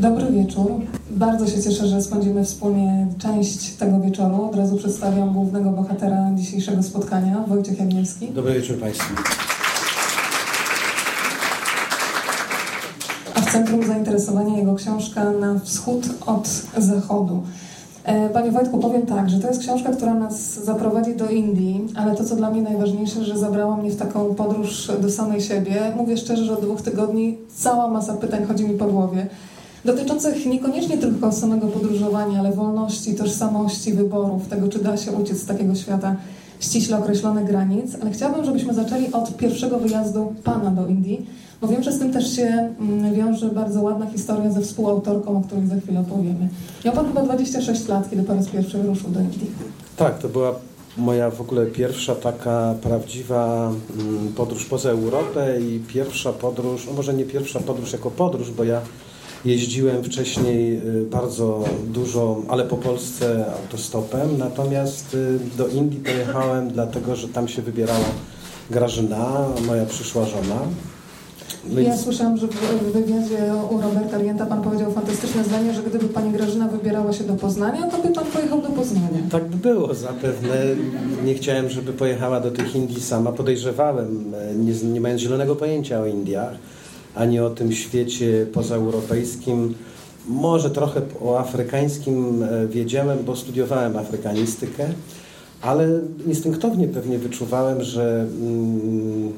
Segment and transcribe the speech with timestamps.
[0.00, 0.70] Dobry wieczór.
[1.10, 4.44] Bardzo się cieszę, że spędzimy wspólnie część tego wieczoru.
[4.44, 8.28] Od razu przedstawiam głównego bohatera dzisiejszego spotkania, Wojciech Jagniewski.
[8.28, 9.14] Dobry wieczór Państwu.
[13.34, 16.48] A w centrum zainteresowania jego książka Na wschód od
[16.78, 17.42] zachodu.
[18.10, 22.16] E, panie Wojtku, powiem tak, że to jest książka, która nas zaprowadzi do Indii, ale
[22.16, 25.92] to, co dla mnie najważniejsze, że zabrała mnie w taką podróż do samej siebie.
[25.96, 29.26] Mówię szczerze, że od dwóch tygodni cała masa pytań chodzi mi po głowie
[29.84, 35.46] dotyczących niekoniecznie tylko samego podróżowania, ale wolności, tożsamości, wyborów, tego, czy da się uciec z
[35.46, 36.16] takiego świata
[36.60, 37.96] ściśle określonych granic.
[38.02, 41.26] Ale chciałabym, żebyśmy zaczęli od pierwszego wyjazdu Pana do Indii,
[41.60, 45.40] bo wiem, że z tym też się mm, wiąże bardzo ładna historia ze współautorką, o
[45.40, 46.48] której za chwilę opowiemy.
[46.84, 49.50] Miał Pan chyba 26 lat, kiedy po raz pierwszy ruszył do Indii.
[49.96, 50.54] Tak, to była
[50.96, 57.14] moja w ogóle pierwsza taka prawdziwa mm, podróż poza Europę i pierwsza podróż, no może
[57.14, 58.80] nie pierwsza podróż jako podróż, bo ja
[59.44, 67.16] Jeździłem wcześniej y, bardzo dużo, ale po Polsce autostopem, natomiast y, do Indii pojechałem dlatego,
[67.16, 68.04] że tam się wybierała
[68.70, 70.60] Grażyna, moja przyszła żona.
[71.78, 76.32] Ja słyszałam, że w wywiadzie u Roberta Rienta pan powiedział fantastyczne zdanie, że gdyby pani
[76.32, 79.08] Grażyna wybierała się do Poznania, to by pan pojechał do Poznania.
[79.30, 80.56] Tak by było zapewne.
[81.24, 83.32] Nie chciałem, żeby pojechała do tych Indii sama.
[83.32, 86.54] Podejrzewałem, e, nie, nie mając zielonego pojęcia o Indiach
[87.14, 89.74] ani o tym świecie pozaeuropejskim.
[90.28, 94.88] Może trochę o afrykańskim e, wiedziałem, bo studiowałem afrykanistykę,
[95.62, 99.32] ale instynktownie pewnie wyczuwałem, że mm,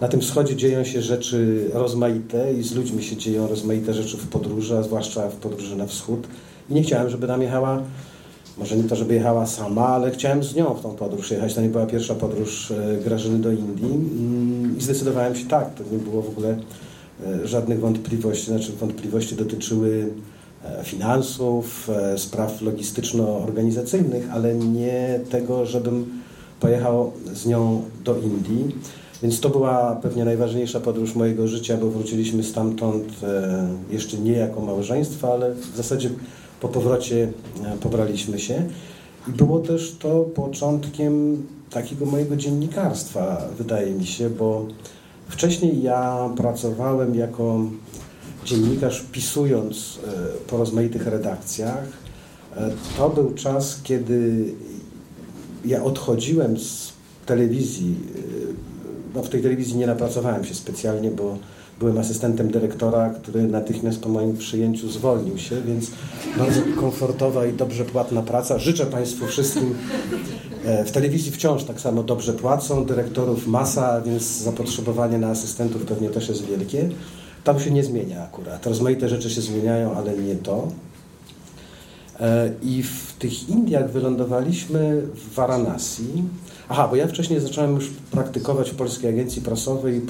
[0.00, 4.28] na tym wschodzie dzieją się rzeczy rozmaite i z ludźmi się dzieją rozmaite rzeczy w
[4.28, 6.26] podróży, a zwłaszcza w podróży na wschód.
[6.70, 7.82] I nie chciałem, żeby tam jechała,
[8.58, 11.54] może nie to, żeby jechała sama, ale chciałem z nią w tą podróż jechać.
[11.54, 13.92] To nie była pierwsza podróż e, Grażyny do Indii.
[13.92, 16.58] Mm, I zdecydowałem się tak, to nie było w ogóle
[17.26, 18.46] e, żadnych wątpliwości.
[18.46, 20.08] Znaczy wątpliwości dotyczyły
[20.64, 26.06] e, finansów, spraw logistyczno-organizacyjnych, ale nie tego, żebym
[26.60, 28.74] pojechał z nią do Indii.
[29.22, 33.04] Więc to była pewnie najważniejsza podróż mojego życia, bo wróciliśmy stamtąd
[33.90, 36.10] jeszcze nie jako małżeństwo, ale w zasadzie
[36.60, 37.32] po powrocie
[37.80, 38.62] pobraliśmy się.
[39.28, 44.66] I było też to początkiem takiego mojego dziennikarstwa, wydaje mi się, bo
[45.28, 47.60] wcześniej ja pracowałem jako
[48.44, 50.10] dziennikarz, pisując e,
[50.48, 51.84] po rozmaitych redakcjach.
[52.56, 54.44] E, to był czas, kiedy
[55.64, 56.92] ja odchodziłem z
[57.26, 57.96] telewizji.
[59.14, 61.38] No, w tej telewizji nie napracowałem się specjalnie, bo
[61.80, 65.90] byłem asystentem dyrektora, który natychmiast po moim przyjęciu zwolnił się, więc
[66.38, 68.58] bardzo komfortowa i dobrze płatna praca.
[68.58, 69.74] Życzę Państwu wszystkim.
[70.64, 76.10] E, w telewizji wciąż tak samo dobrze płacą, dyrektorów masa, więc zapotrzebowanie na asystentów pewnie
[76.10, 76.88] też jest wielkie.
[77.44, 78.66] Tam się nie zmienia akurat.
[78.66, 80.68] Rozmaite rzeczy się zmieniają, ale nie to.
[82.20, 86.24] E, I w tych Indiach wylądowaliśmy w Varanasi.
[86.72, 90.00] Aha, bo ja wcześniej zacząłem już praktykować w Polskiej Agencji Prasowej i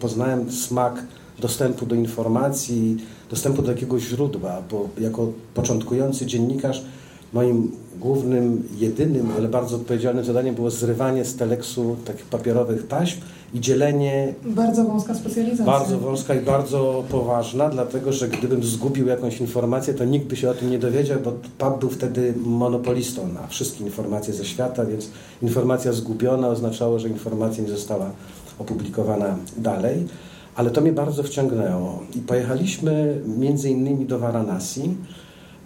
[0.00, 1.04] poznałem smak
[1.38, 2.96] dostępu do informacji,
[3.30, 6.84] dostępu do jakiegoś źródła, bo jako początkujący dziennikarz
[7.32, 13.20] moim głównym, jedynym, ale bardzo odpowiedzialnym zadaniem było zrywanie z teleksu takich papierowych taśm
[13.54, 14.34] i dzielenie...
[14.44, 15.64] Bardzo wąska specjalizacja.
[15.64, 20.50] Bardzo wąska i bardzo poważna, dlatego że gdybym zgubił jakąś informację, to nikt by się
[20.50, 25.10] o tym nie dowiedział, bo PAP był wtedy monopolistą na wszystkie informacje ze świata, więc
[25.42, 28.10] informacja zgubiona oznaczało, że informacja nie została
[28.58, 30.06] opublikowana dalej
[30.54, 32.02] ale to mnie bardzo wciągnęło.
[32.16, 34.96] I pojechaliśmy między innymi do Varanasi.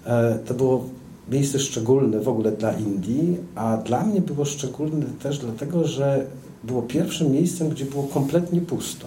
[0.07, 0.85] E, to było
[1.31, 6.27] miejsce szczególne w ogóle dla Indii, a dla mnie było szczególne też dlatego, że
[6.67, 9.07] było pierwszym miejscem, gdzie było kompletnie pusto.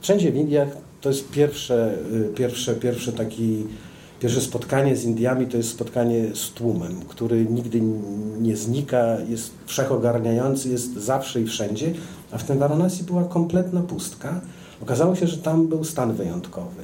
[0.00, 0.68] Wszędzie w Indiach
[1.00, 3.64] to jest pierwsze, y, pierwsze, pierwsze taki,
[4.20, 7.80] pierwsze spotkanie z Indiami, to jest spotkanie z tłumem, który nigdy
[8.40, 11.92] nie znika, jest wszechogarniający, jest zawsze i wszędzie,
[12.30, 14.40] a w tym Varanasi była kompletna pustka.
[14.82, 16.82] Okazało się, że tam był stan wyjątkowy.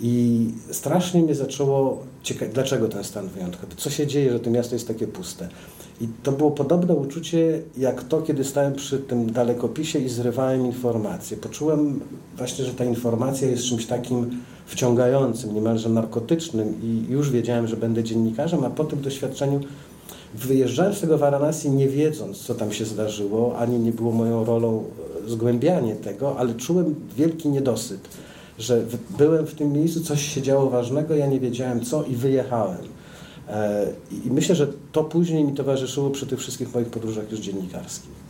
[0.00, 4.74] I strasznie mnie zaczęło ciekawić, dlaczego ten stan wyjątkowy, co się dzieje, że to miasto
[4.74, 5.48] jest takie puste.
[6.00, 11.36] I to było podobne uczucie jak to, kiedy stałem przy tym dalekopisie i zrywałem informacje.
[11.36, 12.00] Poczułem
[12.36, 14.30] właśnie, że ta informacja jest czymś takim
[14.66, 19.60] wciągającym, niemalże narkotycznym i już wiedziałem, że będę dziennikarzem, a po tym doświadczeniu
[20.34, 24.84] wyjeżdżałem z tego Varanasi nie wiedząc, co tam się zdarzyło, ani nie było moją rolą
[25.26, 28.00] zgłębianie tego, ale czułem wielki niedosyt,
[28.58, 28.82] że
[29.18, 32.99] byłem w tym miejscu, coś się działo ważnego, ja nie wiedziałem co i wyjechałem.
[33.50, 33.86] E,
[34.26, 38.20] I myślę, że to później mi towarzyszyło przy tych wszystkich moich podróżach już dziennikarskich.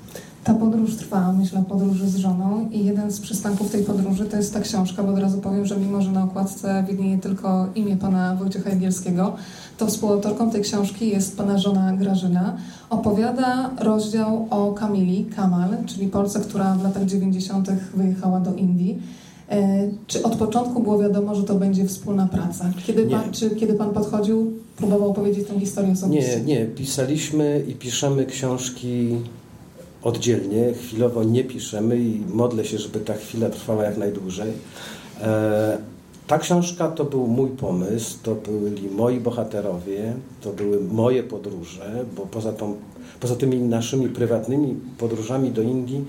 [0.44, 4.54] Ta podróż trwa, myślę, podróży z żoną i jeden z przystanków tej podróży to jest
[4.54, 8.36] ta książka, bo od razu powiem, że mimo, że na okładce widnieje tylko imię pana
[8.36, 9.36] Wojciecha Jagielskiego,
[9.78, 12.56] to współautorką tej książki jest pana żona Grażyna.
[12.90, 17.70] Opowiada rozdział o Kamili, Kamal, czyli Polce, która w latach 90.
[17.94, 19.02] wyjechała do Indii.
[19.50, 22.72] E, czy od początku było wiadomo, że to będzie wspólna praca?
[22.86, 26.40] Kiedy pan, czy kiedy pan podchodził, próbował opowiedzieć tę historię osobiście?
[26.40, 26.66] Nie, nie.
[26.66, 29.16] Pisaliśmy i piszemy książki
[30.02, 30.72] oddzielnie.
[30.74, 34.52] Chwilowo nie piszemy i modlę się, żeby ta chwila trwała jak najdłużej.
[35.20, 35.78] E,
[36.26, 42.22] ta książka to był mój pomysł, to byli moi bohaterowie, to były moje podróże, bo
[42.22, 42.74] poza, tą,
[43.20, 46.04] poza tymi naszymi prywatnymi podróżami do Indii,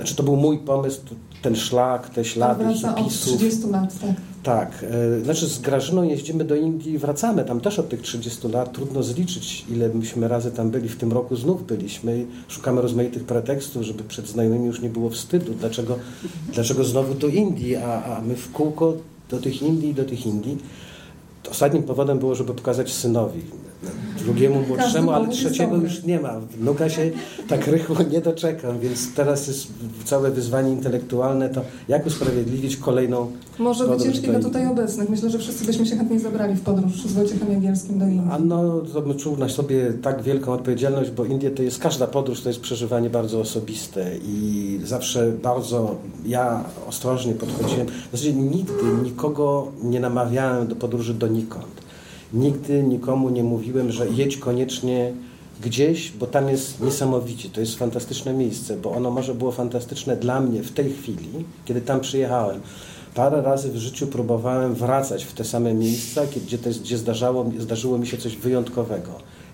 [0.00, 1.00] znaczy to był mój pomysł,
[1.42, 3.32] ten szlak, te ślady hipisów.
[3.32, 4.10] od 30 lat, tak.
[4.42, 4.84] Tak,
[5.20, 8.72] e, znaczy z Grażyną jeździmy do Indii i wracamy tam też od tych 30 lat.
[8.72, 10.88] Trudno zliczyć, ile myśmy razy tam byli.
[10.88, 15.10] W tym roku znów byliśmy i szukamy rozmaitych pretekstów, żeby przed znajomymi już nie było
[15.10, 15.54] wstydu.
[15.54, 15.96] Dlaczego,
[16.54, 18.94] dlaczego znowu do Indii, a, a my w kółko
[19.30, 20.58] do tych Indii, do tych Indii.
[21.50, 23.40] Ostatnim powodem było, żeby pokazać synowi
[24.24, 26.40] drugiemu młodszemu, ale trzeciego już nie ma.
[26.40, 27.10] Wnuka się
[27.48, 29.66] tak rychło nie doczekam, więc teraz jest
[30.04, 35.08] całe wyzwanie intelektualne, to jak usprawiedliwić kolejną Może wycieczki do tutaj obecnych.
[35.10, 38.30] Myślę, że wszyscy byśmy się chętnie zabrali w podróż z Wojciechem Jagielskim do Indii.
[38.30, 42.06] A no, to bym czuł na sobie tak wielką odpowiedzialność, bo Indie to jest, każda
[42.06, 47.86] podróż to jest przeżywanie bardzo osobiste i zawsze bardzo ja ostrożnie podchodziłem.
[47.86, 51.89] W zasadzie nigdy nikogo nie namawiałem do podróży donikąd
[52.32, 55.12] Nigdy nikomu nie mówiłem, że jedź koniecznie
[55.62, 57.48] gdzieś, bo tam jest niesamowicie.
[57.48, 61.28] To jest fantastyczne miejsce, bo ono może było fantastyczne dla mnie w tej chwili,
[61.64, 62.60] kiedy tam przyjechałem.
[63.14, 67.50] Parę razy w życiu próbowałem wracać w te same miejsca, gdzie, to jest, gdzie zdarzało,
[67.58, 69.10] zdarzyło mi się coś wyjątkowego.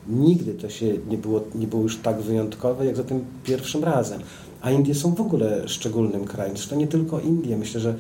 [0.09, 4.21] Nigdy to się nie było, nie było już tak wyjątkowe, jak za tym pierwszym razem.
[4.63, 6.57] A Indie są w ogóle szczególnym krajem.
[6.57, 7.57] Zresztą nie tylko Indie.
[7.57, 7.95] Myślę, że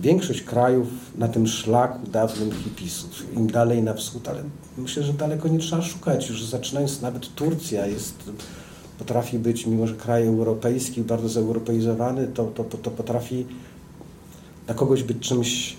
[0.00, 0.88] większość krajów
[1.18, 4.42] na tym szlaku dawnym hipisów, im dalej na wschód, ale
[4.78, 8.14] myślę, że daleko nie trzeba szukać, już zaczynając nawet Turcja jest,
[8.98, 13.46] potrafi być, mimo że kraj europejski, bardzo zeuropeizowany, to, to, to potrafi
[14.66, 15.76] dla kogoś być czymś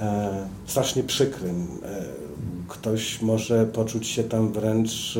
[0.00, 1.66] e, strasznie przykrym.
[1.84, 2.04] E,
[2.68, 5.18] ktoś może poczuć się tam wręcz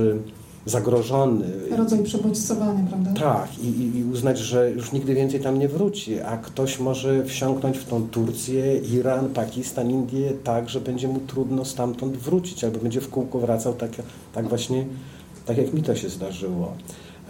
[0.67, 1.47] zagrożony.
[1.77, 3.21] Rodzaj przebodźcowania, prawda?
[3.21, 7.79] Tak, i, i, uznać, że już nigdy więcej tam nie wróci, a ktoś może wsiąknąć
[7.79, 13.01] w tą Turcję, Iran, Pakistan, Indię tak, że będzie mu trudno stamtąd wrócić, albo będzie
[13.01, 13.91] w kółko wracał tak,
[14.35, 14.87] tak właśnie,
[15.47, 16.73] tak jak mi to się zdarzyło.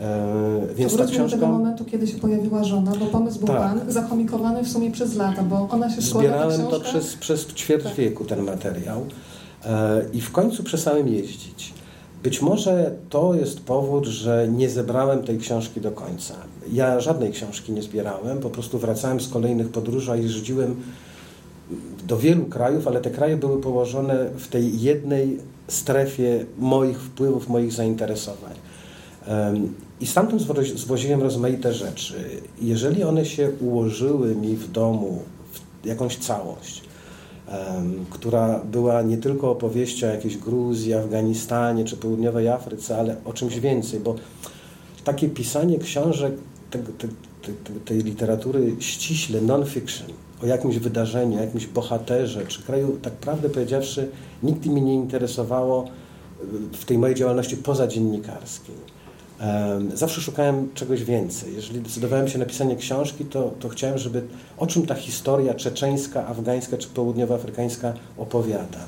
[0.01, 1.23] E, więc ta książka...
[1.25, 3.57] do tego momentu, kiedy się pojawiła żona, bo pomysł był tak.
[3.59, 7.85] Pan zakomikowany w sumie przez lata, bo ona się składa, Zbierałem to przez, przez ćwierć
[7.85, 7.95] tak.
[7.95, 9.07] wieku, ten materiał
[9.65, 11.75] e, i w końcu przestałem jeździć.
[12.23, 16.35] Być może to jest powód, że nie zebrałem tej książki do końca.
[16.73, 20.77] Ja żadnej książki nie zbierałem, po prostu wracałem z kolejnych podróży i jeździłem
[22.07, 27.73] do wielu krajów, ale te kraje były położone w tej jednej strefie moich wpływów, moich
[27.73, 28.55] zainteresowań.
[30.01, 30.43] I stamtąd
[30.77, 32.15] zwoziłem rozmaite rzeczy.
[32.63, 35.23] Jeżeli one się ułożyły mi w domu
[35.83, 36.83] w jakąś całość,
[38.11, 43.61] która była nie tylko opowieścią o jakiejś Gruzji, Afganistanie czy południowej Afryce, ale o czymś
[43.61, 44.15] więcej, bo
[45.05, 46.33] takie pisanie książek
[46.71, 47.09] te, te,
[47.43, 50.07] te, tej literatury ściśle, non-fiction,
[50.43, 54.09] o jakimś wydarzeniu, jakimś bohaterze czy kraju, tak prawdę powiedziawszy,
[54.43, 55.89] nigdy mnie nie interesowało
[56.73, 58.96] w tej mojej działalności pozadziennikarskiej.
[59.95, 61.55] Zawsze szukałem czegoś więcej.
[61.55, 64.23] Jeżeli decydowałem się na pisanie książki, to, to chciałem, żeby
[64.59, 68.79] o czym ta historia czeczeńska, afgańska czy południowoafrykańska opowiada.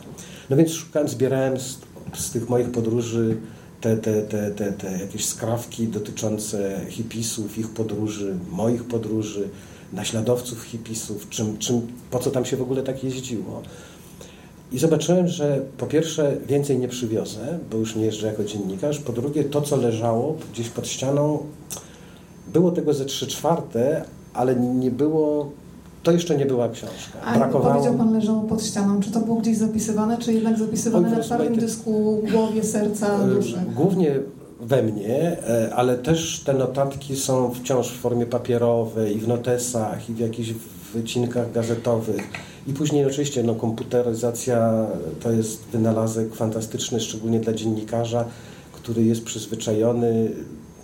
[0.51, 1.79] No więc szukałem, zbierałem z,
[2.15, 3.37] z tych moich podróży
[3.81, 9.49] te, te, te, te, te jakieś skrawki dotyczące hipisów, ich podróży, moich podróży,
[9.93, 13.63] naśladowców hipisów, czym, czym, po co tam się w ogóle tak jeździło.
[14.73, 18.99] I zobaczyłem, że po pierwsze więcej nie przywiozę, bo już nie jeżdżę jako dziennikarz.
[18.99, 21.39] Po drugie, to co leżało gdzieś pod ścianą,
[22.53, 25.51] było tego ze trzy czwarte, ale nie było.
[26.03, 27.21] To jeszcze nie była książka.
[27.25, 27.75] A Brakowało...
[27.75, 29.01] powiedział Pan leżało pod ścianą.
[29.01, 33.29] Czy to było gdzieś zapisywane, czy jednak zapisywane Oj, na czarnym dysku głowie, serca, e,
[33.29, 33.57] duszy?
[33.75, 34.15] Głównie
[34.61, 40.11] we mnie, e, ale też te notatki są wciąż w formie papierowej, i w notesach,
[40.11, 40.55] i w jakichś
[40.95, 42.23] wycinkach gazetowych.
[42.69, 44.87] I później oczywiście no, komputeryzacja
[45.21, 48.25] to jest wynalazek fantastyczny, szczególnie dla dziennikarza,
[48.73, 50.31] który jest przyzwyczajony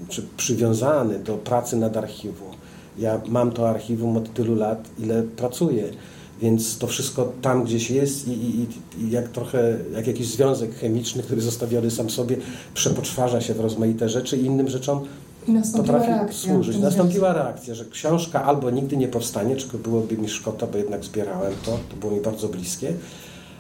[0.09, 2.49] czy przywiązany do pracy nad archiwum.
[2.99, 5.85] Ja mam to archiwum od tylu lat, ile pracuję.
[6.43, 8.67] Więc to wszystko tam gdzieś jest i, i,
[8.99, 12.37] i, jak trochę, jak jakiś związek chemiczny, który zostawiony sam sobie,
[12.75, 15.01] przepoczwarza się w rozmaite rzeczy i innym rzeczom
[15.77, 16.79] potrafi reakcja, służyć.
[16.79, 21.53] Nastąpiła reakcja, że książka albo nigdy nie powstanie, czego byłoby mi szkoda, bo jednak zbierałem
[21.65, 22.93] to, to było mi bardzo bliskie,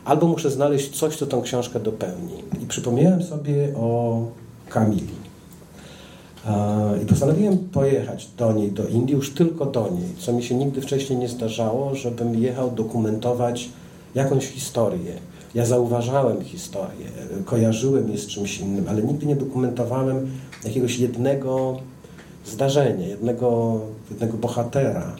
[0.05, 2.35] albo muszę znaleźć coś, co tą książkę dopełni.
[2.63, 4.21] I przypomniałem sobie o
[4.69, 5.25] Kamili.
[7.03, 10.81] I postanowiłem pojechać do niej, do Indii, już tylko do niej, co mi się nigdy
[10.81, 13.69] wcześniej nie zdarzało, żebym jechał dokumentować
[14.15, 15.13] jakąś historię.
[15.55, 17.07] Ja zauważałem historię,
[17.45, 20.31] kojarzyłem je z czymś innym, ale nigdy nie dokumentowałem
[20.65, 21.79] jakiegoś jednego
[22.47, 23.81] zdarzenia, jednego,
[24.11, 25.17] jednego bohatera.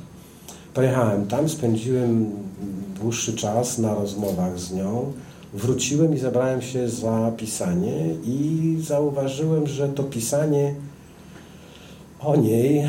[0.75, 2.31] Pojechałem tam, spędziłem
[3.01, 5.13] dłuższy czas na rozmowach z nią.
[5.55, 10.75] Wróciłem i zabrałem się za pisanie i zauważyłem, że to pisanie
[12.21, 12.85] o niej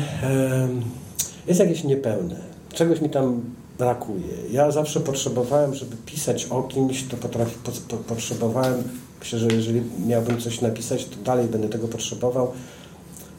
[1.46, 2.36] jest jakieś niepełne.
[2.72, 3.40] Czegoś mi tam
[3.78, 4.34] brakuje.
[4.52, 8.82] Ja zawsze potrzebowałem, żeby pisać o kimś, to potrafi, po, po, potrzebowałem,
[9.20, 12.52] myślę, że jeżeli miałbym coś napisać, to dalej będę tego potrzebował,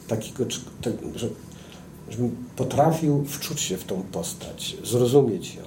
[0.08, 0.44] takiego,
[1.14, 1.28] że,
[2.10, 5.62] żebym potrafił wczuć się w tą postać, zrozumieć ją.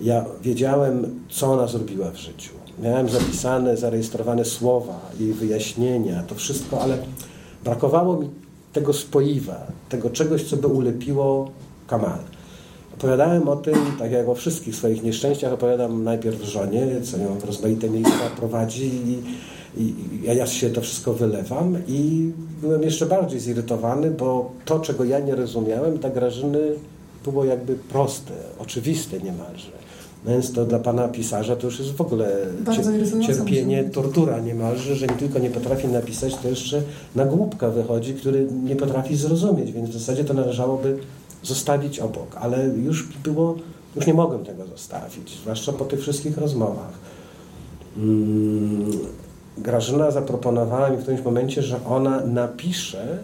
[0.00, 2.52] Ja wiedziałem, co ona zrobiła w życiu.
[2.82, 6.98] Miałem zapisane, zarejestrowane słowa, jej wyjaśnienia, to wszystko, ale
[7.64, 8.30] brakowało mi
[8.72, 11.50] tego spoiwa, tego czegoś, co by ulepiło
[11.86, 12.18] Kamal.
[12.98, 17.44] Opowiadałem o tym, tak jak o wszystkich swoich nieszczęściach, opowiadam najpierw żonie, co ją w
[17.44, 19.22] rozmaite miejsca prowadzi i,
[19.82, 25.04] i, i ja się to wszystko wylewam i byłem jeszcze bardziej zirytowany, bo to, czego
[25.04, 26.60] ja nie rozumiałem, dla Grażyny
[27.24, 29.70] było jakby proste, oczywiste niemalże.
[30.26, 32.28] Więc to dla pana pisarza to już jest w ogóle
[33.26, 36.82] cierpienie, tortura niemalże, że nie tylko nie potrafi napisać, to jeszcze
[37.14, 40.98] na głupka wychodzi, który nie potrafi zrozumieć, więc w zasadzie to należałoby
[41.42, 43.56] zostawić obok, ale już było,
[43.96, 46.92] już nie mogłem tego zostawić, zwłaszcza po tych wszystkich rozmowach.
[47.96, 48.90] Hmm,
[49.58, 53.18] Grażyna zaproponowała mi w którymś momencie, że ona napisze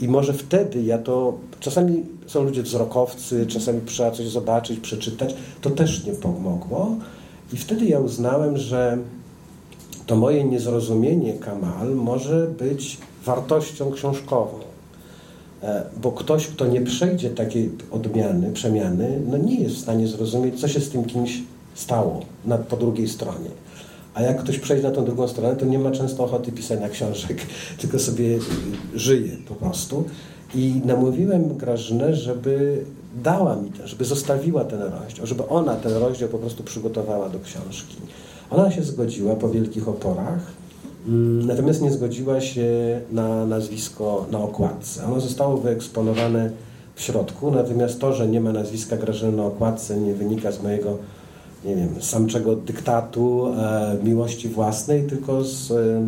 [0.00, 5.70] i może wtedy ja to, czasami są ludzie wzrokowcy, czasami trzeba coś zobaczyć, przeczytać, to
[5.70, 6.96] też nie pomogło.
[7.52, 8.98] I wtedy ja uznałem, że
[10.06, 14.65] to moje niezrozumienie Kamal może być wartością książkową.
[15.62, 20.60] E, bo ktoś, kto nie przejdzie takiej odmiany, przemiany, no nie jest w stanie zrozumieć,
[20.60, 21.42] co się z tym kimś
[21.74, 23.50] stało na, po drugiej stronie.
[24.14, 27.38] A jak ktoś przejdzie na tą drugą stronę, to nie ma często ochoty pisania książek,
[27.80, 28.38] tylko sobie
[28.94, 30.04] żyje po prostu.
[30.54, 32.84] I namówiłem Grażynę, żeby
[33.22, 37.38] dała mi to, żeby zostawiła ten rozdział, żeby ona ten rozdział po prostu przygotowała do
[37.40, 37.96] książki.
[38.50, 40.40] Ona się zgodziła po wielkich oporach,
[41.46, 45.06] natomiast nie zgodziła się na nazwisko na okładce.
[45.06, 46.50] Ono zostało wyeksponowane
[46.94, 50.98] w środku, natomiast to, że nie ma nazwiska Grażyny na okładce nie wynika z mojego
[51.64, 56.06] nie wiem, samczego dyktatu, e, miłości własnej, tylko z e,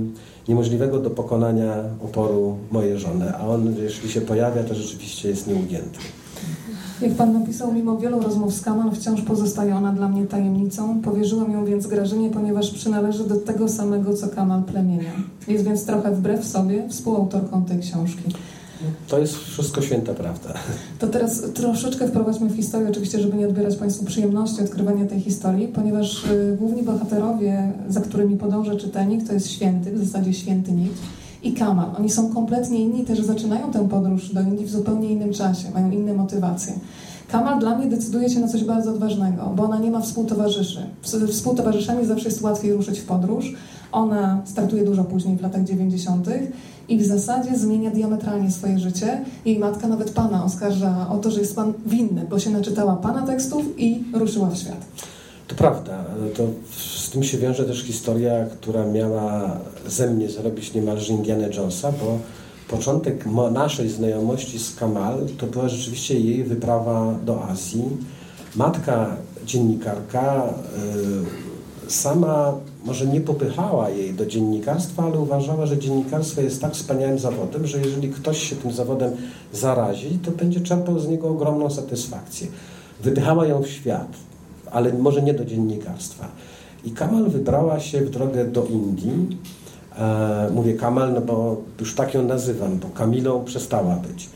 [0.48, 1.74] niemożliwego do pokonania
[2.04, 3.32] oporu mojej żony.
[3.36, 5.98] A on, jeśli się pojawia, to rzeczywiście jest nieugięty.
[7.00, 11.02] Jak Pan napisał, mimo wielu rozmów z Kamal, wciąż pozostaje ona dla mnie tajemnicą.
[11.02, 15.12] Powierzyłem ją więc Grażynie, ponieważ przynależy do tego samego, co Kamal plemienia.
[15.48, 18.22] Jest więc trochę wbrew sobie współautorką tej książki.
[19.08, 20.54] To jest wszystko święta prawda.
[20.98, 25.68] To teraz troszeczkę wprowadźmy w historię, oczywiście, żeby nie odbierać Państwu przyjemności odkrywania tej historii,
[25.68, 30.98] ponieważ y, główni bohaterowie, za którymi podąża czytelnik, to jest święty, w zasadzie święty nikt
[31.42, 31.90] i Kamal.
[31.98, 35.90] Oni są kompletnie inni, też zaczynają tę podróż do Indii w zupełnie innym czasie, mają
[35.90, 36.72] inne motywacje.
[37.28, 40.86] Kamal dla mnie decyduje się na coś bardzo odważnego, bo ona nie ma współtowarzyszy.
[41.28, 43.54] Współtowarzyszami zawsze jest łatwiej ruszyć w podróż.
[43.92, 46.28] Ona startuje dużo później, w latach 90.
[46.88, 49.24] i w zasadzie zmienia diametralnie swoje życie.
[49.44, 53.22] Jej matka nawet pana oskarża o to, że jest pan winny, bo się naczytała pana
[53.26, 54.86] tekstów i ruszyła w świat.
[55.48, 56.04] To prawda.
[56.36, 56.42] To
[57.08, 62.18] z tym się wiąże też historia, która miała ze mnie zrobić niemalże Indiana Jonesa, bo
[62.68, 67.84] początek naszej znajomości z Kamal to była rzeczywiście jej wyprawa do Azji.
[68.56, 70.54] Matka dziennikarka
[71.86, 77.18] y, sama może nie popychała jej do dziennikarstwa, ale uważała, że dziennikarstwo jest tak wspaniałym
[77.18, 79.12] zawodem, że jeżeli ktoś się tym zawodem
[79.52, 82.46] zarazi, to będzie czerpał z niego ogromną satysfakcję.
[83.02, 84.08] Wydychała ją w świat,
[84.70, 86.28] ale może nie do dziennikarstwa.
[86.84, 89.38] I Kamal wybrała się w drogę do Indii.
[89.98, 94.28] E, mówię Kamal, no bo już tak ją nazywam, bo Kamilą przestała być.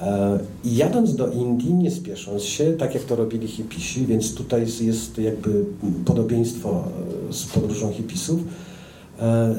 [0.00, 4.66] E, I jadąc do Indii, nie spiesząc się, tak jak to robili hipisi, więc tutaj
[4.80, 5.64] jest jakby
[6.04, 6.84] podobieństwo
[7.28, 8.40] e, z podróżą hipisów,
[9.20, 9.54] e,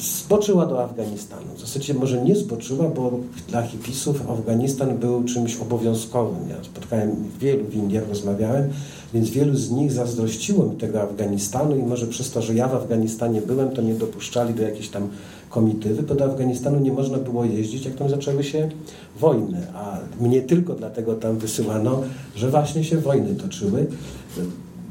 [0.00, 1.46] zboczyła do Afganistanu.
[1.56, 3.12] W zasadzie może nie zboczyła, bo
[3.48, 6.48] dla hipisów Afganistan był czymś obowiązkowym.
[6.48, 8.70] Ja spotkałem wielu w Indiach, rozmawiałem,
[9.14, 12.74] więc wielu z nich zazdrościło mi tego Afganistanu i może przez to, że ja w
[12.74, 15.08] Afganistanie byłem, to nie dopuszczali do jakiejś tam
[15.50, 18.68] komitywy, bo do Afganistanu nie można było jeździć, jak tam zaczęły się
[19.20, 22.02] wojny, a mnie tylko dlatego tam wysyłano,
[22.36, 23.86] że właśnie się wojny toczyły.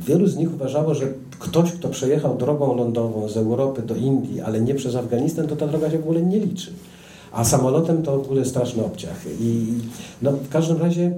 [0.05, 1.07] Wielu z nich uważało, że
[1.39, 5.67] ktoś, kto przejechał drogą lądową z Europy do Indii, ale nie przez Afganistan, to ta
[5.67, 6.73] droga się w ogóle nie liczy.
[7.31, 9.25] A samolotem to w ogóle straszny obciach.
[9.41, 9.67] I
[10.21, 11.11] no, w każdym razie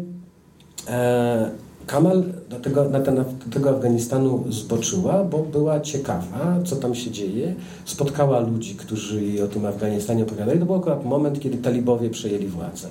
[0.87, 1.51] e,
[1.87, 7.11] Kamal do tego, na ten, do tego Afganistanu zboczyła, bo była ciekawa, co tam się
[7.11, 7.55] dzieje.
[7.85, 10.59] Spotkała ludzi, którzy jej o tym Afganistanie opowiadali.
[10.59, 12.87] To był akurat moment, kiedy talibowie przejęli władzę.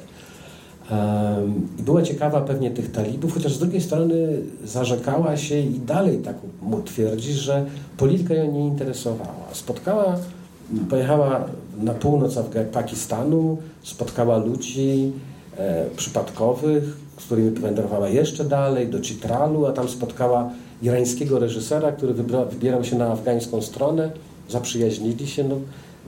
[1.79, 6.37] I była ciekawa pewnie tych talibów, chociaż z drugiej strony zarzekała się i dalej tak
[6.85, 7.67] twierdzi, że
[7.97, 9.49] polityka ją nie interesowała.
[9.53, 10.17] Spotkała,
[10.91, 11.45] pojechała
[11.83, 12.39] na północ
[12.73, 15.13] Pakistanu, spotkała ludzi
[15.97, 16.85] przypadkowych,
[17.19, 20.51] z którymi wędrowała jeszcze dalej, do Chitralu, a tam spotkała
[20.83, 22.15] irańskiego reżysera, który
[22.51, 24.11] wybierał się na afgańską stronę,
[24.49, 25.45] zaprzyjaźnili się.
[25.45, 25.57] No,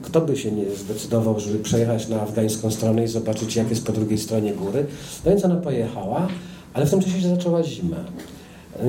[0.01, 3.91] kto by się nie zdecydował, żeby przejechać na afgańską stronę i zobaczyć, jak jest po
[3.91, 4.85] drugiej stronie góry?
[5.25, 6.27] No więc ona pojechała,
[6.73, 7.97] ale w tym czasie się zaczęła zima.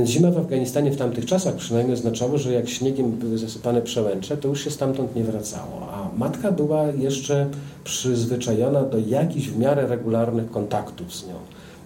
[0.05, 4.49] Zima w Afganistanie w tamtych czasach przynajmniej oznaczało, że jak śniegiem były zasypane przełęcze, to
[4.49, 5.89] już się stamtąd nie wracało.
[5.93, 7.47] A matka była jeszcze
[7.85, 11.35] przyzwyczajona do jakichś w miarę regularnych kontaktów z nią.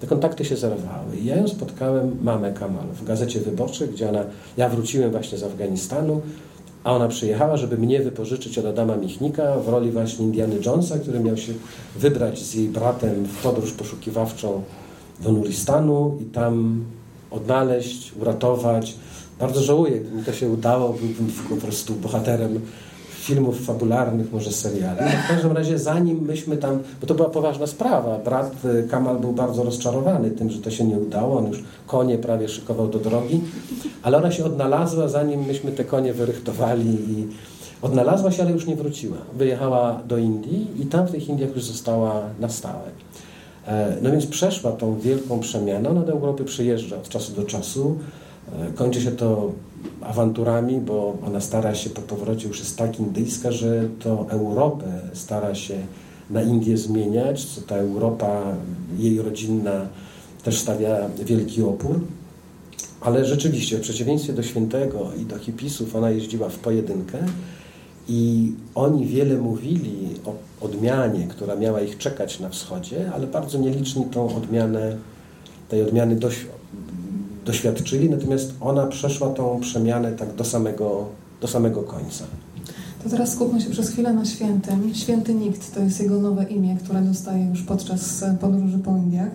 [0.00, 1.16] Te kontakty się zerwały.
[1.16, 4.24] I ja ją spotkałem, mamę Kamal, w Gazecie Wyborczej, gdzie ona,
[4.56, 6.20] ja wróciłem właśnie z Afganistanu,
[6.84, 11.20] a ona przyjechała, żeby mnie wypożyczyć od Adama Michnika w roli właśnie Indiana Jonesa, który
[11.20, 11.52] miał się
[11.96, 14.62] wybrać z jej bratem w podróż poszukiwawczą
[15.20, 16.84] do Nuristanu i tam
[17.30, 18.94] odnaleźć, uratować.
[19.40, 22.60] Bardzo żałuję, gdyby mi to się udało, byłbym po prostu bohaterem
[23.28, 24.98] filmów fabularnych, może seriali.
[25.24, 29.32] W każdym razie zanim myśmy tam, bo to była poważna sprawa, brat y, Kamal był
[29.32, 33.40] bardzo rozczarowany tym, że to się nie udało, on już konie prawie szykował do drogi,
[34.02, 37.26] ale ona się odnalazła zanim myśmy te konie wyrychtowali i
[37.82, 39.16] odnalazła się, ale już nie wróciła.
[39.36, 42.90] Wyjechała do Indii i tam w tych Indiach już została na stałe.
[43.68, 47.96] E, no więc przeszła tą wielką przemianę, ona do Europy przyjeżdża od czasu do czasu,
[48.52, 49.52] e, kończy się to
[50.02, 55.54] awanturami, bo ona stara się po powrocie już jest tak indyjska, że to Europę stara
[55.54, 55.74] się
[56.30, 58.42] na Indię zmieniać, co ta Europa,
[58.98, 59.86] jej rodzinna
[60.44, 62.00] też stawia wielki opór.
[63.00, 67.18] Ale rzeczywiście, w przeciwieństwie do Świętego i do hipisów, ona jeździła w pojedynkę
[68.08, 74.04] i oni wiele mówili o odmianie, która miała ich czekać na wschodzie, ale bardzo nieliczni
[74.04, 74.96] tą odmianę,
[75.68, 76.18] tej odmiany
[77.44, 81.06] doświadczyli, natomiast ona przeszła tą przemianę tak do samego,
[81.40, 82.24] do samego końca.
[83.04, 84.94] To teraz skupmy się przez chwilę na świętym.
[84.94, 89.30] Święty Nikt to jest jego nowe imię, które dostaje już podczas podróży po Indiach.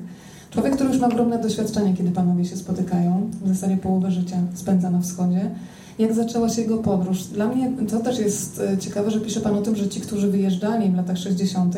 [0.49, 4.89] Człowiek, który już ma ogromne doświadczenie, kiedy panowie się spotykają, w zasadzie połowę życia spędza
[4.89, 5.51] na wschodzie.
[5.99, 7.23] Jak zaczęła się jego podróż?
[7.23, 10.27] Dla mnie to też jest e, ciekawe, że pisze Pan o tym, że ci, którzy
[10.27, 11.75] wyjeżdżali w latach 60.,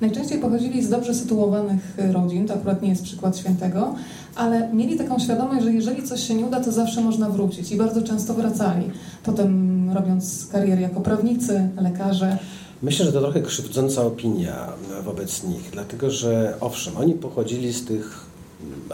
[0.00, 3.94] najczęściej pochodzili z dobrze sytuowanych rodzin, to akurat nie jest przykład świętego,
[4.34, 7.76] ale mieli taką świadomość, że jeżeli coś się nie uda, to zawsze można wrócić i
[7.76, 8.90] bardzo często wracali.
[9.22, 12.38] Potem robiąc karierę jako prawnicy, lekarze.
[12.82, 14.72] Myślę, że to trochę krzywdząca opinia
[15.04, 18.26] wobec nich, dlatego że owszem, oni pochodzili z tych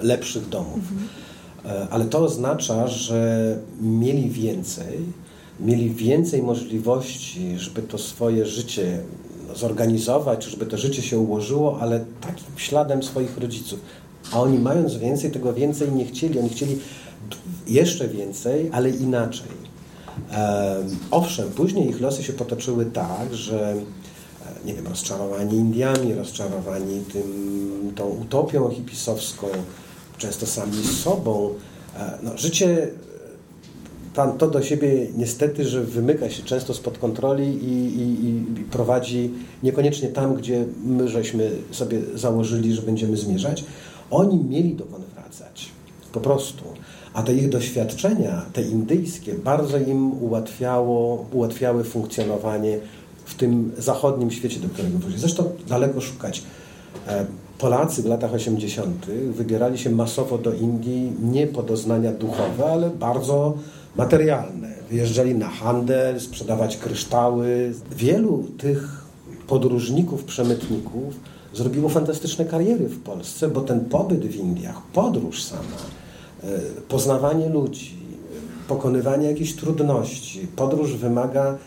[0.02, 1.08] lepszych domów, mhm.
[1.90, 4.98] Ale to oznacza, że mieli więcej,
[5.60, 8.98] mieli więcej możliwości, żeby to swoje życie
[9.56, 13.80] zorganizować, żeby to życie się ułożyło, ale takim śladem swoich rodziców
[14.32, 16.38] a oni mając więcej, tego więcej nie chcieli.
[16.38, 16.78] Oni chcieli
[17.66, 19.70] jeszcze więcej, ale inaczej.
[21.10, 23.76] Owszem, później ich losy się potoczyły tak, że e,
[24.66, 29.46] nie wiem, rozczarowani Indiami, rozczarowani tym, tą utopią hipisowską,
[30.20, 31.54] często sami z sobą.
[31.96, 32.88] E, no, życie
[34.14, 38.26] tam to do siebie niestety, że wymyka się często spod kontroli i, i,
[38.60, 39.30] i, prowadzi
[39.62, 43.64] niekoniecznie tam, gdzie my żeśmy sobie założyli, że będziemy zmierzać.
[44.10, 45.68] Oni mieli dokąd wracać.
[46.12, 46.64] Po prostu.
[47.14, 52.78] A te ich doświadczenia, te indyjskie, bardzo im ułatwiało, ułatwiały funkcjonowanie
[53.24, 55.20] w tym zachodnim świecie, do którego wrócili.
[55.20, 56.42] Zresztą daleko szukać.
[57.60, 59.06] Polacy w latach 80.
[59.30, 63.54] wybierali się masowo do Indii nie po doznania duchowe, ale bardzo
[63.96, 64.68] materialne.
[64.90, 67.72] Wyjeżdżali na handel, sprzedawać kryształy.
[67.96, 69.04] Wielu tych
[69.46, 71.14] podróżników, przemytników
[71.54, 75.62] zrobiło fantastyczne kariery w Polsce, bo ten pobyt w Indiach, podróż sama,
[76.42, 76.46] e,
[76.88, 77.98] poznawanie ludzi,
[78.68, 81.58] pokonywanie jakichś trudności, podróż wymaga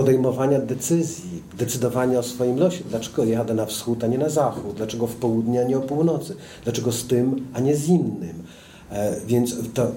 [0.00, 2.84] podejmowania decyzji, decydowania o swoim losie.
[2.90, 4.76] Dlaczego jadę na wschód, a nie na zachód?
[4.76, 6.36] Dlaczego w południe, a nie o północy?
[6.64, 8.42] Dlaczego z tym, a nie z innym?
[8.90, 9.90] E, więc to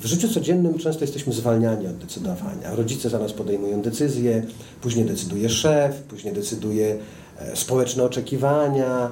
[0.00, 2.74] w życiu codziennym często jesteśmy zwalniani od decydowania.
[2.74, 4.42] Rodzice za nas podejmują decyzje,
[4.80, 6.98] później decyduje szef, później decyduje
[7.38, 9.10] e, społeczne oczekiwania,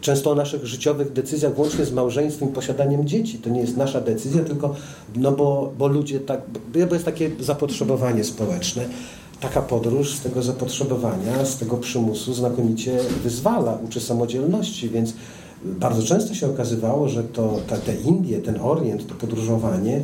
[0.00, 3.38] często o naszych życiowych decyzjach, włącznie z małżeństwem i posiadaniem dzieci.
[3.38, 4.74] To nie jest nasza decyzja, tylko
[5.16, 6.40] no bo, bo ludzie tak,
[6.88, 8.84] bo jest takie zapotrzebowanie społeczne.
[9.40, 15.14] Taka podróż z tego zapotrzebowania, z tego przymusu znakomicie wyzwala, uczy samodzielności, więc
[15.64, 19.96] bardzo często się okazywało, że to, te, Indie, ten Orient, to podróżowanie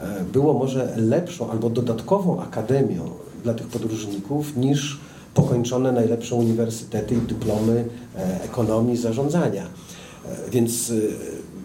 [0.00, 3.10] e, było może lepszą albo dodatkową akademią
[3.42, 5.00] dla tych podróżników niż
[5.34, 7.84] pokończone najlepsze uniwersytety i dyplomy
[8.16, 9.62] e, ekonomii zarządzania.
[9.64, 10.92] E, więc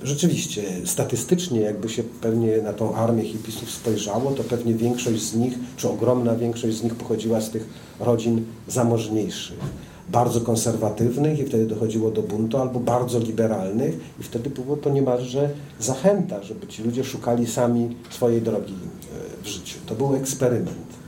[0.04, 5.54] rzeczywiście, statystycznie, jakby się pewnie na tą armię hipisów spojrzało, to pewnie większość z nich,
[5.78, 7.66] czy ogromna większość z nich pochodziła z tych
[8.00, 9.60] rodzin zamożniejszych,
[10.10, 15.50] bardzo konserwatywnych i wtedy dochodziło do buntu, albo bardzo liberalnych i wtedy było to niemalże
[15.80, 18.74] zachęta, żeby ci ludzie szukali sami swojej drogi
[19.44, 19.80] w życiu.
[19.86, 21.00] To był eksperyment.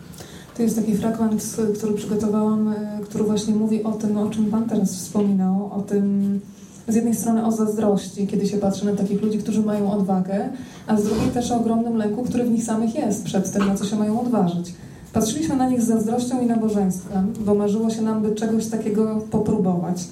[0.58, 4.70] To jest taki fragment, który przygotowałam, e, który właśnie mówi o tym, o czym Pan
[4.70, 6.40] teraz wspominał, o tym
[6.88, 10.50] z jednej strony o zazdrości, kiedy się patrzy na takich ludzi, którzy mają odwagę,
[10.88, 13.76] a z drugiej też o ogromnym lęku, który w nich samych jest przed tym, na
[13.76, 14.74] co się mają odważyć.
[15.14, 20.04] Patrzyliśmy na nich z zazdrością i nabożeństwem, bo marzyło się nam, by czegoś takiego popróbować.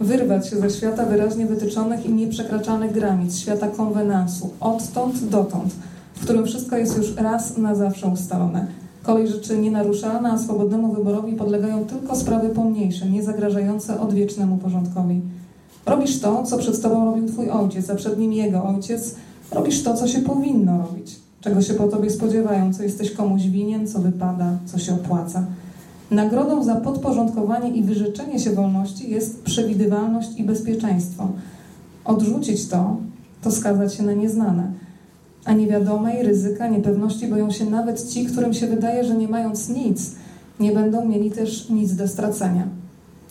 [0.00, 5.74] Wyrwać się ze świata wyraźnie wytyczonych i nieprzekraczanych granic, świata konwenansu, odtąd dotąd,
[6.14, 8.66] w którym wszystko jest już raz na zawsze ustalone
[9.08, 15.20] kolej rzeczy nienaruszalna, a swobodnemu wyborowi podlegają tylko sprawy pomniejsze, nie zagrażające odwiecznemu porządkowi.
[15.86, 19.14] Robisz to, co przed tobą robił twój ojciec, a przed nim jego ojciec.
[19.52, 23.88] Robisz to, co się powinno robić, czego się po tobie spodziewają, co jesteś komuś winien,
[23.88, 25.44] co wypada, co się opłaca.
[26.10, 31.28] Nagrodą za podporządkowanie i wyrzeczenie się wolności jest przewidywalność i bezpieczeństwo.
[32.04, 32.96] Odrzucić to,
[33.42, 34.72] to skazać się na nieznane
[35.48, 40.14] a niewiadomej, ryzyka, niepewności boją się nawet ci, którym się wydaje, że nie mając nic,
[40.60, 42.68] nie będą mieli też nic do stracenia.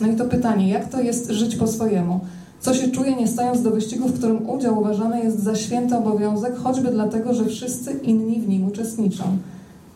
[0.02, 2.20] No i to pytanie, jak to jest żyć po swojemu?
[2.60, 6.56] Co się czuje, nie stając do wyścigu, w którym udział uważany jest za święty obowiązek,
[6.56, 9.24] choćby dlatego, że wszyscy inni w nim uczestniczą?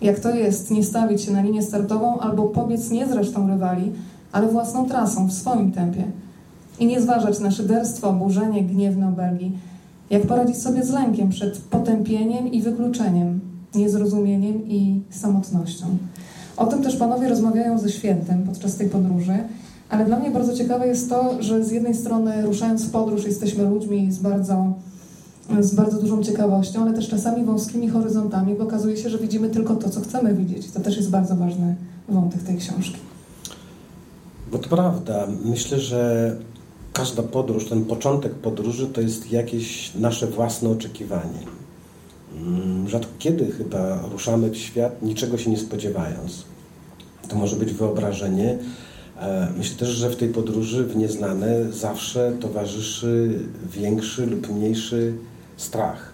[0.01, 3.91] Jak to jest nie stawić się na linię startową albo pobiec nie z resztą rywali,
[4.31, 6.03] ale własną trasą, w swoim tempie?
[6.79, 9.51] I nie zważać na szyderstwo, oburzenie, gniewne obelgi
[10.11, 13.39] jak poradzić sobie z lękiem przed potępieniem i wykluczeniem,
[13.75, 15.85] niezrozumieniem i samotnością.
[16.57, 19.35] O tym też panowie rozmawiają ze świętym podczas tej podróży,
[19.91, 23.63] ale dla mnie bardzo ciekawe jest to, że z jednej strony ruszając w podróż jesteśmy
[23.63, 24.73] ludźmi z bardzo,
[25.59, 29.75] z bardzo dużą ciekawością, ale też czasami wąskimi horyzontami, bo okazuje się, że widzimy tylko
[29.75, 30.71] to, co chcemy widzieć.
[30.71, 31.75] To też jest bardzo ważny
[32.09, 32.97] wątek tej książki.
[34.51, 35.27] Bo to prawda.
[35.45, 36.35] Myślę, że
[36.93, 41.39] każda podróż, ten początek podróży to jest jakieś nasze własne oczekiwanie.
[42.35, 46.43] Mm, rzadko kiedy chyba ruszamy w świat niczego się nie spodziewając.
[47.27, 48.57] To może być wyobrażenie.
[49.21, 53.39] E, myślę też, że w tej podróży w nieznane zawsze towarzyszy
[53.71, 55.13] większy lub mniejszy
[55.57, 56.13] strach.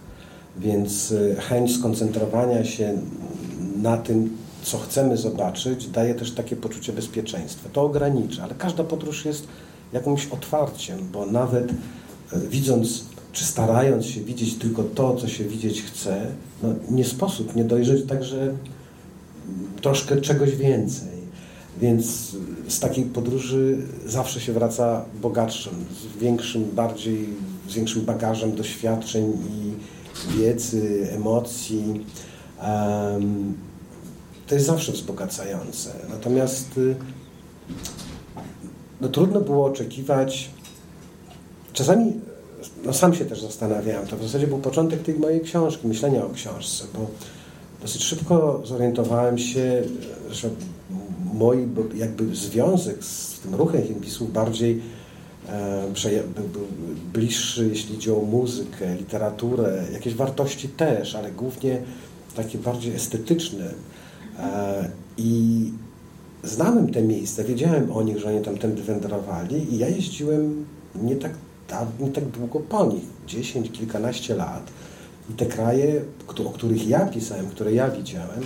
[0.58, 2.98] Więc e, chęć skoncentrowania się
[3.82, 7.70] na tym, co chcemy zobaczyć, daje też takie poczucie bezpieczeństwa.
[7.74, 9.48] To ogranicza, ale każda podróż jest
[9.94, 11.72] jakimś otwarciem, bo nawet
[12.34, 16.26] e, widząc, czy starając się widzieć tylko to, co się widzieć chce,
[16.64, 18.54] no nie sposób nie dojrzeć także
[19.82, 21.17] troszkę czegoś więcej.
[21.82, 22.36] Więc
[22.68, 27.30] z takiej podróży zawsze się wraca bogatszym, z większym, bardziej,
[27.70, 29.74] z większym bagażem doświadczeń i
[30.38, 32.06] wiedzy, emocji.
[34.48, 35.90] To jest zawsze wzbogacające.
[36.10, 36.96] Natomiast y,
[39.02, 40.50] no, trudno było oczekiwać.
[41.74, 42.14] Czasami
[42.86, 44.08] no, sam się też zastanawiałem.
[44.08, 47.08] To w zasadzie był początek tej mojej książki, myślenia o książce, bo
[47.82, 49.84] dosyć szybko zorientowałem się,
[50.32, 50.50] że
[51.34, 54.82] mój jakby związek z tym ruchem himpisów bardziej
[55.50, 55.84] e,
[56.52, 56.68] był
[57.14, 61.82] bliższy, jeśli chodzi o muzykę, literaturę, jakieś wartości też, ale głównie
[62.36, 63.74] takie bardziej estetyczne.
[64.40, 65.72] E, I
[66.44, 71.16] znałem te miejsca, wiedziałem o nich, że oni tam tędy wędrowali i ja jeździłem nie
[71.16, 71.32] tak,
[72.00, 74.72] nie tak długo po nich, 10, kilkanaście lat.
[75.30, 76.02] I te kraje,
[76.46, 78.42] o których ja pisałem, które ja widziałem,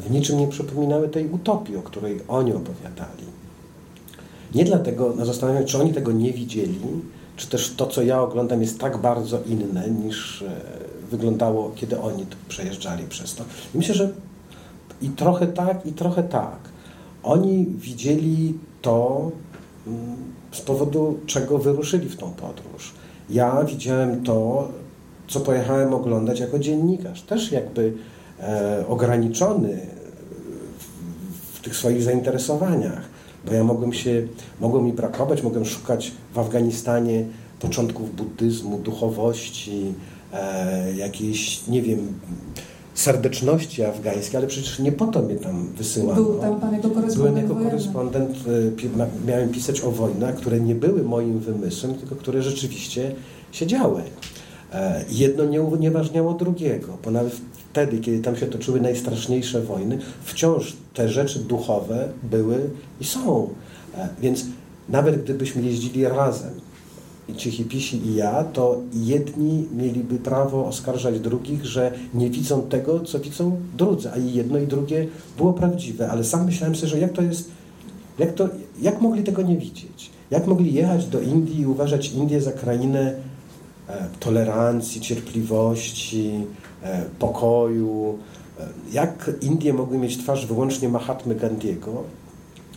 [0.00, 3.24] w niczym nie przypominały tej utopii, o której oni opowiadali.
[4.54, 6.78] Nie dlatego, no zastanawiam się, czy oni tego nie widzieli,
[7.36, 10.50] czy też to, co ja oglądam, jest tak bardzo inne, niż e,
[11.10, 13.44] wyglądało, kiedy oni przejeżdżali przez to.
[13.74, 14.12] I myślę, że
[15.02, 16.58] i trochę tak, i trochę tak.
[17.22, 19.30] oni widzieli to
[19.86, 20.16] mm,
[20.52, 22.94] z powodu czego wyruszyli w tą podróż.
[23.30, 24.68] Ja widziałem to,
[25.28, 27.92] co pojechałem oglądać jako dziennikarz, też jakby
[28.88, 29.78] ograniczony
[31.54, 33.02] w, tych swoich zainteresowaniach,
[33.46, 34.22] bo ja mogłem się,
[34.60, 37.24] mogło mi brakować, mogłem szukać w Afganistanie
[37.60, 39.94] początków buddyzmu, duchowości,
[40.32, 41.98] e, jakiejś, nie wiem,
[42.94, 46.22] serdeczności afgańskiej, ale przecież nie po to mnie tam wysyłano.
[46.22, 48.36] Był tam pan jako korespondent Byłem jako korespondent,
[48.86, 53.14] e, miałem pisać o wojnach, które nie były moim wymysłem, tylko które rzeczywiście
[53.52, 54.02] się działy.
[54.72, 57.36] E, jedno nie unieważniało drugiego, bo nawet
[57.70, 63.48] wtedy, kiedy tam się toczyły najstraszniejsze wojny, wciąż te rzeczy duchowe były i są.
[63.96, 64.44] E, więc
[64.88, 66.50] nawet gdybyśmy jeździli razem,
[67.30, 73.00] i ci hipisi i ja, to jedni mieliby prawo oskarżać drugich, że nie widzą tego,
[73.00, 75.06] co widzą drudzy, a i jedno i drugie
[75.36, 77.50] było prawdziwe, ale sam myślałem sobie, że jak to jest,
[78.18, 78.48] jak, to,
[78.82, 80.10] jak mogli tego nie widzieć?
[80.30, 83.14] Jak mogli jechać do Indii i uważać Indię za krainę
[83.88, 86.32] e, tolerancji, cierpliwości,
[87.18, 88.18] pokoju?
[88.60, 92.02] E, jak Indie mogły mieć twarz wyłącznie Mahatmy Gandiego?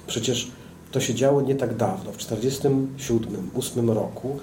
[0.08, 0.52] Przecież
[0.92, 4.40] to się działo nie tak dawno, w 1947-1948 roku.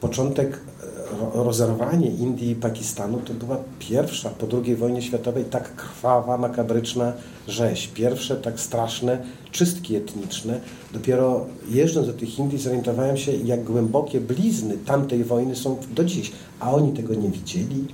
[0.00, 6.38] Początek, e, rozerwanie Indii i Pakistanu to była pierwsza po II wojnie światowej tak krwawa,
[6.38, 7.12] makabryczna
[7.48, 7.86] rzeź.
[7.88, 10.60] Pierwsze tak straszne czystki etniczne.
[10.92, 16.32] Dopiero jeżdżąc do tych Indii zorientowałem się, jak głębokie blizny tamtej wojny są do dziś.
[16.60, 17.86] A oni tego nie widzieli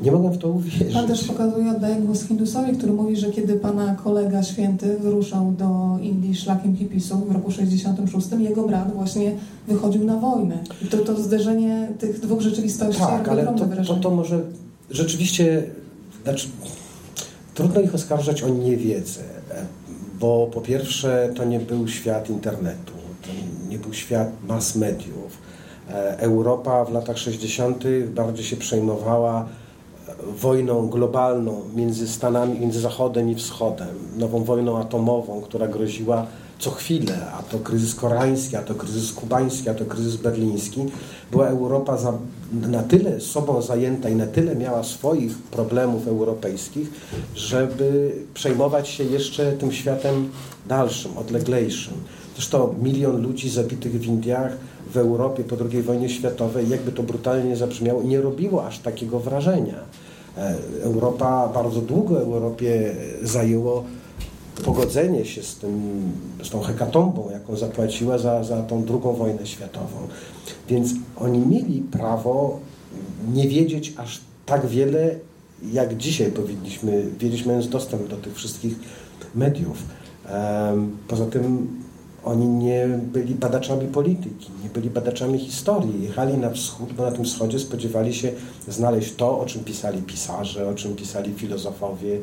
[0.00, 0.92] nie mogę w to uwierzyć.
[0.94, 5.98] Pan też pokazuje, oddaje głos Hindusowi, który mówi, że kiedy pana kolega święty wyruszał do
[6.02, 9.32] Indii szlakiem hipisów w roku 66, jego brat właśnie
[9.68, 10.58] wychodził na wojnę.
[10.82, 14.40] I to, to zderzenie tych dwóch rzeczywistości Tak, ale to, to, to może
[14.90, 15.62] rzeczywiście,
[16.24, 16.48] znaczy,
[17.54, 19.20] trudno ich oskarżać o niewiedzę,
[20.20, 23.28] bo po pierwsze to nie był świat internetu, to
[23.70, 25.38] nie był świat mass mediów.
[25.90, 27.84] E, Europa w latach 60.
[28.14, 29.48] bardziej się przejmowała
[30.36, 36.26] wojną globalną między Stanami, między Zachodem i Wschodem, nową wojną atomową, która groziła
[36.58, 40.80] co chwilę, a to kryzys koreański, a to kryzys kubański, a to kryzys berliński,
[41.30, 42.12] była Europa za,
[42.52, 46.90] na tyle sobą zajęta i na tyle miała swoich problemów europejskich,
[47.34, 50.28] żeby przejmować się jeszcze tym światem
[50.68, 51.94] dalszym, odleglejszym.
[52.34, 54.52] Zresztą milion ludzi zabitych w Indiach,
[54.92, 59.74] w Europie po II wojnie światowej, jakby to brutalnie zabrzmiało, nie robiło aż takiego wrażenia.
[60.38, 63.84] E, Europa, bardzo długo Europie zajęło
[64.64, 66.02] pogodzenie się z, tym,
[66.42, 69.98] z tą hekatombą, jaką zapłaciła za, za tą drugą wojnę światową.
[70.68, 72.58] Więc oni mieli prawo
[73.32, 75.16] nie wiedzieć aż tak wiele,
[75.72, 78.74] jak dzisiaj powinniśmy wiedzieć, mając dostęp do tych wszystkich
[79.34, 79.82] mediów.
[81.08, 81.68] Poza tym
[82.24, 86.02] oni nie byli badaczami polityki, nie byli badaczami historii.
[86.02, 88.32] Jechali na wschód, bo na tym wschodzie spodziewali się
[88.68, 92.18] znaleźć to, o czym pisali pisarze, o czym pisali filozofowie,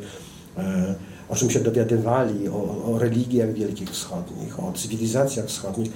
[0.58, 0.94] e,
[1.28, 5.92] o czym się dowiadywali, o, o religiach wielkich wschodnich, o cywilizacjach wschodnich.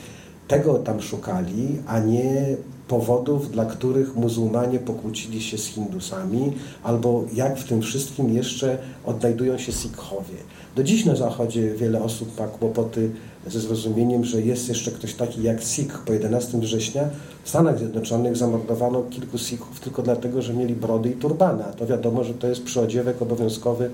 [0.49, 2.57] Tego tam szukali, a nie
[2.88, 9.59] powodów, dla których muzułmanie pokłócili się z Hindusami, albo jak w tym wszystkim jeszcze odnajdują
[9.59, 10.37] się Sikhowie.
[10.77, 13.11] Do dziś na Zachodzie wiele osób ma kłopoty
[13.46, 15.99] ze zrozumieniem, że jest jeszcze ktoś taki jak Sikh.
[15.99, 17.03] Po 11 września
[17.44, 21.64] w Stanach Zjednoczonych zamordowano kilku Sikhów tylko dlatego, że mieli brody i turbany.
[21.64, 23.90] A to wiadomo, że to jest przyodziewek obowiązkowy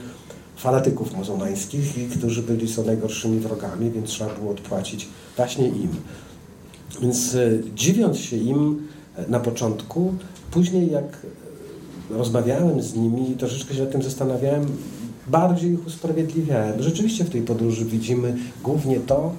[0.57, 5.91] fanatyków muzułmańskich, którzy byli są najgorszymi wrogami, więc trzeba było odpłacić właśnie im.
[7.01, 10.15] Więc e, dziwiąc się im e, na początku,
[10.51, 11.05] później jak
[12.11, 14.67] e, rozmawiałem z nimi i troszeczkę się nad tym zastanawiałem,
[15.29, 16.83] bardziej ich usprawiedliwiałem.
[16.83, 19.33] Rzeczywiście w tej podróży widzimy głównie to,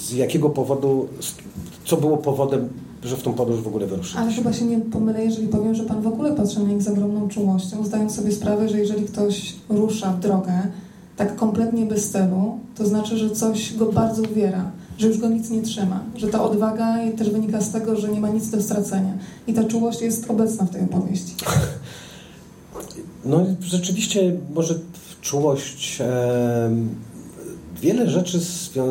[0.00, 1.08] z jakiego powodu,
[1.84, 2.68] co było powodem,
[3.02, 4.20] że w tą podróż w ogóle wyruszyliśmy.
[4.20, 6.88] Ale chyba się nie pomylę, jeżeli powiem, że Pan w ogóle patrzy na nich z
[6.88, 10.52] ogromną czułością, zdając sobie sprawę, że jeżeli ktoś rusza w drogę
[11.16, 15.50] tak kompletnie bez celu, to znaczy, że coś go bardzo uwiera że już go nic
[15.50, 19.18] nie trzyma, że ta odwaga też wynika z tego, że nie ma nic do stracenia.
[19.46, 21.34] I ta czułość jest obecna w tej opowieści.
[23.24, 24.74] No rzeczywiście może
[25.20, 26.00] czułość...
[26.00, 26.70] E,
[27.80, 28.40] wiele rzeczy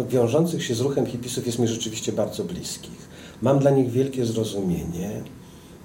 [0.10, 3.10] wiążących się z ruchem hipisów jest mi rzeczywiście bardzo bliskich.
[3.42, 5.22] Mam dla nich wielkie zrozumienie.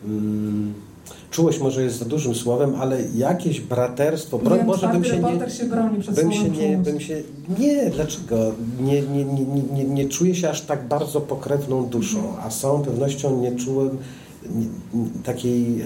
[0.04, 0.74] Mm
[1.36, 5.64] czułość może jest za dużym słowem, ale jakieś braterstwo, broń, może bym się nie, się
[5.64, 7.22] broni przed bym się nie, bym się,
[7.58, 8.36] nie, dlaczego?
[8.80, 12.46] Nie, nie, nie, nie, nie czuję się aż tak bardzo pokrewną duszą, mhm.
[12.46, 13.98] a z całą pewnością nie czułem
[15.24, 15.82] takiej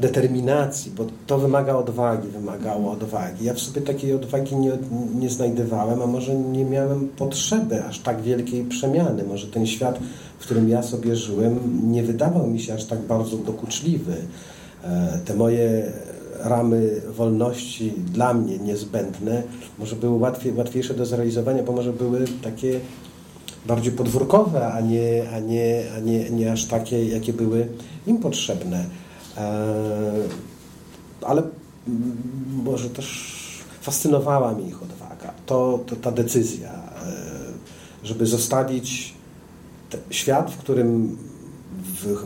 [0.00, 3.44] determinacji, bo to wymaga odwagi, wymagało odwagi.
[3.44, 4.72] Ja w sobie takiej odwagi nie,
[5.14, 9.24] nie znajdowałem, a może nie miałem potrzeby aż tak wielkiej przemiany.
[9.24, 9.98] Może ten świat,
[10.38, 11.58] w którym ja sobie żyłem,
[11.92, 14.14] nie wydawał mi się aż tak bardzo dokuczliwy.
[14.84, 15.92] E, te moje
[16.40, 19.42] ramy wolności dla mnie niezbędne
[19.78, 22.80] może były łatwiej, łatwiejsze do zrealizowania, bo może były takie
[23.66, 27.68] bardziej podwórkowe, a nie, a nie, a nie, nie aż takie, jakie były
[28.06, 28.84] im potrzebne.
[29.36, 30.12] E,
[31.22, 31.42] ale
[32.64, 33.36] może też
[33.80, 35.32] fascynowała mnie ich odwaga.
[35.46, 36.76] To, to ta decyzja, e,
[38.04, 39.14] żeby zostawić
[40.10, 41.16] świat, w którym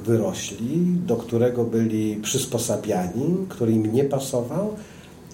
[0.04, 4.74] wyrośli, do którego byli przysposabiani, który im nie pasował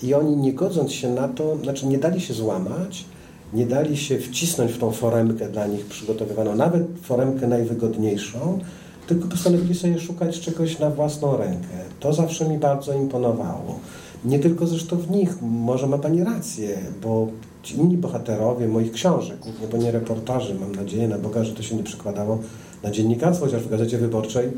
[0.02, 3.04] i oni nie godząc się na to, znaczy nie dali się złamać,
[3.52, 8.58] nie dali się wcisnąć w tą foremkę dla nich przygotowywaną, nawet foremkę najwygodniejszą,
[9.06, 11.68] tylko postanowili sobie szukać czegoś na własną rękę.
[12.00, 13.78] To zawsze mi bardzo imponowało.
[14.24, 17.28] Nie tylko zresztą w nich, może ma Pani rację, bo
[17.62, 21.62] ci inni bohaterowie moich książek, głównie bo nie reportaży, mam nadzieję na Boga, że to
[21.62, 22.38] się nie przekładało
[22.82, 24.48] na dziennikarstwo, chociaż w Gazecie Wyborczej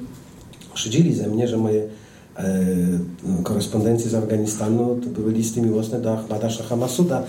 [0.74, 1.82] szydzili ze mnie, że moje
[2.37, 2.44] e,
[3.42, 7.22] korespondencje z Afganistanu to były listy miłosne do Ahmada Shaha Masuda,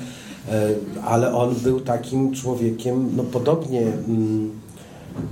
[0.51, 0.69] e,
[1.03, 3.81] ale on był takim człowiekiem, no podobnie...
[3.81, 4.51] Mm,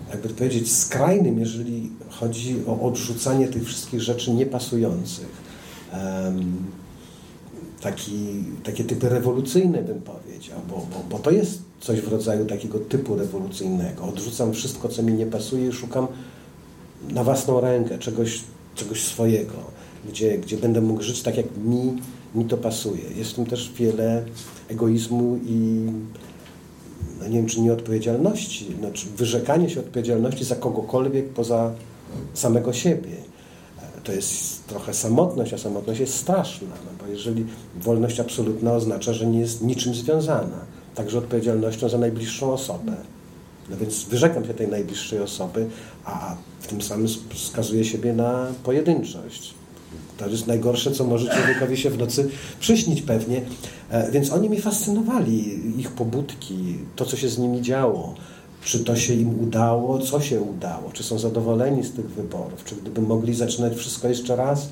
[0.09, 5.47] jakby powiedzieć, skrajnym, jeżeli chodzi o odrzucanie tych wszystkich rzeczy niepasujących.
[5.93, 6.57] Um,
[7.81, 12.79] taki, takie typy rewolucyjne bym powiedział, bo, bo, bo to jest coś w rodzaju takiego
[12.79, 14.03] typu rewolucyjnego.
[14.03, 16.07] Odrzucam wszystko, co mi nie pasuje i szukam
[17.09, 18.41] na własną rękę czegoś,
[18.75, 19.53] czegoś swojego,
[20.09, 22.01] gdzie, gdzie będę mógł żyć tak, jak mi,
[22.35, 23.03] mi to pasuje.
[23.15, 24.25] Jest w tym też wiele
[24.69, 25.85] egoizmu i
[27.19, 31.71] no nie wiem, czy nieodpowiedzialności, znaczy wyrzekanie się odpowiedzialności za kogokolwiek poza
[32.33, 33.11] samego siebie.
[34.03, 37.45] To jest trochę samotność, a samotność jest straszna, no bo jeżeli
[37.81, 40.57] wolność absolutna oznacza, że nie jest niczym związana,
[40.95, 42.93] także odpowiedzialnością za najbliższą osobę.
[43.69, 45.67] No więc wyrzekam się tej najbliższej osoby,
[46.05, 49.53] a w tym samym skazuje siebie na pojedynczość.
[50.17, 53.41] To jest najgorsze, co może człowiekowi się w nocy przyśnić pewnie.
[53.89, 56.57] E, więc oni mi fascynowali, ich pobudki,
[56.95, 58.15] to, co się z nimi działo.
[58.63, 62.75] Czy to się im udało, co się udało, czy są zadowoleni z tych wyborów, czy
[62.75, 64.69] gdyby mogli zaczynać wszystko jeszcze raz,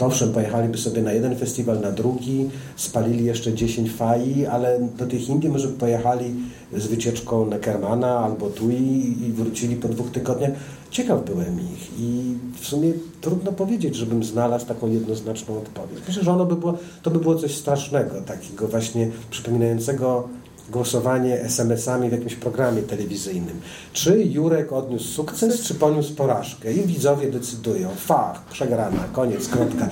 [0.00, 5.06] to owszem, pojechaliby sobie na jeden festiwal, na drugi, spalili jeszcze 10 fai, ale do
[5.06, 6.34] tych Indii może pojechali
[6.76, 10.50] z wycieczką Neckermana albo Tui i wrócili po dwóch tygodniach.
[10.90, 15.98] Ciekaw byłem ich i w sumie trudno powiedzieć, żebym znalazł taką jednoznaczną odpowiedź.
[16.08, 20.28] Myślę, że ono by było, to by było coś strasznego, takiego właśnie przypominającego
[20.70, 23.60] głosowanie SMS-ami w jakimś programie telewizyjnym.
[23.92, 26.72] Czy Jurek odniósł sukces, czy poniósł porażkę?
[26.72, 27.88] I widzowie decydują.
[27.96, 29.88] Fach, przegrana, koniec, kropka.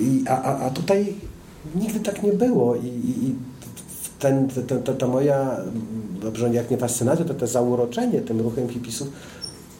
[0.00, 1.14] I, a, a, a tutaj
[1.74, 3.34] nigdy tak nie było i, i
[4.18, 5.56] ten, ten, to, to moja,
[6.20, 9.08] dobrze, jak nie fascynacja, to to zauroczenie tym ruchem hipisów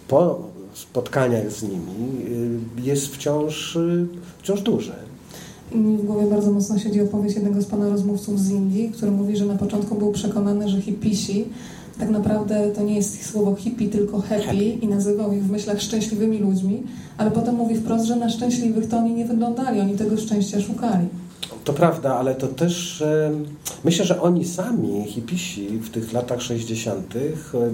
[0.08, 0.42] po
[0.74, 2.24] spotkaniach z nimi
[2.78, 4.06] y, jest wciąż, y,
[4.38, 5.09] wciąż duże.
[5.74, 9.36] Mi w głowie bardzo mocno siedzi opowieść jednego z pana rozmówców z Indii, który mówi,
[9.36, 11.44] że na początku był przekonany, że hipisi
[11.98, 15.80] tak naprawdę to nie jest ich słowo hippie, tylko happy i nazywał ich w myślach
[15.80, 16.82] szczęśliwymi ludźmi,
[17.18, 21.06] ale potem mówi wprost, że na szczęśliwych to oni nie wyglądali, oni tego szczęścia szukali.
[21.64, 23.04] To prawda, ale to też
[23.84, 27.14] myślę, że oni sami, hipisi w tych latach 60.,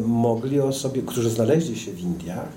[0.07, 2.49] mogli o sobie, którzy znaleźli się w Indiach,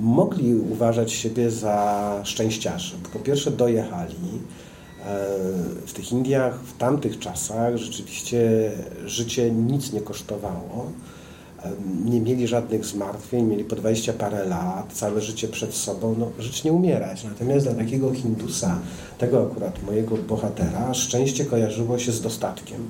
[0.00, 2.94] mogli uważać siebie za szczęściarzy.
[3.12, 4.63] Po pierwsze dojechali, e,
[5.86, 8.72] w tych Indiach w tamtych czasach rzeczywiście
[9.06, 10.90] życie nic nie kosztowało.
[12.04, 16.64] Nie mieli żadnych zmartwień, mieli po 20 parę lat, całe życie przed sobą, no, żyć
[16.64, 17.24] nie umierać.
[17.24, 18.78] Natomiast dla takiego Hindusa,
[19.18, 22.80] tego akurat mojego bohatera, szczęście kojarzyło się z dostatkiem,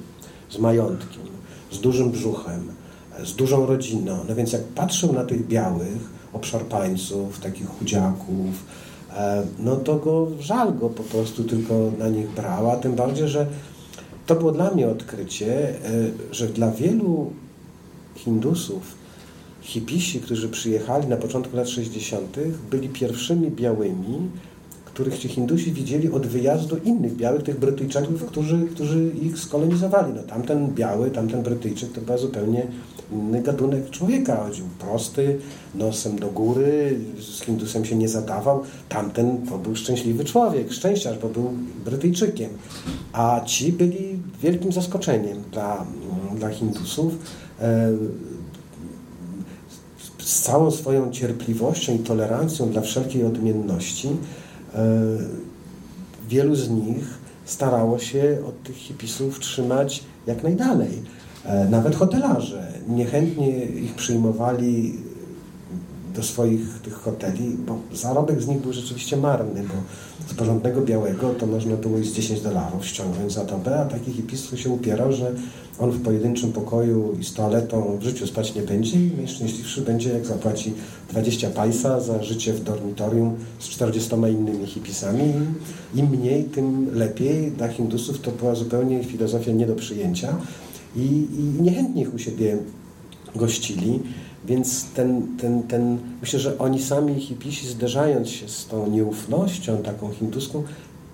[0.51, 1.23] z majątkiem,
[1.73, 2.73] z dużym brzuchem,
[3.25, 4.19] z dużą rodziną.
[4.29, 8.65] No więc jak patrzył na tych białych, obszarpańców, takich chudziaków,
[9.59, 13.47] no to go żal go po prostu tylko na nich brała, tym bardziej, że
[14.27, 15.75] to było dla mnie odkrycie, e,
[16.31, 17.31] że dla wielu
[18.15, 18.95] Hindusów
[19.63, 22.37] hipisi, którzy przyjechali na początku lat 60.,
[22.71, 24.31] byli pierwszymi białymi,
[24.95, 30.13] których ci Hindusi widzieli od wyjazdu innych białych, tych Brytyjczyków, którzy, którzy ich skolonizowali.
[30.17, 32.67] No, tamten biały, tamten Brytyjczyk to była zupełnie
[33.13, 34.37] inny gatunek człowieka.
[34.37, 35.39] Chodził prosty,
[35.75, 38.63] nosem do góry, z Hindusem się nie zadawał.
[38.89, 41.51] Tamten to był szczęśliwy człowiek, szczęściarz, bo był
[41.85, 42.51] Brytyjczykiem.
[43.13, 45.87] A ci byli wielkim zaskoczeniem dla,
[46.39, 47.13] dla Hindusów.
[47.61, 47.93] E,
[50.19, 54.09] z całą swoją cierpliwością i tolerancją dla wszelkiej odmienności
[56.29, 61.03] wielu z nich starało się od tych hipisów trzymać jak najdalej.
[61.45, 64.95] E, nawet hotelarze niechętnie ich przyjmowali
[66.15, 69.75] do swoich tych hoteli, bo zarobek z nich był rzeczywiście marny, bo
[70.27, 74.13] z porządnego białego to można było i z 10 dolarów ściągnąć za dobę, a taki
[74.13, 75.33] hipistwo się upierał, że
[75.79, 80.11] on w pojedynczym pokoju i z toaletą w życiu spać nie będzie i najszczęśliwszy będzie,
[80.11, 80.73] jak zapłaci
[81.11, 85.33] 20 pajsa za życie w dormitorium z 40 innymi hipisami.
[85.95, 87.53] Im mniej, tym lepiej.
[87.53, 90.37] Dla Hindusów to była zupełnie filozofia nie do przyjęcia
[90.97, 92.59] i, i niechętnie ich u siebie
[93.37, 94.01] gościli.
[94.47, 100.11] Więc ten, ten, ten, myślę, że oni sami hipisi zderzając się z tą nieufnością taką
[100.11, 100.63] hinduską,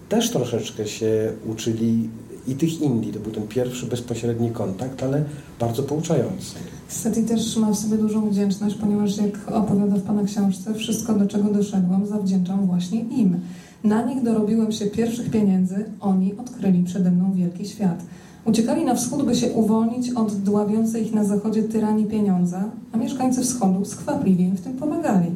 [0.09, 2.09] też troszeczkę się uczyli
[2.49, 3.12] i tych Indii.
[3.12, 5.24] To był ten pierwszy bezpośredni kontakt, ale
[5.61, 6.55] bardzo pouczający.
[6.89, 11.26] Seti też ma w sobie dużą wdzięczność, ponieważ jak opowiada w Pana książce, wszystko do
[11.26, 13.41] czego doszedłem zawdzięczam właśnie im.
[13.85, 18.03] Na nich dorobiłem się pierwszych pieniędzy, oni odkryli przede mną wielki świat.
[18.45, 23.43] Uciekali na wschód, by się uwolnić od dławiącej ich na zachodzie tyranii pieniądza, a mieszkańcy
[23.43, 25.30] wschodu skwapliwie im w tym pomagali.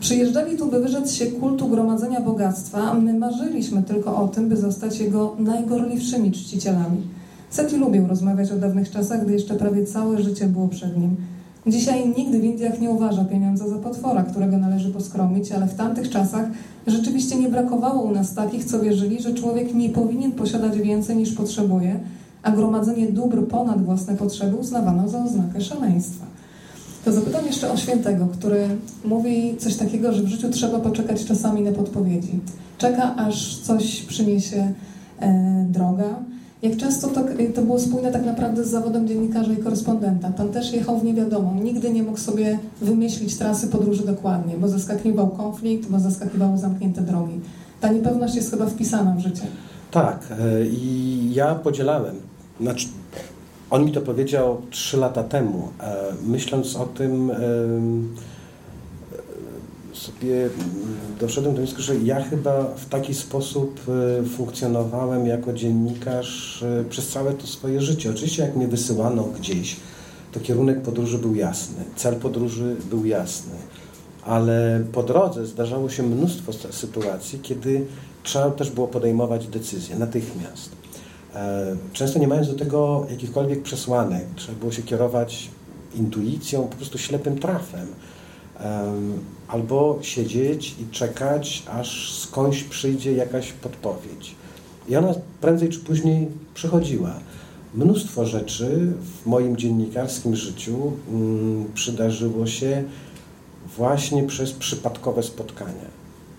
[0.00, 4.56] Przyjeżdżali tu, by wyrzec się kultu gromadzenia bogactwa, a my marzyliśmy tylko o tym, by
[4.56, 7.02] zostać jego najgorliwszymi czcicielami.
[7.50, 11.16] Seti lubił rozmawiać o dawnych czasach, gdy jeszcze prawie całe życie było przed nim.
[11.66, 16.10] Dzisiaj nikt w Indiach nie uważa pieniądza za potwora, którego należy poskromić, ale w tamtych
[16.10, 16.46] czasach
[16.86, 21.32] rzeczywiście nie brakowało u nas takich, co wierzyli, że człowiek nie powinien posiadać więcej niż
[21.32, 22.00] potrzebuje,
[22.46, 26.26] a gromadzenie dóbr ponad własne potrzeby uznawano za oznakę szaleństwa.
[27.04, 28.68] To zapytam jeszcze o świętego, który
[29.04, 32.40] mówi coś takiego, że w życiu trzeba poczekać czasami na podpowiedzi.
[32.78, 34.72] Czeka, aż coś przyniesie
[35.20, 36.14] e, droga.
[36.62, 37.24] Jak często to,
[37.54, 40.30] to było spójne tak naprawdę z zawodem dziennikarza i korespondenta.
[40.30, 41.54] Pan też jechał w niewiadomą.
[41.54, 47.40] Nigdy nie mógł sobie wymyślić trasy podróży dokładnie, bo zaskakiwał konflikt, bo zaskakiwały zamknięte drogi.
[47.80, 49.46] Ta niepewność jest chyba wpisana w życie.
[49.90, 50.26] Tak.
[50.40, 52.25] E, I ja podzielałem
[52.60, 52.86] znaczy,
[53.70, 55.68] on mi to powiedział trzy lata temu.
[55.80, 57.36] E, myśląc o tym, e,
[59.96, 60.48] sobie
[61.20, 67.32] doszedłem do wniosku, że ja chyba w taki sposób e, funkcjonowałem jako dziennikarz przez całe
[67.32, 68.10] to swoje życie.
[68.10, 69.76] Oczywiście jak mnie wysyłano gdzieś,
[70.32, 73.52] to kierunek podróży był jasny, cel podróży był jasny,
[74.24, 77.86] ale po drodze zdarzało się mnóstwo sytuacji, kiedy
[78.22, 80.85] trzeba też było podejmować decyzje natychmiast.
[81.36, 85.50] E, często nie mając do tego jakichkolwiek przesłanek, trzeba było się kierować
[85.94, 87.86] intuicją, po prostu ślepym trafem.
[89.48, 94.34] Albo siedzieć i czekać, aż skądś przyjdzie jakaś podpowiedź.
[94.88, 97.14] I ona prędzej czy później przychodziła.
[97.74, 102.84] Mnóstwo rzeczy w moim dziennikarskim życiu mm, przydarzyło się
[103.76, 105.96] właśnie przez przypadkowe spotkania.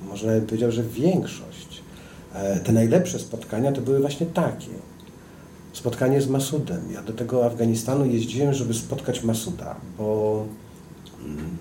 [0.09, 1.81] Można by powiedział, że większość.
[2.33, 4.86] E, te najlepsze spotkania to były właśnie takie
[5.77, 6.91] spotkanie z Masudem.
[6.91, 10.45] Ja do tego Afganistanu jeździłem, żeby spotkać Masuda, bo
[11.25, 11.57] mm,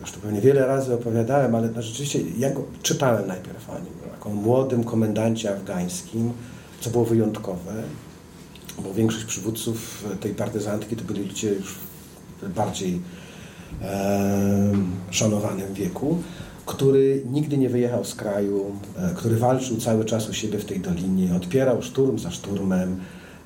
[0.00, 3.92] już to pewnie wiele razy opowiadałem, ale no rzeczywiście ja go czytałem najpierw o nim,
[4.12, 6.32] jako młodym komendancie afgańskim,
[6.80, 7.82] co było wyjątkowe,
[8.84, 11.74] bo większość przywódców tej partyzantki to byli ludzie już
[12.54, 13.00] bardziej
[13.82, 14.72] e,
[15.10, 16.22] szanowanym wieku
[16.68, 18.64] który nigdy nie wyjechał z kraju,
[18.98, 22.96] e, który walczył cały czas u siebie w tej dolinie, odpierał szturm za szturmem,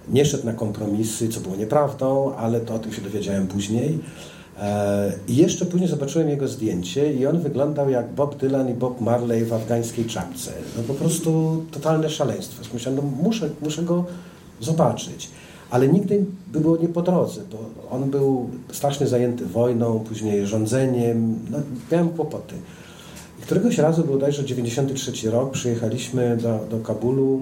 [0.09, 3.99] nie szedł na kompromisy, co było nieprawdą, ale to o tym się dowiedziałem później.
[4.61, 9.01] E, I jeszcze później zobaczyłem jego zdjęcie i on wyglądał jak Bob Dylan i Bob
[9.01, 10.51] Marley w afgańskiej czapce.
[10.77, 12.65] No po prostu totalne szaleństwo.
[12.75, 14.05] Myślałem, no muszę, muszę go
[14.61, 15.31] zobaczyć.
[15.71, 17.59] Ale nigdy było nie po drodze, bo
[17.91, 21.59] on był strasznie zajęty wojną, później rządzeniem, no
[21.93, 22.55] miałem kłopoty.
[23.43, 27.41] Któregoś razu, był bodajże 93 rok, przyjechaliśmy do, do Kabulu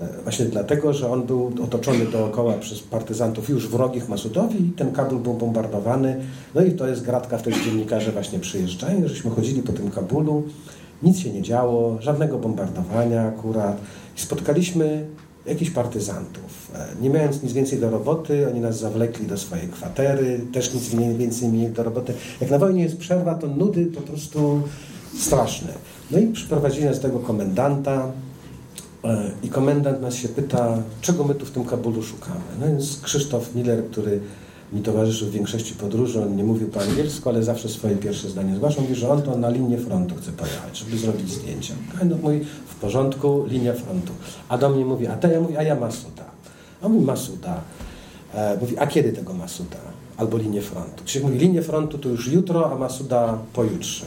[0.00, 4.92] e, właśnie dlatego, że on był otoczony dookoła przez partyzantów już wrogich Masudowi i ten
[4.92, 6.16] Kabul był bombardowany.
[6.54, 10.42] No i to jest gratka, wtedy dziennikarze właśnie przyjeżdżają, żeśmy chodzili po tym Kabulu,
[11.02, 13.80] nic się nie działo, żadnego bombardowania akurat.
[14.16, 15.06] I spotkaliśmy
[15.46, 16.70] jakichś partyzantów.
[16.74, 20.88] E, nie mając nic więcej do roboty, oni nas zawlekli do swojej kwatery, też nic
[21.18, 22.14] więcej mieli do roboty.
[22.40, 24.62] Jak na wojnie jest przerwa, to nudy po prostu
[25.18, 25.72] straszne.
[26.10, 28.12] No i przyprowadzili nas tego komendanta
[29.04, 32.40] e, i komendant nas się pyta, czego my tu w tym Kabulu szukamy.
[32.60, 34.20] No więc Krzysztof Miller, który
[34.72, 38.56] mi towarzyszył w większości podróży, on nie mówił po angielsku, ale zawsze swoje pierwsze zdanie
[38.56, 41.74] zgłaszał, mówi, że on to na linię frontu chce pojechać, żeby zrobić zdjęcia.
[42.04, 44.12] No mówi, w porządku, linia frontu.
[44.48, 46.24] A do mnie mówi, a to ja mówię, a ja Masuda.
[46.82, 47.60] A mówi, Masuda.
[48.34, 49.76] E, mówi, a kiedy tego Masuda?
[50.16, 51.02] Albo linię frontu.
[51.04, 54.06] Czyli mówi, linię frontu to już jutro, a Masuda pojutrze.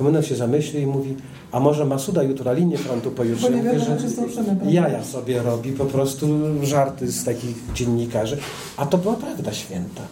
[0.00, 1.16] Komendant się zamyśli i mówi,
[1.52, 3.50] a może Masuda jutro linię frontu pojutrze?
[3.50, 4.22] Bo nie wiadomo, czy są
[4.68, 6.26] jaja sobie robi, po prostu
[6.62, 8.38] żarty z takich dziennikarzy.
[8.76, 10.02] A to była prawda święta.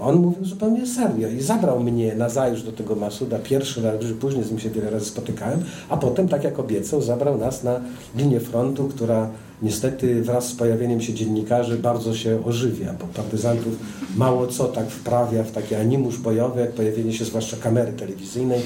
[0.00, 4.44] On mówił zupełnie serio i zabrał mnie na zajutrz do tego Masuda pierwszy raz, później
[4.44, 7.80] z nim się wiele razy spotykałem, a potem, tak jak obiecał, zabrał nas na
[8.16, 9.28] linię frontu, która
[9.62, 13.72] niestety wraz z pojawieniem się dziennikarzy bardzo się ożywia, bo partyzantów
[14.16, 18.60] mało co tak wprawia w taki animusz bojowy, jak pojawienie się zwłaszcza kamery telewizyjnej.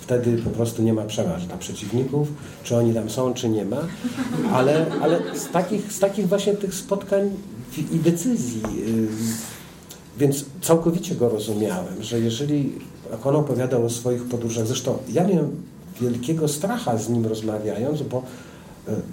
[0.00, 2.28] Wtedy po prostu nie ma przeważ dla przeciwników,
[2.64, 3.80] czy oni tam są, czy nie ma.
[4.52, 7.30] Ale, ale z, takich, z takich właśnie tych spotkań
[7.92, 9.08] i decyzji yy,
[10.18, 12.72] więc całkowicie go rozumiałem, że jeżeli,
[13.10, 15.50] jak on opowiadał o swoich podróżach, zresztą ja miałem
[16.00, 18.22] wielkiego stracha z nim rozmawiając, bo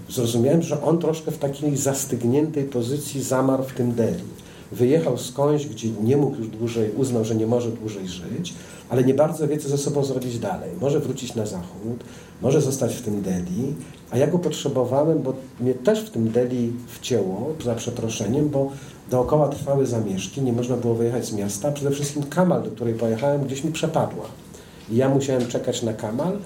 [0.09, 4.23] zrozumiałem, że on troszkę w takiej zastygniętej pozycji zamarł w tym Delhi.
[4.71, 8.53] Wyjechał skądś, gdzie nie mógł już dłużej, uznał, że nie może dłużej żyć,
[8.89, 10.69] ale nie bardzo wie, co ze sobą zrobić dalej.
[10.81, 12.03] Może wrócić na zachód,
[12.41, 13.75] może zostać w tym Delhi,
[14.11, 18.71] a ja go potrzebowałem, bo mnie też w tym Delhi wcięło, za przeproszeniem, bo
[19.11, 21.71] Dookoła trwały zamieszki, nie można było wyjechać z miasta.
[21.71, 24.25] Przede wszystkim Kamal, do której pojechałem, gdzieś mi przepadła.
[24.89, 26.37] I ja musiałem czekać na Kamal.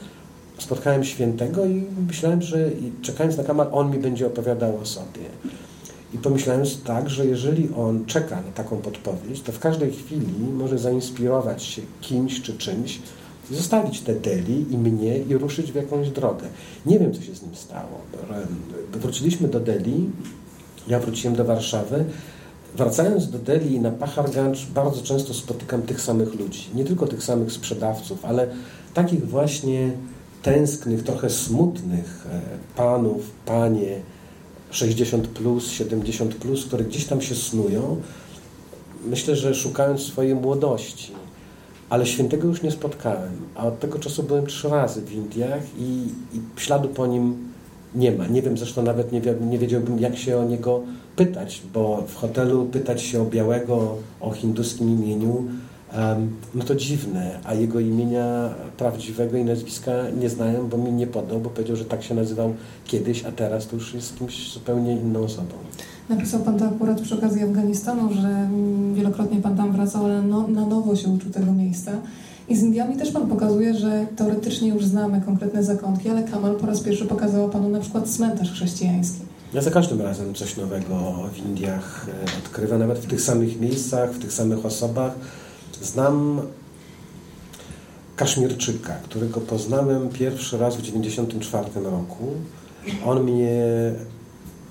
[0.61, 2.69] Spotkałem świętego i myślałem, że
[3.01, 5.21] czekając na Kamal, on mi będzie opowiadał o sobie.
[6.13, 10.77] I pomyślałem tak, że jeżeli on czeka na taką podpowiedź, to w każdej chwili może
[10.77, 12.99] zainspirować się kimś czy czymś,
[13.51, 16.47] zostawić te Deli i mnie i ruszyć w jakąś drogę.
[16.85, 18.01] Nie wiem, co się z nim stało.
[18.93, 20.09] Wróciliśmy do Deli,
[20.87, 22.05] ja wróciłem do Warszawy,
[22.75, 26.69] Wracając do Delhi na Paharganj bardzo często spotykam tych samych ludzi.
[26.75, 28.47] Nie tylko tych samych sprzedawców, ale
[28.93, 29.91] takich właśnie
[30.41, 32.41] tęsknych, trochę smutnych e,
[32.75, 33.95] panów, panie
[34.71, 38.01] 60 plus, 70 plus, które gdzieś tam się snują.
[39.05, 41.11] Myślę, że szukając swojej młodości.
[41.89, 46.07] Ale świętego już nie spotkałem, a od tego czasu byłem trzy razy w Indiach i,
[46.33, 47.51] i śladu po nim
[47.95, 48.27] nie ma.
[48.27, 50.81] Nie wiem, zresztą nawet nie, nie wiedziałbym, jak się o niego
[51.15, 55.43] pytać, bo w hotelu pytać się o białego, o hinduskim imieniu,
[56.55, 61.39] no to dziwne, a jego imienia prawdziwego i nazwiska nie znają, bo mi nie podał,
[61.39, 62.53] bo powiedział, że tak się nazywał
[62.85, 65.53] kiedyś, a teraz to już jest kimś zupełnie inną osobą.
[66.09, 70.47] Napisał Pan to akurat przy okazji Afganistanu, że mm, wielokrotnie Pan tam wracał, ale no,
[70.47, 71.91] na nowo się uczył tego miejsca.
[72.49, 76.65] I z Indiami też Pan pokazuje, że teoretycznie już znamy konkretne zakątki, ale Kamal po
[76.65, 79.19] raz pierwszy pokazał Panu na przykład cmentarz chrześcijański.
[79.53, 84.13] Ja za każdym razem coś nowego w Indiach e, odkrywam, nawet w tych samych miejscach,
[84.13, 85.15] w tych samych osobach.
[85.81, 86.41] Znam
[88.15, 92.27] Kaszmirczyka, którego poznałem pierwszy raz w 1994 roku.
[93.05, 93.61] On mnie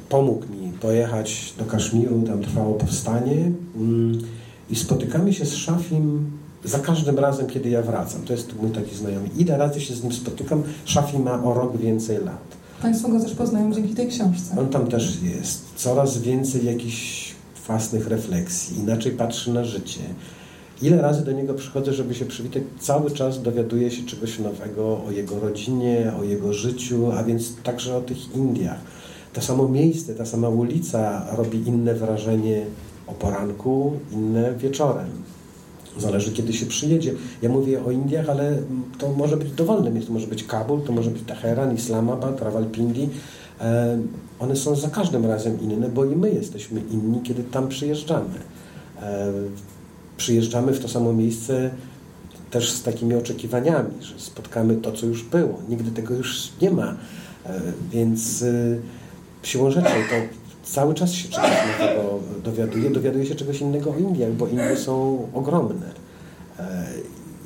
[0.08, 4.18] pomógł mi pojechać do Kaszmiru, tam trwało powstanie mm,
[4.70, 6.30] i spotykamy się z Szafim
[6.64, 8.22] za każdym razem, kiedy ja wracam.
[8.22, 9.28] To jest mój taki znajomy.
[9.38, 12.56] Ile razy się z nim spotykam, Szafi ma o rok więcej lat.
[12.82, 14.56] Państwo go też poznają dzięki tej książce.
[14.58, 15.64] On tam też jest.
[15.76, 17.34] Coraz więcej jakichś
[17.66, 20.00] własnych refleksji, inaczej patrzy na życie.
[20.82, 25.10] Ile razy do niego przychodzę, żeby się przywitać, cały czas dowiaduję się czegoś nowego o
[25.10, 28.78] jego rodzinie, o jego życiu, a więc także o tych Indiach.
[29.32, 32.66] To samo miejsce, ta sama ulica robi inne wrażenie
[33.06, 35.08] o poranku, inne wieczorem.
[35.98, 37.14] Zależy, kiedy się przyjedzie.
[37.42, 38.58] Ja mówię o Indiach, ale
[38.98, 40.06] to może być dowolne miejsce.
[40.06, 43.08] To może być Kabul, to może być Teheran, Islamabad, Rawalpindi.
[43.60, 43.98] E,
[44.38, 48.38] one są za każdym razem inne, bo i my jesteśmy inni, kiedy tam przyjeżdżamy.
[50.20, 51.70] E, przyjeżdżamy w to samo miejsce
[52.50, 55.58] też z takimi oczekiwaniami, że spotkamy to, co już było.
[55.68, 56.94] Nigdy tego już nie ma.
[57.46, 57.60] E,
[57.92, 58.44] więc
[59.42, 60.16] siłą rzeczy to
[60.64, 62.90] cały czas się czegoś nowego dowiaduje.
[62.90, 65.86] Dowiaduje się czegoś innego o Indiach, bo Indie są ogromne.
[66.58, 66.86] E,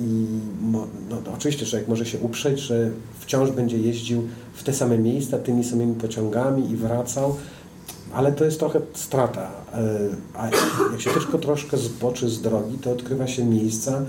[0.01, 0.27] I
[0.73, 5.39] no, no, oczywiście człowiek może się uprzeć, że wciąż będzie jeździł w te same miejsca,
[5.39, 7.37] tymi samymi pociągami i wracał,
[8.15, 9.51] ale to jest trochę strata.
[9.73, 9.79] E,
[10.35, 10.45] a
[10.93, 14.03] jak się tylko troszkę zboczy z drogi, to odkrywa się miejsca,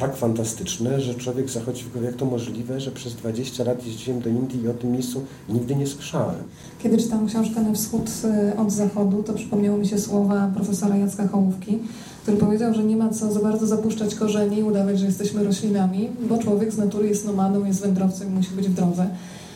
[0.00, 4.20] tak fantastyczne, że człowiek zachodzi w głowę, jak to możliwe, że przez 20 lat jeździłem
[4.20, 6.36] do Indii i o tym miejscu nigdy nie słyszałem.
[6.82, 11.28] Kiedy czytałam książkę Na wschód e, od zachodu, to przypomniały mi się słowa profesora Jacka
[11.28, 11.78] Hołówki,
[12.22, 16.08] który powiedział, że nie ma co za bardzo zapuszczać korzeni i udawać, że jesteśmy roślinami,
[16.28, 19.06] bo człowiek z natury jest nomadą, jest wędrowcem i musi być w drodze.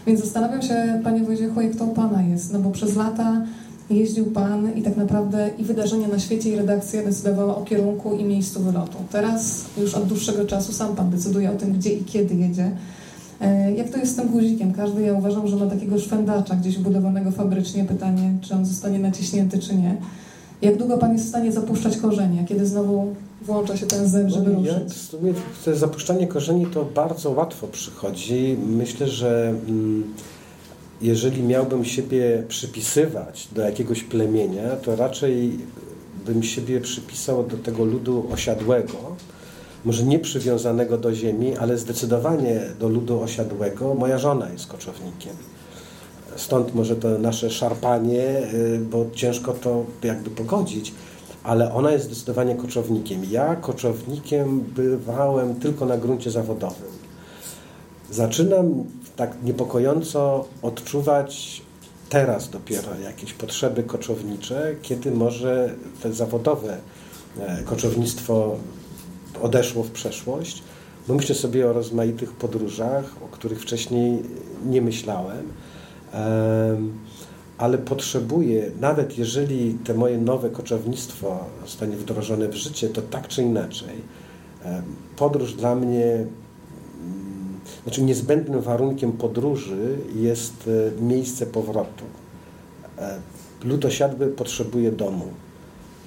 [0.07, 3.43] Więc zastanawiam się, Panie Wojciechu, jak to u Pana jest, no bo przez lata
[3.91, 8.25] jeździł Pan i tak naprawdę i wydarzenia na świecie i redakcja decydowała o kierunku i
[8.25, 8.99] miejscu wylotu.
[9.13, 12.71] Teraz już od dłuższego czasu sam Pan decyduje o tym, gdzie i kiedy jedzie.
[13.41, 14.73] E, jak to jest z tym guzikiem?
[14.73, 17.85] Każdy, ja uważam, że ma takiego szwendacza gdzieś budowanego fabrycznie.
[17.85, 19.97] Pytanie, czy on zostanie naciśnięty, czy nie.
[20.63, 22.45] Jak długo Pan jest w stanie zapuszczać korzenie?
[22.49, 24.75] Kiedy znowu włącza się ten zen, żeby no, ruszyć?
[24.75, 28.57] Jak, w sumie to zapuszczanie korzeni to bardzo łatwo przychodzi.
[28.67, 30.05] Myślę, że mm,
[31.05, 35.59] jeżeli miałbym siebie przypisywać do jakiegoś plemienia, to raczej
[36.27, 39.17] bym siebie przypisał do tego ludu osiadłego,
[39.85, 43.95] może nie przywiązanego do ziemi, ale zdecydowanie do ludu osiadłego.
[43.95, 45.33] Moja żona jest koczownikiem.
[46.37, 48.23] Stąd może to nasze szarpanie,
[48.55, 50.95] y, bo ciężko to jakby pogodzić,
[51.43, 53.23] ale ona jest zdecydowanie koczownikiem.
[53.31, 56.95] Ja koczownikiem bywałem tylko na gruncie zawodowym.
[58.11, 58.85] Zaczynam
[59.17, 61.63] tak niepokojąco odczuwać
[62.09, 66.79] teraz dopiero jakieś potrzeby koczownicze, kiedy może te zawodowe
[67.39, 68.57] e, koczownictwo
[69.43, 70.63] odeszło w przeszłość,
[71.09, 74.23] bo myślę sobie o rozmaitych podróżach, o których wcześniej
[74.67, 75.53] nie myślałem,
[77.59, 83.43] ale potrzebuję, nawet jeżeli te moje nowe koczownictwo zostanie wdrożone w życie, to tak czy
[83.43, 83.95] inaczej,
[85.17, 86.27] podróż dla mnie
[87.85, 92.05] znaczy niezbędnym warunkiem podróży jest e, miejsce powrotu.
[92.99, 93.19] E,
[93.65, 95.25] lud osiadły potrzebuje domu.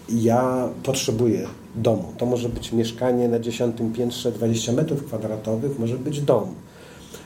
[0.10, 2.14] Ja potrzebuję domu.
[2.18, 6.54] To może być mieszkanie na dziesiątym piętrze 20 metrów kwadratowych, może być dom.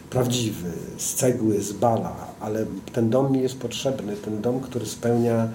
[0.10, 4.16] Prawdziwy, z cegły, z bala, ale ten dom mi jest potrzebny.
[4.16, 5.47] Ten dom, który spełnia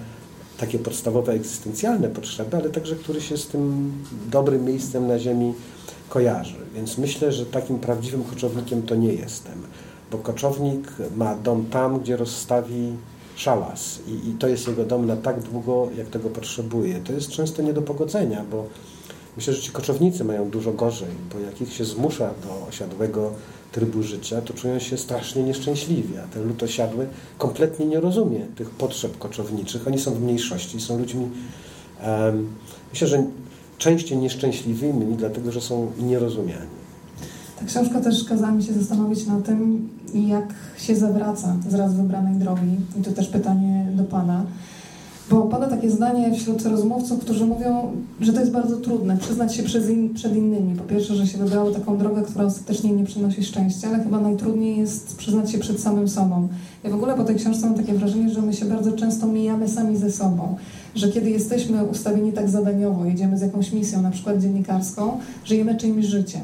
[0.57, 3.91] takie podstawowe egzystencjalne potrzeby, ale także który się z tym
[4.31, 5.53] dobrym miejscem na ziemi
[6.09, 6.55] kojarzy.
[6.75, 9.61] Więc myślę, że takim prawdziwym koczownikiem to nie jestem,
[10.11, 12.93] bo koczownik ma dom tam, gdzie rozstawi
[13.35, 16.99] szałas i, i to jest jego dom na tak długo, jak tego potrzebuje.
[16.99, 18.65] To jest często nie do pogodzenia, bo
[19.37, 23.31] myślę, że ci koczownicy mają dużo gorzej, bo jak ich się zmusza do osiadłego
[23.71, 28.69] trybu życia, to czują się strasznie nieszczęśliwi, a ten lud osiadły kompletnie nie rozumie tych
[28.69, 29.87] potrzeb koczowniczych.
[29.87, 31.29] Oni są w mniejszości, są ludźmi
[32.03, 32.47] um,
[32.91, 33.23] myślę, że
[33.77, 36.77] częściej nieszczęśliwymi, dlatego że są nierozumiani.
[37.59, 42.35] Ta książka też kazała mi się zastanowić na tym, jak się zawraca z raz wybranej
[42.35, 42.75] drogi.
[42.99, 44.45] I to też pytanie do Pana.
[45.29, 49.63] Bo pada takie zdanie wśród rozmówców, którzy mówią, że to jest bardzo trudne przyznać się
[50.13, 50.75] przed innymi.
[50.77, 54.77] Po pierwsze, że się wybrało taką drogę, która ostatecznie nie przynosi szczęścia, ale chyba najtrudniej
[54.77, 56.47] jest przyznać się przed samym sobą.
[56.83, 59.67] Ja w ogóle po tej książce mam takie wrażenie, że my się bardzo często mijamy
[59.67, 60.55] sami ze sobą.
[60.97, 66.05] Że kiedy jesteśmy ustawieni tak zadaniowo, jedziemy z jakąś misją, na przykład dziennikarską, żyjemy czyimś
[66.05, 66.41] życiem.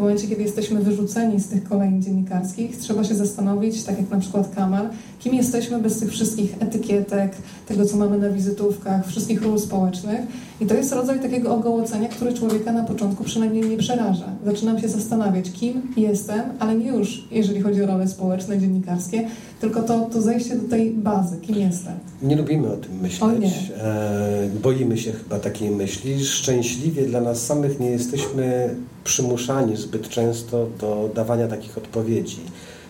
[0.00, 4.18] W momencie, kiedy jesteśmy wyrzuceni z tych kolejnych dziennikarskich, trzeba się zastanowić, tak jak na
[4.18, 4.88] przykład Kamal,
[5.18, 7.32] kim jesteśmy bez tych wszystkich etykietek,
[7.68, 10.20] tego, co mamy na wizytówkach, wszystkich ról społecznych.
[10.60, 14.26] I to jest rodzaj takiego ogołocenia, który człowieka na początku przynajmniej nie przeraża.
[14.44, 19.28] Zaczynam się zastanawiać, kim jestem, ale nie już, jeżeli chodzi o role społeczne, dziennikarskie,
[19.60, 21.94] tylko to, to zejście do tej bazy, kim jestem.
[22.22, 23.22] Nie lubimy o tym myśleć.
[23.22, 23.84] O.
[23.84, 26.24] E, boimy się chyba takiej myśli.
[26.24, 28.74] Szczęśliwie dla nas samych nie jesteśmy
[29.04, 32.40] przymuszani zbyt często do dawania takich odpowiedzi.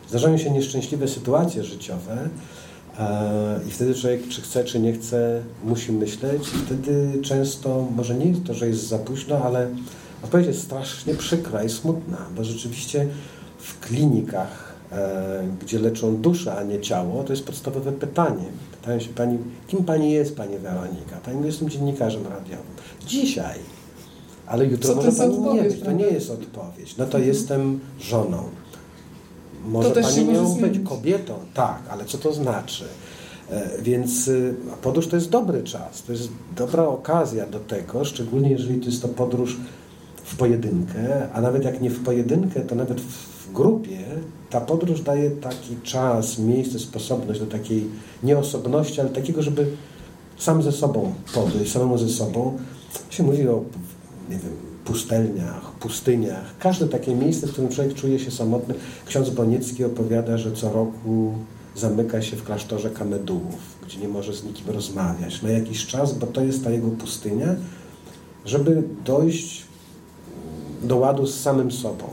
[0.08, 2.28] Zdarzają się nieszczęśliwe sytuacje życiowe
[2.98, 6.42] e, i wtedy człowiek, czy chce, czy nie chce, musi myśleć.
[6.66, 9.68] Wtedy często, może nie jest to, że jest za późno, ale
[10.22, 13.06] odpowiedź jest strasznie przykra i smutna, bo rzeczywiście
[13.58, 18.44] w klinikach, e, gdzie leczą duszę, a nie ciało, to jest podstawowe pytanie.
[18.80, 21.16] Pytają się pani, kim pani jest, pani Weronika?
[21.24, 22.74] Pani jestem dziennikarzem radiowym.
[23.06, 23.79] Dzisiaj.
[24.50, 25.80] Ale jutro może pani nie być.
[25.80, 26.96] To nie jest odpowiedź.
[26.96, 27.26] No to mhm.
[27.26, 28.42] jestem żoną
[29.64, 32.84] może Pani nią być kobietą, tak, ale co to znaczy?
[33.50, 38.50] E, więc y, podróż to jest dobry czas, to jest dobra okazja do tego, szczególnie
[38.50, 39.56] jeżeli to jest to podróż
[40.24, 43.98] w pojedynkę, a nawet jak nie w pojedynkę, to nawet w grupie,
[44.50, 47.86] ta podróż daje taki czas, miejsce, sposobność do takiej
[48.22, 49.66] nieosobności, ale takiego, żeby
[50.38, 52.58] sam ze sobą podejść, samemu ze sobą.
[53.10, 53.64] Się mówi o,
[54.30, 54.52] nie wiem,
[54.84, 56.58] pustelniach, pustyniach.
[56.58, 58.74] Każde takie miejsce, w którym człowiek czuje się samotny.
[59.06, 61.34] Ksiądz Boniecki opowiada, że co roku
[61.76, 66.26] zamyka się w klasztorze kamedułów, gdzie nie może z nikim rozmawiać na jakiś czas, bo
[66.26, 67.54] to jest ta jego pustynia,
[68.44, 69.64] żeby dojść
[70.82, 72.04] do ładu z samym sobą.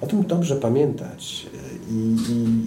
[0.00, 2.66] O tym dobrze pamiętać e, i, i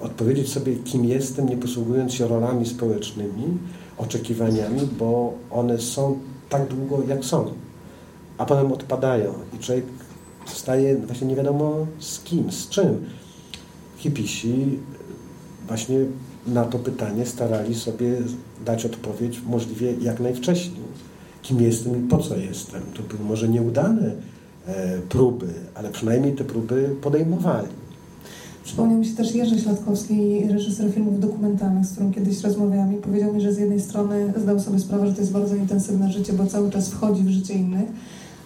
[0.00, 3.58] odpowiedzieć sobie, kim jestem, nie posługując się rolami społecznymi,
[3.98, 6.18] oczekiwaniami, bo one są
[6.52, 7.52] tak długo, jak są
[8.38, 9.84] a potem odpadają i człowiek
[10.46, 13.04] zostaje właśnie nie wiadomo z kim, z czym.
[13.96, 14.78] Hipisi
[15.66, 15.98] właśnie
[16.46, 18.16] na to pytanie starali sobie
[18.64, 20.82] dać odpowiedź możliwie jak najwcześniej.
[21.42, 22.82] Kim jestem i po co jestem?
[22.94, 24.12] To były może nieudane
[24.66, 27.68] e, próby, ale przynajmniej te próby podejmowali.
[28.64, 33.34] Przypomniał mi się też Jerzy Śladkowski, reżyser filmów dokumentalnych, z którym kiedyś rozmawiałam i powiedział
[33.34, 36.46] mi, że z jednej strony zdał sobie sprawę, że to jest bardzo intensywne życie, bo
[36.46, 37.88] cały czas wchodzi w życie innych,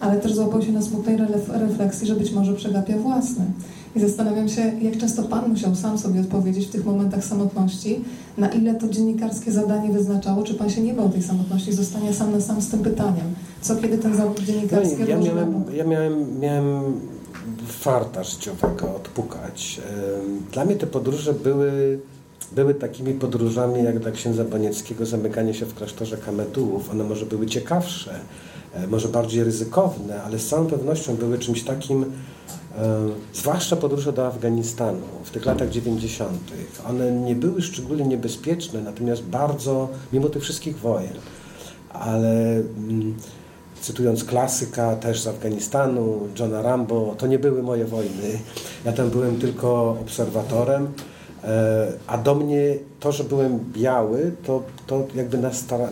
[0.01, 1.17] ale też złapał się na smutnej
[1.49, 3.45] refleksji, że być może przegapia własne.
[3.97, 8.01] I zastanawiam się, jak często Pan musiał sam sobie odpowiedzieć w tych momentach samotności,
[8.39, 12.33] na ile to dziennikarskie zadanie wyznaczało, czy Pan się nie bał tej samotności, zostania sam
[12.33, 13.35] na sam z tym pytaniem.
[13.61, 16.83] Co kiedy ten zawód dziennikarski no, ja miałem, ja miałem, miałem
[17.87, 19.81] farta życiowego odpukać.
[20.53, 21.99] Dla mnie te podróże były,
[22.53, 26.91] były takimi podróżami jak dla księdza Bonieckiego zamykanie się w klasztorze Kametułów.
[26.91, 28.21] One może były ciekawsze,
[28.75, 32.09] e, może bardziej ryzykowne, ale z całą pewnością były czymś takim, e,
[33.33, 36.53] zwłaszcza podróże do Afganistanu w tych latach 90.
[36.89, 41.15] One nie były szczególnie niebezpieczne, natomiast bardzo, mimo tych wszystkich wojen,
[41.91, 43.15] ale mm,
[43.81, 48.39] cytując klasyka też z Afganistanu, Johna Rambo, to nie były moje wojny.
[48.85, 50.89] Ja tam byłem tylko obserwatorem,
[51.45, 55.39] e, a do mnie to, że byłem biały, to, to jakby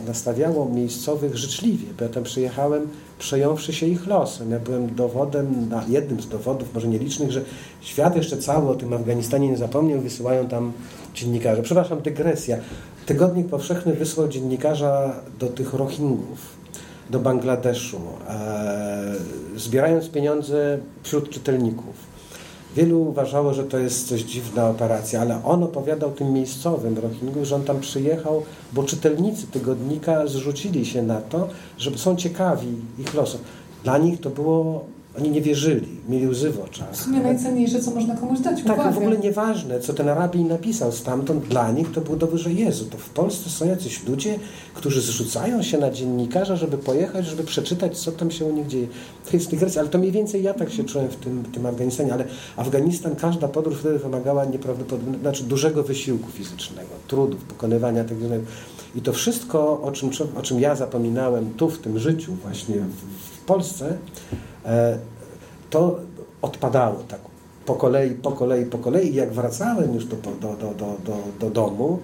[0.07, 4.51] nastawiało miejscowych życzliwie, bo ja tam przyjechałem przejąwszy się ich losem.
[4.51, 7.43] Ja byłem dowodem, jednym z dowodów, może nielicznych, że
[7.81, 10.73] świat jeszcze cały o tym Afganistanie nie zapomniał, wysyłają tam
[11.15, 11.63] dziennikarze.
[11.63, 12.57] Przepraszam, dygresja.
[13.07, 16.54] Tygodnik Powszechny wysłał dziennikarza do tych Rohingów
[17.11, 19.15] do Bangladeszu, e,
[19.57, 22.15] zbierając pieniądze wśród czytelników.
[22.77, 27.55] Wielu uważało, że to jest coś dziwna operacja, ale on opowiadał tym miejscowym Rohingów, że
[27.55, 28.43] on tam przyjechał,
[28.73, 31.49] bo czytelnicy tygodnika zrzucili się na to,
[31.79, 33.41] że są ciekawi ich losów.
[33.85, 34.85] Dla nich to było
[35.19, 36.93] oni nie wierzyli, mieli łzy w oczach.
[36.93, 38.63] W sumie najcenniejsze, co można komuś dać.
[38.63, 42.41] Tak, no w ogóle nieważne, co ten rabin napisał stamtąd, dla nich to był dowód,
[42.41, 44.39] że Jezu, to w Polsce są jacyś ludzie,
[44.75, 48.87] którzy zrzucają się na dziennikarza, żeby pojechać, żeby przeczytać, co tam się u nich dzieje.
[49.31, 52.13] To jest dygresja, ale to mniej więcej ja tak się czułem w tym, tym Afganistanie,
[52.13, 52.25] ale
[52.57, 58.27] Afganistan, każda podróż wtedy wymagała nieprawdopodobnego, znaczy dużego wysiłku fizycznego, trudów, pokonywania tego.
[58.95, 63.41] I to wszystko, o czym, o czym ja zapominałem tu, w tym życiu właśnie w,
[63.41, 63.99] w Polsce,
[65.71, 65.99] to
[66.43, 67.21] odpadało tak
[67.67, 69.11] po kolei, po kolei, po kolei.
[69.11, 71.99] I jak wracałem już do, do, do, do, do, do domu,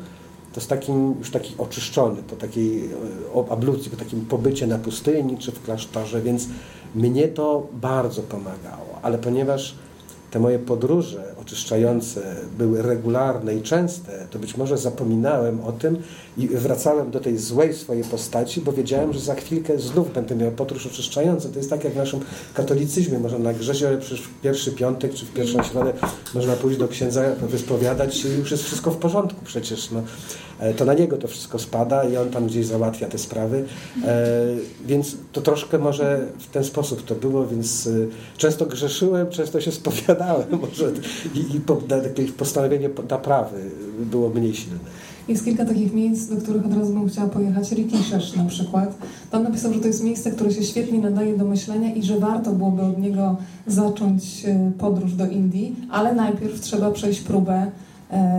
[0.53, 2.91] to z takim już taki oczyszczony po takiej
[3.37, 6.49] e, ablucji, po takim pobycie na pustyni czy w klasztorze, więc
[6.95, 9.75] mnie to bardzo pomagało, ale ponieważ
[10.31, 16.03] te moje podróże oczyszczające były regularne i częste, to być może zapominałem o tym
[16.37, 20.53] i wracałem do tej złej swojej postaci, bo wiedziałem, że za chwilkę znów będę miał
[20.53, 21.49] podróż oczyszczającą.
[21.53, 22.21] To jest tak jak w naszym
[22.55, 23.19] katolicyzmie.
[23.19, 25.93] Można na grzezie przecież w pierwszy piątek czy w pierwszą środę
[26.35, 29.91] można pójść do księdza, wyspowiadać i już jest wszystko w porządku przecież.
[29.91, 30.03] No.
[30.61, 33.65] E, to na niego to wszystko spada i on tam gdzieś załatwia te sprawy.
[34.05, 34.27] E,
[34.87, 37.91] więc to troszkę może w ten sposób to było, więc e,
[38.37, 40.93] często grzeszyłem, często się spowiadałem może
[41.35, 41.61] i,
[42.39, 44.79] postanowienie naprawy było mniej silne.
[45.29, 47.73] Jest kilka takich miejsc, do których od razu bym chciała pojechać.
[47.73, 48.95] Rikishesz na przykład.
[49.31, 52.53] Pan napisał, że to jest miejsce, które się świetnie nadaje do myślenia i że warto
[52.53, 53.37] byłoby od niego
[53.67, 54.23] zacząć
[54.79, 57.71] podróż do Indii, ale najpierw trzeba przejść próbę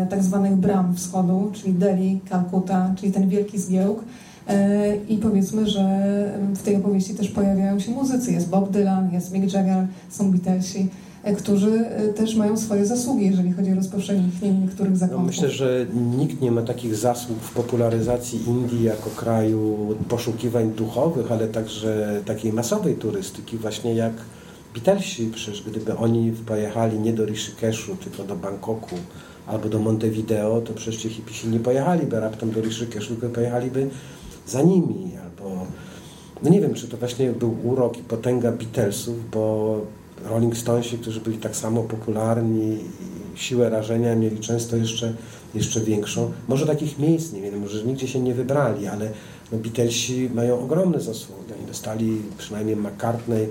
[0.09, 4.03] tak zwanych bram wschodu, czyli Delhi, Kalkuta, czyli ten wielki zgiełk.
[4.47, 5.83] E, I powiedzmy, że
[6.55, 8.31] w tej opowieści też pojawiają się muzycy.
[8.31, 10.87] Jest Bob Dylan, jest Mick Jagger, są Beatlesi,
[11.23, 15.21] e, którzy e, też mają swoje zasługi, jeżeli chodzi o rozpowszechnienie niektórych zakonów.
[15.21, 15.85] No myślę, że
[16.17, 19.77] nikt nie ma takich zasług w popularyzacji Indii jako kraju
[20.09, 24.13] poszukiwań duchowych, ale także takiej masowej turystyki, właśnie jak
[24.73, 25.31] Beatlesi.
[25.33, 28.95] Przecież gdyby oni pojechali nie do Rishikeshu, tylko do Bangkoku,
[29.47, 33.89] albo do Montevideo, to przecież ci hipisi nie pojechaliby raptem do Rishikeshu, tylko pojechaliby
[34.47, 35.65] za nimi, albo
[36.43, 39.81] no nie wiem, czy to właśnie był urok i potęga Beatlesów, bo
[40.25, 42.77] Rolling Stonesi, którzy byli tak samo popularni
[43.35, 45.13] i siłę rażenia mieli często jeszcze,
[45.55, 46.31] jeszcze większą.
[46.47, 49.09] Może takich miejsc nie wiem, może nigdzie się nie wybrali, ale
[49.51, 51.53] no Beatlesi mają ogromne zasługi.
[51.59, 53.47] Oni dostali przynajmniej McCartney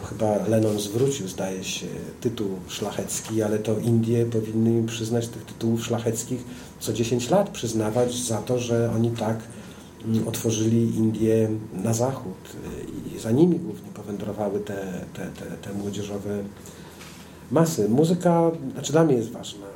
[0.00, 1.86] bo chyba Lennon zwrócił, zdaje się,
[2.20, 6.44] tytuł szlachecki, ale to Indie powinny im przyznać tych tytułów szlacheckich
[6.80, 9.38] co 10 lat, przyznawać za to, że oni tak
[10.04, 12.56] mm, otworzyli Indie na zachód
[13.16, 16.42] i za nimi głównie powędrowały te, te, te, te młodzieżowe
[17.50, 17.88] masy.
[17.88, 19.66] Muzyka, znaczy dla mnie jest ważna.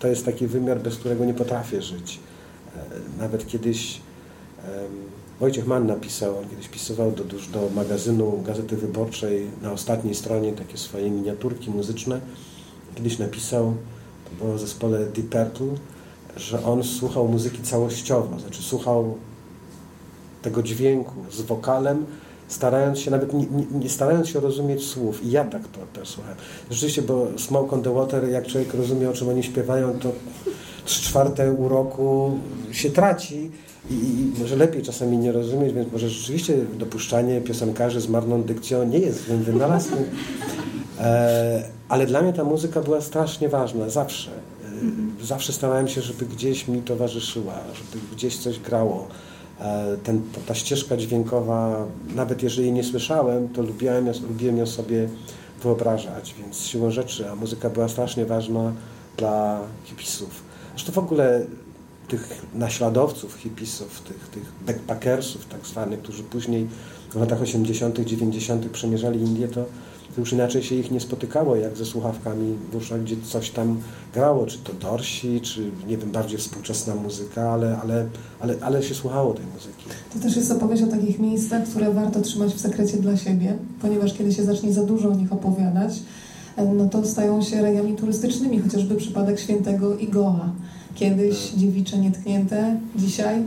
[0.00, 2.20] To jest taki wymiar, bez którego nie potrafię żyć.
[2.76, 2.80] E,
[3.18, 4.00] nawet kiedyś
[5.42, 10.78] Wojciech Mann napisał, on kiedyś pisywał do, do magazynu Gazety Wyborczej na ostatniej stronie takie
[10.78, 12.20] swoje miniaturki muzyczne.
[12.94, 13.74] Kiedyś napisał,
[14.24, 15.76] to było w zespole Deep Purple,
[16.36, 19.18] że on słuchał muzyki całościowo, znaczy słuchał
[20.42, 22.06] tego dźwięku z wokalem
[22.48, 25.24] starając się nawet nie, nie, starając się rozumieć słów.
[25.24, 26.38] I ja tak to też słuchałem.
[26.70, 30.12] Rzeczywiście, bo Smoke on the Water, jak człowiek rozumie, o czym oni śpiewają, to
[30.84, 32.38] trzy czwarte uroku
[32.72, 33.50] się traci
[33.90, 38.98] i, może lepiej czasami nie rozumieć, więc może rzeczywiście dopuszczanie piosenkarzy z marną dykcją nie
[38.98, 40.04] jest złym wynalazkiem.
[41.00, 44.30] E, ale dla mnie ta muzyka była strasznie ważna, zawsze.
[45.20, 49.06] E, zawsze starałem się, żeby gdzieś mi towarzyszyła, żeby gdzieś coś grało.
[49.60, 55.08] E, ten, ta ścieżka dźwiękowa, nawet jeżeli nie słyszałem, to lubiłem, lubiłem ją sobie
[55.62, 58.72] wyobrażać, więc siłą rzeczy, a muzyka była strasznie ważna
[59.16, 60.42] dla hipisów.
[60.76, 61.46] Zresztą w ogóle
[62.12, 66.68] tych naśladowców hipisów, tych, tych backpackersów tak zwanych, którzy później
[67.10, 68.70] w latach 80., 90.
[68.70, 69.64] przemierzali Indię, to
[70.14, 73.80] to już inaczej się ich nie spotykało, jak ze słuchawkami w uszach, gdzie coś tam
[74.14, 78.06] grało, czy to Dorsi, czy nie wiem, bardziej współczesna muzyka, ale, ale,
[78.40, 79.84] ale, ale się słuchało tej muzyki.
[80.12, 84.14] To też jest opowieść o takich miejscach, które warto trzymać w sekrecie dla siebie, ponieważ
[84.14, 85.92] kiedy się zacznie za dużo o nich opowiadać,
[86.74, 90.52] no to stają się rejami turystycznymi, chociażby przypadek świętego Igoa.
[90.94, 93.42] Kiedyś dziewicze nietknięte, dzisiaj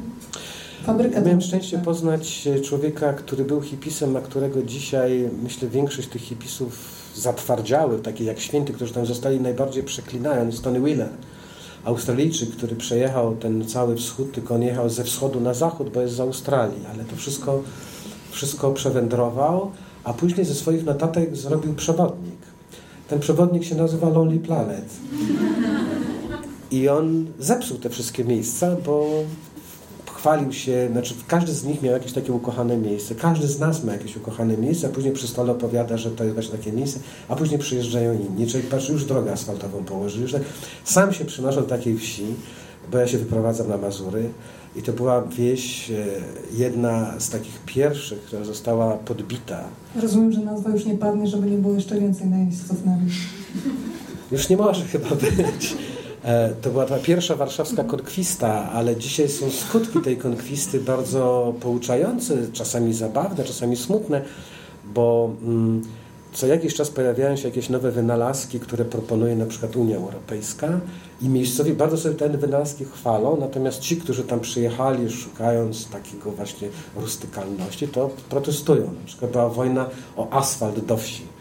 [0.86, 6.96] Fabryka Miałem szczęście poznać człowieka, który był hipisem, a którego dzisiaj, myślę, większość tych hipisów
[7.16, 11.10] zatwardziałych, takich jak święty, którzy tam zostali najbardziej przeklinając, Tony Wheeler.
[11.86, 16.14] Australijczyk, który przejechał ten cały wschód, tylko on jechał ze wschodu na zachód, bo jest
[16.14, 17.64] z Australii, ale to wszystko,
[18.32, 19.72] wszystko przewędrował,
[20.04, 22.39] a później ze swoich notatek zrobił przewodnik.
[23.08, 24.86] Ten przewodnik się nazywa Lonely Planet.
[26.72, 29.07] I on zepsuł te wszystkie miejsca, bo
[30.26, 33.16] chwalił się, znaczy każdy z nich miał jakieś takie ukochane miejsce.
[33.16, 36.34] Każdy z nas ma jakieś ukochane miejsce, a później przy stole opowiada, że to jest
[36.34, 38.47] właśnie takie miejsce, a później przyjeżdżają inni.
[38.47, 40.22] Człowiek patrzy, już drogę asfaltową położył.
[40.22, 40.41] Już tak.
[40.84, 42.26] Sam się przynoszę do takiej wsi,
[42.91, 44.30] bo ja się wyprowadzam na Mazury
[44.76, 46.05] i to była wieś, e,
[46.53, 49.63] jedna z takich pierwszych, która została podbita.
[50.01, 53.16] Rozumiem, że nazwa już nie padnie, żeby nie było jeszcze więcej najeźdźców na wieś.
[54.32, 55.76] Już nie może chyba być.
[56.26, 62.38] E, to była ta pierwsza warszawska konkwista, ale dzisiaj są skutki tej konkwisty bardzo pouczające,
[62.53, 64.21] czasami zabawne, czasami smutne,
[64.93, 65.82] bo mm,
[66.34, 70.80] co jakiś czas pojawiają się jakieś nowe wynalazki, które proponuje na przykład Unia Europejska
[71.21, 76.67] i miejscowi bardzo sobie te wynalazki chwalą, natomiast ci, którzy tam przyjechali szukając takiego właśnie
[76.95, 78.84] rustykalności, to protestują.
[78.84, 81.34] Na przykład była wojna o asfalt do wsi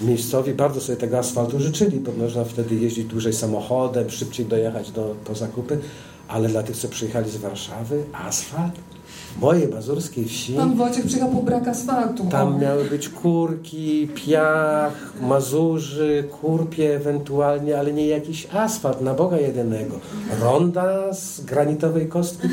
[0.00, 5.14] miejscowi bardzo sobie tego asfaltu życzyli, bo można wtedy jeździć dłużej samochodem, szybciej dojechać do,
[5.24, 5.78] po zakupy,
[6.28, 8.72] ale dla tych, co przyjechali z Warszawy, asfalt?
[9.40, 10.52] Mojej mazurskiej wsi.
[10.52, 12.24] Pan Wojciech przyjechał po brak asfaltu.
[12.30, 20.00] Tam miały być kurki, piach, mazurzy, kurpie ewentualnie, ale nie jakiś asfalt na Boga jedynego.
[20.40, 22.48] Ronda z granitowej kostki.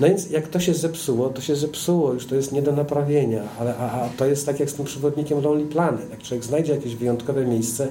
[0.00, 3.42] No więc jak to się zepsuło, to się zepsuło, już to jest nie do naprawienia,
[3.60, 6.10] ale a, a to jest tak jak z tym przewodnikiem Lonely Planet.
[6.10, 7.88] Jak człowiek znajdzie jakieś wyjątkowe miejsce,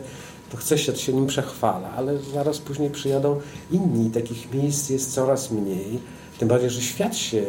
[0.52, 3.40] to chce się, to się nim przechwala, ale zaraz później przyjadą
[3.72, 4.12] inni.
[4.12, 6.00] Takich miejsc jest coraz mniej.
[6.40, 7.46] Tym bardziej, że świat się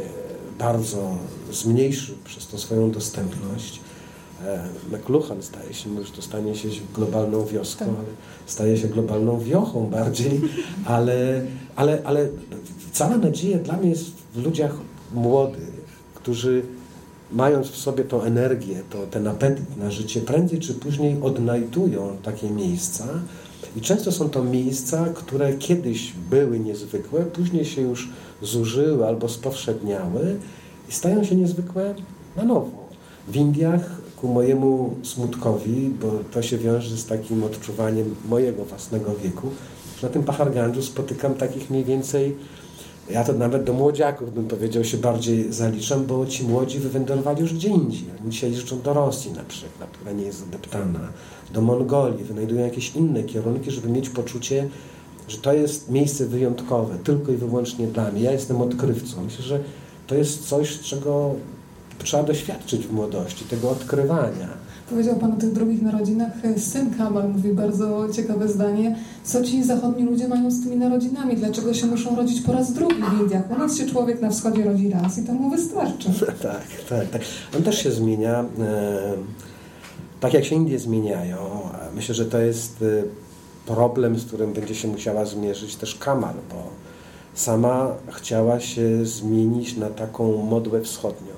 [0.59, 1.16] bardzo
[1.52, 3.80] zmniejszył przez tą swoją dostępność.
[4.44, 7.94] E, McLuhan staje się, już to stanie się globalną wioską, tak.
[7.94, 8.09] ale
[8.46, 10.40] staje się globalną wiochą bardziej,
[10.84, 11.42] ale,
[11.76, 12.28] ale, ale
[12.92, 14.04] cała nadzieja dla mnie jest
[14.34, 14.74] w ludziach
[15.14, 16.62] młodych, którzy
[17.32, 22.50] mając w sobie tą energię, to, ten apetyt na życie, prędzej czy później odnajdują takie
[22.50, 23.04] miejsca
[23.76, 28.09] i często są to miejsca, które kiedyś były niezwykłe, później się już
[28.43, 30.36] zużyły albo spowszedniały
[30.89, 31.95] i stają się niezwykłe
[32.36, 32.89] na nowo.
[33.28, 39.49] W Indiach ku mojemu smutkowi, bo to się wiąże z takim odczuwaniem mojego własnego wieku,
[40.03, 42.36] na tym Pahargandżu spotykam takich mniej więcej,
[43.11, 47.55] ja to nawet do młodziaków bym powiedział się bardziej zaliczam, bo ci młodzi wywędrowali już
[47.55, 48.05] gdzie indziej.
[48.20, 51.01] Oni dzisiaj jeżdżą do Rosji na przykład, która nie jest zadeptana,
[51.53, 54.68] do Mongolii, wynajdują jakieś inne kierunki, żeby mieć poczucie,
[55.29, 58.22] że to jest miejsce wyjątkowe, tylko i wyłącznie dla mnie.
[58.22, 59.24] Ja jestem odkrywcą.
[59.24, 59.61] Myślę, że
[60.07, 61.35] to jest coś, czego
[62.05, 64.49] trzeba doświadczyć w młodości, tego odkrywania.
[64.91, 66.33] Powiedział Pan o tych drugich narodzinach.
[66.57, 68.97] Syn Kamal mówi bardzo ciekawe zdanie.
[69.24, 71.37] Co ci zachodni ludzie mają z tymi narodzinami?
[71.37, 73.51] Dlaczego się muszą rodzić po raz drugi w Indiach?
[73.51, 76.09] U nas się człowiek na wschodzie rodzi raz i to mu wystarczy.
[76.43, 77.22] tak, tak, tak.
[77.57, 78.45] On też się zmienia.
[80.20, 81.37] Tak jak się Indie zmieniają.
[81.95, 83.03] Myślę, że to jest e,
[83.69, 86.62] problem, z którym będzie się musiała zmierzyć też Kamal, bo
[87.35, 91.35] sama chciała się zmienić na taką modłę wschodnią.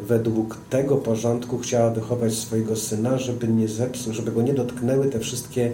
[0.00, 5.20] Według tego porządku chciała wychować swojego syna, żeby nie zepsuł, żeby go nie dotknęły te
[5.20, 5.72] wszystkie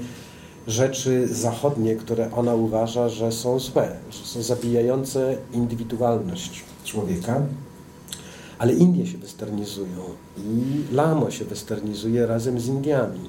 [0.67, 7.43] rzeczy zachodnie, które ona uważa, że są złe, że są zabijające indywidualność człowieka.
[8.59, 10.01] Ale Indie się westernizują
[10.39, 13.21] i Lamo się westernizuje razem z Indiami.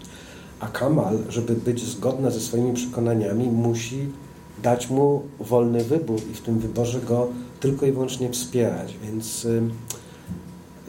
[0.66, 4.10] A Kamal, żeby być zgodna ze swoimi przekonaniami, musi
[4.64, 7.28] dać mu wolny wybór i w tym wyborze go
[7.60, 8.96] tylko i wyłącznie wspierać.
[9.04, 9.62] Więc y,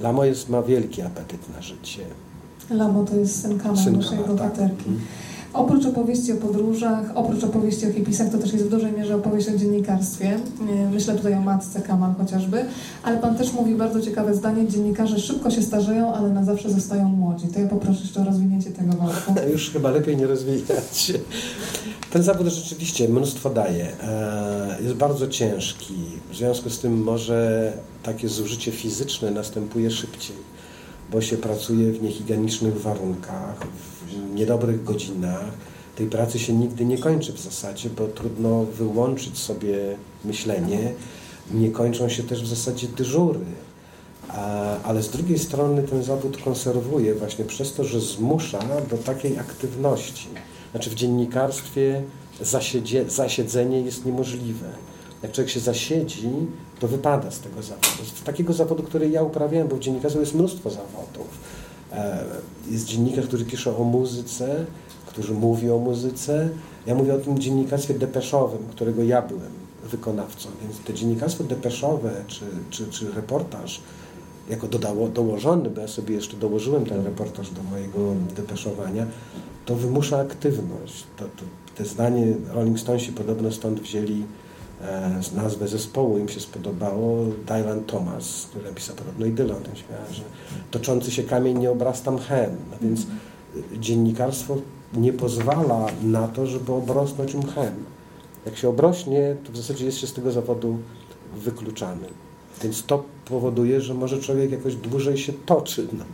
[0.00, 2.02] Lamo jest, ma wielki apetyt na życie.
[2.70, 4.26] Lamo to jest syn Kamal, naszej tak.
[4.26, 4.84] bohaterki.
[4.84, 4.94] Tak.
[5.56, 9.48] Oprócz opowieści o podróżach, oprócz opowieści o hipisach, to też jest w dużej mierze opowieść
[9.48, 10.38] o dziennikarstwie.
[10.92, 12.64] Myślę tutaj o matce Kamal chociażby.
[13.02, 17.08] Ale Pan też mówi bardzo ciekawe zdanie, dziennikarze szybko się starzeją, ale na zawsze zostają
[17.08, 17.48] młodzi.
[17.48, 19.34] To ja poproszę jeszcze o rozwinięcie tego wątku.
[19.52, 21.12] Już chyba lepiej nie rozwijać.
[22.10, 23.86] Ten zawód rzeczywiście mnóstwo daje.
[24.02, 25.94] E, jest bardzo ciężki.
[26.32, 30.36] W związku z tym może takie zużycie fizyczne następuje szybciej,
[31.12, 33.66] bo się pracuje w niehigienicznych warunkach,
[34.34, 35.44] niedobrych godzinach.
[35.96, 40.92] Tej pracy się nigdy nie kończy w zasadzie, bo trudno wyłączyć sobie myślenie.
[41.54, 43.40] Nie kończą się też w zasadzie dyżury.
[44.84, 48.58] Ale z drugiej strony ten zawód konserwuje właśnie przez to, że zmusza
[48.90, 50.28] do takiej aktywności.
[50.70, 52.02] Znaczy w dziennikarstwie
[52.40, 54.66] zasiedzie, zasiedzenie jest niemożliwe.
[55.22, 56.30] Jak człowiek się zasiedzi,
[56.80, 58.04] to wypada z tego zawodu.
[58.20, 61.28] Z takiego zawodu, który ja uprawiałem, bo w dziennikarstwie jest mnóstwo zawodów.
[61.92, 62.24] E,
[62.70, 64.66] jest dziennikarz, który pisze o muzyce,
[65.06, 66.48] którzy mówi o muzyce.
[66.86, 69.50] Ja mówię o tym dziennikarstwie depeszowym, którego ja byłem
[69.84, 70.48] wykonawcą.
[70.62, 73.80] Więc to dziennikarstwo depeszowe czy, czy, czy reportaż
[74.50, 77.98] jako dodało, dołożony, bo ja sobie jeszcze dołożyłem ten reportaż do mojego
[78.36, 79.06] depeszowania,
[79.64, 81.04] to wymusza aktywność.
[81.16, 84.24] To, to, te zdanie Rolling Stonesi podobno stąd wzięli
[85.36, 90.22] nazwę zespołu, im się spodobało, Dylan Thomas, który napisał podobno idyla o tym śmiała, że
[90.70, 92.50] toczący się kamień nie obrasta mchem.
[92.70, 94.56] No więc e, dziennikarstwo
[94.94, 97.74] nie pozwala na to, żeby obrosnąć mchem.
[98.46, 100.78] Jak się obrośnie, to w zasadzie jest się z tego zawodu
[101.36, 102.08] wykluczany.
[102.62, 105.86] Więc to powoduje, że może człowiek jakoś dłużej się toczy.
[105.92, 106.04] No.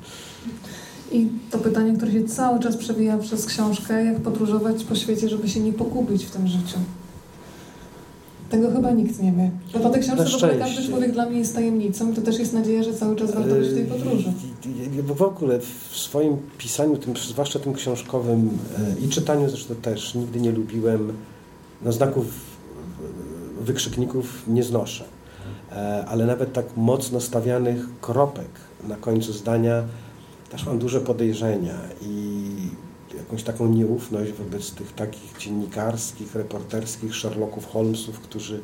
[1.13, 5.49] I to pytanie, które się cały czas przewija przez książkę, jak podróżować po świecie, żeby
[5.49, 6.79] się nie pogubić w tym życiu.
[8.53, 9.51] Tego chyba nikt nie wie.
[9.73, 12.39] Bo po tej książce w ogóle każdy człowiek dla mnie jest tajemnicą i to też
[12.39, 14.33] jest nadzieja, że cały czas warto być w tej podróży.
[15.09, 20.15] Bo w ogóle w swoim pisaniu, tym, zwłaszcza tym książkowym e, i czytaniu zresztą też,
[20.15, 21.13] nigdy nie lubiłem
[21.83, 22.27] no, znaków
[23.61, 25.05] wykrzykników nie znoszę.
[26.07, 28.51] Ale nawet tak mocno stawianych kropek
[28.89, 29.83] na końcu zdania
[30.51, 32.47] też mam duże podejrzenia i
[33.33, 38.63] jakąś taką nieufność wobec tych takich dziennikarskich, reporterskich Sherlocków Holmesów, którzy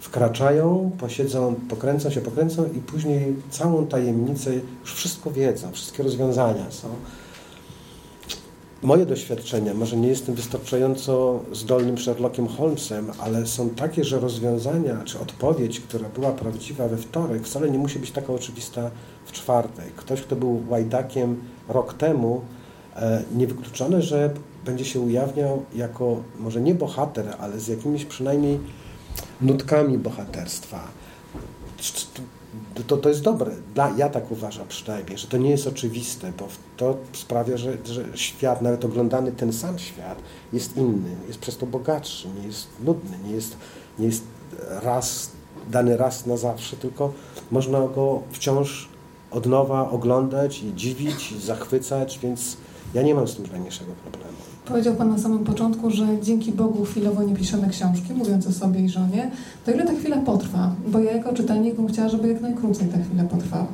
[0.00, 6.88] wkraczają, posiedzą, pokręcą się, pokręcą i później całą tajemnicę, już wszystko wiedzą, wszystkie rozwiązania są
[8.82, 15.20] moje doświadczenia, może nie jestem wystarczająco zdolnym Sherlockiem Holmesem, ale są takie, że rozwiązania czy
[15.20, 18.90] odpowiedź, która była prawdziwa we wtorek, wcale nie musi być taka oczywista
[19.26, 19.94] w czwartek.
[19.94, 22.40] Ktoś, kto był łajdakiem rok temu,
[23.34, 24.30] niewykluczone, że
[24.64, 28.60] będzie się ujawniał jako może nie bohater, ale z jakimiś przynajmniej
[29.40, 30.88] nutkami bohaterstwa
[32.86, 33.52] to, to jest dobre.
[33.74, 38.04] Dla, ja tak uważam przynajmniej, że to nie jest oczywiste, bo to sprawia, że, że
[38.14, 40.18] świat, nawet oglądany ten sam świat,
[40.52, 43.56] jest inny, jest przez to bogatszy, nie jest nudny, nie jest,
[43.98, 44.24] nie jest
[44.82, 45.30] raz,
[45.70, 47.12] dany raz na zawsze, tylko
[47.50, 48.88] można go wciąż
[49.30, 52.56] od nowa oglądać i dziwić, i zachwycać, więc
[52.94, 54.36] ja nie mam z tym najmniejszego problemu.
[54.64, 58.80] Powiedział Pan na samym początku, że dzięki Bogu chwilowo nie piszemy książki, mówiąc o sobie
[58.80, 59.30] i żonie.
[59.64, 60.74] To ile ta chwila potrwa?
[60.86, 63.66] Bo ja jako czytelnik bym chciała, żeby jak najkrócej ta chwila potrwała.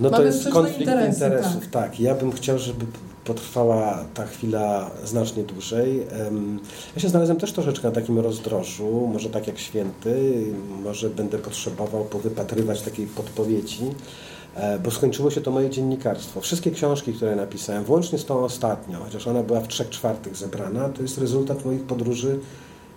[0.00, 1.70] No to jest konflikt interesy, interesów, tak.
[1.70, 2.00] tak.
[2.00, 2.86] Ja bym chciał, żeby
[3.24, 6.06] potrwała ta chwila znacznie dłużej.
[6.96, 10.44] Ja się znalazłem też troszeczkę na takim rozdrożu, może tak jak święty,
[10.84, 13.82] może będę potrzebował powypatrywać takiej podpowiedzi.
[14.56, 16.40] E, bo skończyło się to moje dziennikarstwo.
[16.40, 20.88] Wszystkie książki, które napisałem, włącznie z tą ostatnią, chociaż ona była w trzech czwartych zebrana,
[20.88, 22.38] to jest rezultat moich podróży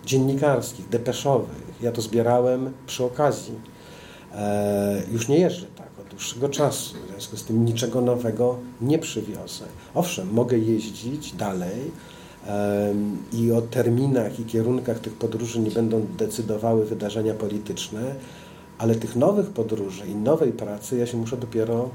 [0.06, 1.62] dziennikarskich, depeszowych.
[1.80, 3.54] Ja to zbierałem przy okazji.
[4.34, 8.98] E, już nie jeżdżę tak od dłuższego czasu, w związku z tym niczego nowego nie
[8.98, 9.64] przywiozę.
[9.94, 11.90] Owszem, mogę jeździć dalej
[13.32, 18.14] i o terminach i kierunkach tych podróży nie będą decydowały wydarzenia polityczne,
[18.80, 21.88] ale tych nowych podróży i nowej pracy ja się muszę dopiero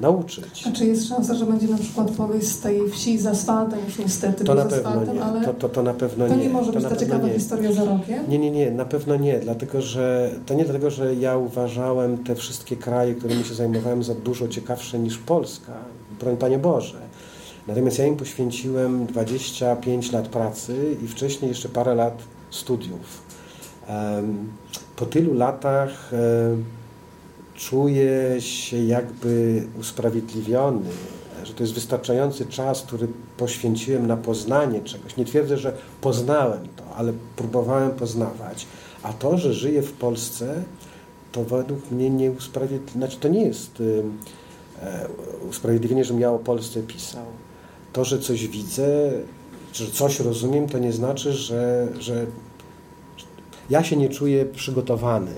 [0.00, 0.66] nauczyć.
[0.68, 3.98] A czy jest szansa, że będzie na przykład powieść z tej wsi z asfaltem, już
[3.98, 5.24] niestety to na pewno nie.
[5.24, 6.42] ale to, to, to na pewno to nie.
[6.42, 7.34] nie może to być ta ciekawa nie.
[7.34, 8.24] historia za rokiem?
[8.28, 12.34] Nie, nie, nie, na pewno nie, dlatego że to nie dlatego, że ja uważałem te
[12.34, 15.72] wszystkie kraje, którymi się zajmowałem za dużo ciekawsze niż Polska,
[16.20, 16.98] broń Panie Boże.
[17.68, 23.31] Natomiast ja im poświęciłem 25 lat pracy i wcześniej jeszcze parę lat studiów.
[24.96, 26.10] Po tylu latach
[27.54, 30.90] czuję się jakby usprawiedliwiony,
[31.44, 35.16] że to jest wystarczający czas, który poświęciłem na poznanie czegoś.
[35.16, 38.66] Nie twierdzę, że poznałem to, ale próbowałem poznawać.
[39.02, 40.62] A to, że żyję w Polsce,
[41.32, 43.82] to według mnie nie usprawiedliwia, znaczy to nie jest
[44.82, 45.08] e,
[45.48, 47.24] usprawiedliwienie, że ja o Polsce pisał.
[47.92, 49.12] To, że coś widzę,
[49.72, 52.26] że coś rozumiem, to nie znaczy, że, że
[53.70, 55.32] ja się nie czuję przygotowany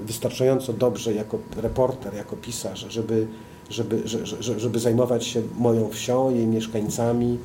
[0.00, 3.26] wystarczająco dobrze jako reporter, jako pisarz, żeby,
[3.70, 4.02] żeby,
[4.40, 7.38] żeby, żeby zajmować się moją wsią, jej mieszkańcami.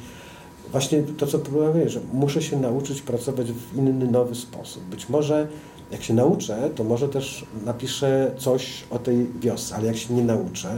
[0.72, 4.84] Właśnie to, co próbuję, że muszę się nauczyć pracować w inny, nowy sposób.
[4.84, 5.48] Być może
[5.92, 10.24] jak się nauczę, to może też napiszę coś o tej wiosce, ale jak się nie
[10.24, 10.78] nauczę,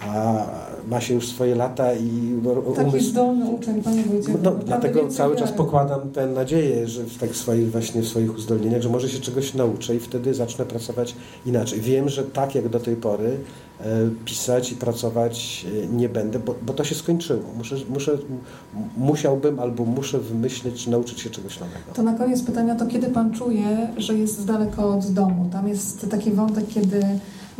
[0.00, 0.46] a
[0.88, 2.40] ma się już swoje lata i
[2.76, 3.10] Taki umysł...
[3.10, 4.32] zdolny uczeń, Panie Wójcie.
[4.42, 8.82] No, dlatego cały czas pokładam tę nadzieję, że w tak swoich, właśnie w swoich uzdolnieniach,
[8.82, 11.14] że może się czegoś nauczę i wtedy zacznę pracować
[11.46, 11.80] inaczej.
[11.80, 13.36] Wiem, że tak jak do tej pory
[13.80, 13.84] e,
[14.24, 17.42] pisać i pracować e, nie będę, bo, bo to się skończyło.
[17.56, 18.18] Muszę, muszę,
[18.96, 21.92] musiałbym albo muszę wymyślić, czy nauczyć się czegoś nowego.
[21.94, 25.48] To na koniec pytania, to kiedy Pan czuje, że jest daleko od domu?
[25.52, 27.00] Tam jest taki wątek, kiedy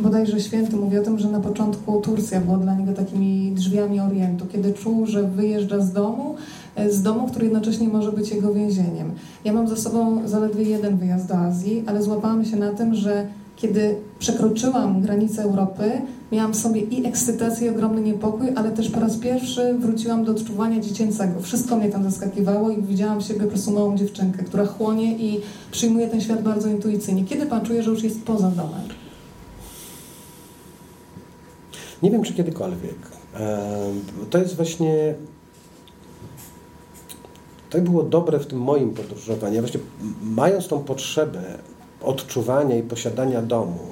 [0.01, 4.45] bodajże święty mówi o tym, że na początku Turcja była dla niego takimi drzwiami Orientu,
[4.45, 6.35] kiedy czuł, że wyjeżdża z domu,
[6.75, 9.11] e, z domu, który jednocześnie może być jego więzieniem.
[9.45, 13.27] Ja mam za sobą zaledwie jeden wyjazd do Azji, ale złapałam się na tym, że
[13.55, 15.91] kiedy przekroczyłam granicę Europy,
[16.31, 20.31] miałam w sobie i ekscytację, i ogromny niepokój, ale też po raz pierwszy wróciłam do
[20.31, 21.41] odczuwania dziecięcego.
[21.41, 25.39] Wszystko mnie tam zaskakiwało i widziałam siebie po prostu małą dziewczynkę, która chłonie i
[25.71, 27.25] przyjmuje ten świat bardzo intuicyjnie.
[27.25, 29.00] Kiedy pan czuje, że już jest poza domem?
[32.03, 32.97] Nie wiem, czy kiedykolwiek.
[34.29, 35.15] To jest właśnie.
[37.69, 39.55] To było dobre w tym moim podróżowaniu.
[39.55, 39.79] Ja właśnie
[40.23, 41.57] mając tą potrzebę
[42.01, 43.87] odczuwania i posiadania domu,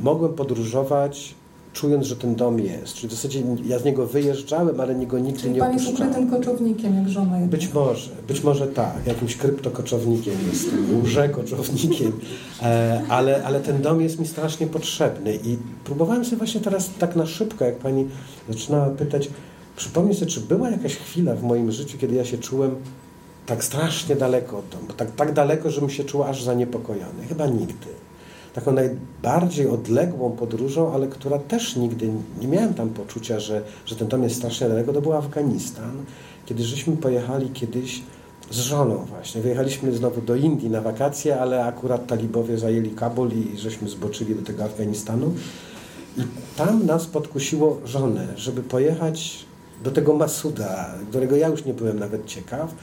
[0.00, 1.34] mogłem podróżować
[1.76, 2.94] czując, że ten dom jest.
[2.94, 6.30] Czyli w zasadzie ja z niego wyjeżdżałem, ale niego nigdy Czyli nie pan jest ukrytym
[6.30, 7.50] koczownikiem, jak żona jest.
[7.50, 12.12] Być może, być może tak, jakimś kryptokoczownikiem jestem, łże-koczownikiem,
[12.62, 17.16] e, ale, ale ten dom jest mi strasznie potrzebny i próbowałem sobie właśnie teraz tak
[17.16, 18.06] na szybko, jak pani
[18.48, 19.28] zaczynała pytać,
[19.76, 22.70] przypomnieć sobie, czy była jakaś chwila w moim życiu, kiedy ja się czułem
[23.46, 27.26] tak strasznie daleko od domu, tak, tak daleko, żebym się czuł aż zaniepokojony.
[27.28, 27.95] Chyba nigdy
[28.56, 34.08] taką najbardziej odległą podróżą, ale która też nigdy nie miałem tam poczucia, że, że ten
[34.08, 35.92] dom jest strasznie daleko, to był Afganistan,
[36.46, 38.02] kiedy żeśmy pojechali kiedyś
[38.50, 39.40] z żoną właśnie.
[39.40, 44.42] Wyjechaliśmy znowu do Indii na wakacje, ale akurat talibowie zajęli Kabul i żeśmy zboczyli do
[44.42, 45.34] tego Afganistanu.
[46.16, 46.22] I
[46.56, 49.46] tam nas podkusiło żonę, żeby pojechać
[49.84, 52.74] do tego Masuda, którego ja już nie byłem nawet ciekaw.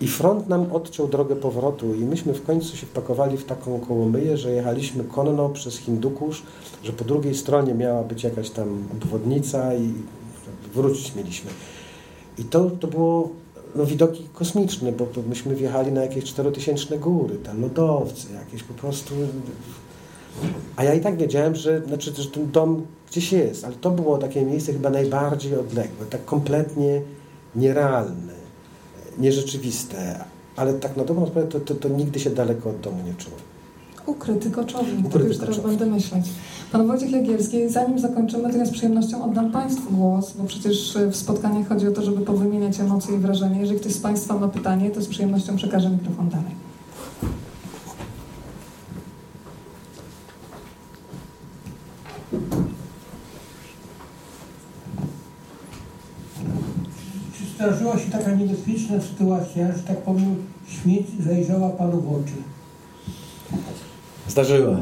[0.00, 4.36] I front nam odciął drogę powrotu i myśmy w końcu się wpakowali w taką kołomyję,
[4.36, 6.42] że jechaliśmy konno przez Hindukusz,
[6.84, 9.92] że po drugiej stronie miała być jakaś tam obwodnica i
[10.74, 11.50] wrócić mieliśmy.
[12.38, 13.28] I to, to było
[13.74, 19.14] no, widoki kosmiczne, bo myśmy wjechali na jakieś czterotysięczne góry, te lodowce jakieś po prostu.
[20.76, 24.18] A ja i tak wiedziałem, że, znaczy, że ten dom gdzieś jest, ale to było
[24.18, 27.00] takie miejsce chyba najbardziej odległe, tak kompletnie
[27.56, 28.32] nierealne
[29.18, 30.24] nierzeczywiste,
[30.56, 33.40] ale tak na dobrą sprawę to, to, to nigdy się daleko od domu nie czułem.
[34.06, 36.24] Ukryty koczownik, Ukryty tak już teraz będę myśleć.
[36.72, 41.16] Pan Wojciech Legierski, zanim zakończymy, to ja z przyjemnością oddam Państwu głos, bo przecież w
[41.16, 43.60] spotkaniach chodzi o to, żeby powymieniać emocje i wrażenia.
[43.60, 46.61] Jeżeli ktoś z Państwa ma pytanie, to z przyjemnością przekażę mikrofon dalej.
[57.62, 60.36] Zdarzyła się taka niebezpieczna sytuacja, że tak powiem,
[60.68, 62.32] śmierć zajrzała Panu w oczy?
[64.28, 64.76] Zdarzyła.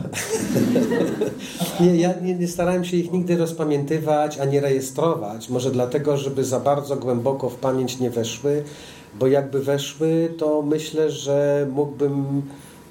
[1.81, 5.49] nie, ja nie, nie, starałem się ich nigdy rozpamiętywać ani rejestrować.
[5.49, 8.65] Może dlatego, żeby za bardzo głęboko w pamięć nie weszły,
[9.19, 12.43] bo jakby weszły, to myślę, że mógłbym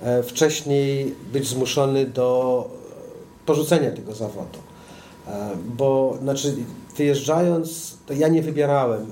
[0.01, 2.69] e, wcześniej być zmuszony do
[3.45, 4.59] porzucenia tego zawodu.
[5.27, 6.55] E, bo znaczy,
[6.97, 9.05] wyjeżdżając, to ja nie wybierałem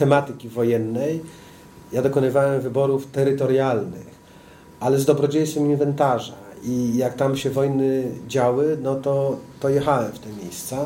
[0.00, 1.20] tematyki wojennej.
[1.92, 4.06] Ja dokonywałem wyborów terytorialnych,
[4.80, 6.32] ale z dobrodziejstwem inwentarza.
[6.64, 10.76] I jak tam się wojny działy, no to, to jechałem w te miejsca.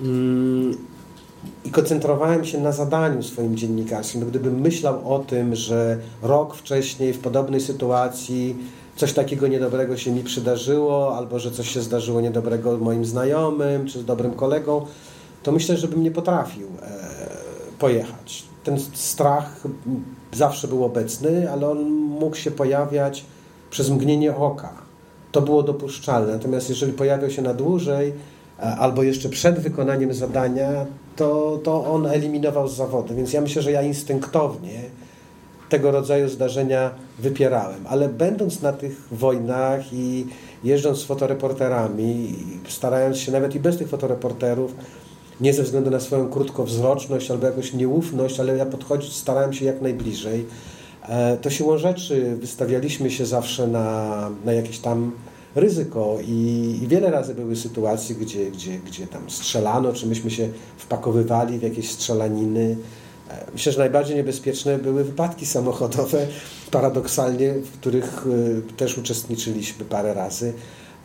[0.00, 0.76] Mm,
[1.64, 4.20] I koncentrowałem się na zadaniu swoim dziennikarskim.
[4.20, 8.56] No, gdybym myślał o tym, że rok wcześniej w podobnej sytuacji
[8.96, 13.98] coś takiego niedobrego się mi przydarzyło, albo że coś się zdarzyło niedobrego moim znajomym, czy
[13.98, 14.86] z dobrym kolegą,
[15.42, 17.01] to myślę, że bym nie potrafił e,
[17.82, 18.44] pojechać.
[18.64, 19.60] Ten strach
[20.32, 23.24] zawsze był obecny, ale on mógł się pojawiać
[23.70, 24.72] przez mgnienie oka.
[25.32, 26.32] to było dopuszczalne.
[26.32, 28.12] Natomiast jeżeli pojawiał się na dłużej,
[28.78, 30.86] albo jeszcze przed wykonaniem zadania,
[31.16, 33.14] to, to on eliminował z zawodu.
[33.14, 34.80] Więc ja myślę, że ja instynktownie
[35.68, 37.86] tego rodzaju zdarzenia wypierałem.
[37.86, 40.26] Ale będąc na tych wojnach i
[40.64, 42.34] jeżdżąc z fotoreporterami,
[42.68, 44.74] starając się nawet i bez tych fotoreporterów,
[45.42, 49.82] nie ze względu na swoją krótkowzroczność albo jakąś nieufność, ale ja podchodzić starałem się jak
[49.82, 50.46] najbliżej.
[51.08, 55.12] E, to siłą rzeczy wystawialiśmy się zawsze na, na jakieś tam
[55.54, 60.48] ryzyko i, i, wiele razy były sytuacje, gdzie, gdzie, gdzie tam strzelano, czy myśmy się
[60.76, 62.76] wpakowywali w jakieś strzelaniny.
[63.30, 66.26] E, myślę, że najbardziej niebezpieczne były wypadki samochodowe,
[66.70, 70.52] paradoksalnie, w których e, też uczestniczyliśmy parę razy.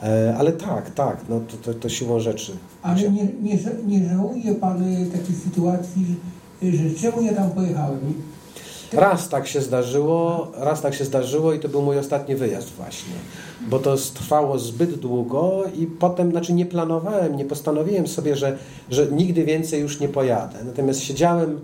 [0.04, 2.52] E, ale tak, tak, no to, to, to siłą rzeczy.
[2.82, 6.16] Ale nie, nie, nie żałuje Pan takiej sytuacji,
[6.62, 8.14] że czemu ja tam pojechałem?
[8.94, 13.14] Raz tak się zdarzyło, raz tak się zdarzyło i to był mój ostatni wyjazd właśnie,
[13.70, 18.58] bo to trwało zbyt długo i potem, znaczy nie planowałem, nie postanowiłem sobie, że,
[18.90, 20.58] że nigdy więcej już nie pojadę.
[20.66, 21.60] Natomiast siedziałem,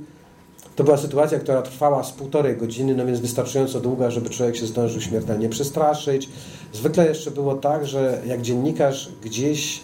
[0.76, 4.66] to była sytuacja, która trwała z półtorej godziny, no więc wystarczająco długa, żeby człowiek się
[4.66, 6.30] zdążył śmiertelnie przestraszyć.
[6.74, 9.82] Zwykle jeszcze było tak, że jak dziennikarz gdzieś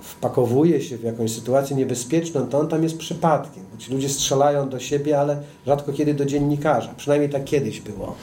[0.00, 3.62] wpakowuje się w jakąś sytuację niebezpieczną, to on tam jest przypadkiem.
[3.78, 6.94] Ci ludzie strzelają do siebie, ale rzadko kiedy do dziennikarza.
[6.96, 8.14] Przynajmniej tak kiedyś było.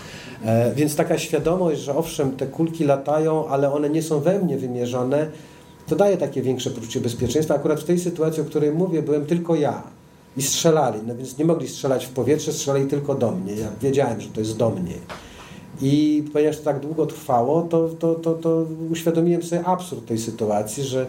[0.45, 4.57] E, więc taka świadomość, że owszem, te kulki latają, ale one nie są we mnie
[4.57, 5.27] wymierzone,
[5.87, 7.55] to daje takie większe poczucie bezpieczeństwa.
[7.55, 9.83] Akurat w tej sytuacji, o której mówię, byłem tylko ja.
[10.37, 13.55] I strzelali, no więc nie mogli strzelać w powietrze, strzelali tylko do mnie.
[13.55, 14.93] Ja wiedziałem, że to jest do mnie.
[15.81, 20.83] I ponieważ to tak długo trwało, to, to, to, to uświadomiłem sobie absurd tej sytuacji,
[20.83, 21.05] że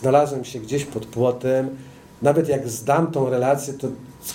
[0.00, 1.68] znalazłem się gdzieś pod płotem,
[2.22, 3.88] nawet jak zdam tą relację, to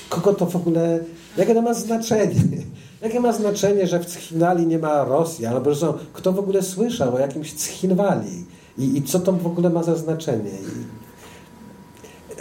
[0.10, 1.00] kogo to w ogóle,
[1.38, 2.42] jakie to ma znaczenie?
[3.02, 6.64] Jakie ma znaczenie, że w Chinwali nie ma Rosji, albo że są, kto w ogóle
[6.64, 8.46] słyszał o jakimś Chinwali
[8.78, 10.50] i, i co to w ogóle ma za znaczenie?
[10.50, 10.97] I,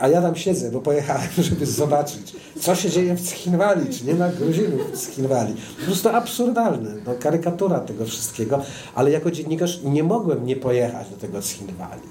[0.01, 4.14] a ja tam siedzę, bo pojechałem, żeby zobaczyć, co się dzieje w Chinwali, czy nie
[4.14, 5.55] ma Gruzinów w Chinwali.
[5.78, 8.62] Po prostu absurdalne, no, karykatura tego wszystkiego,
[8.94, 12.02] ale jako dziennikarz nie mogłem nie pojechać do tego Chinwali.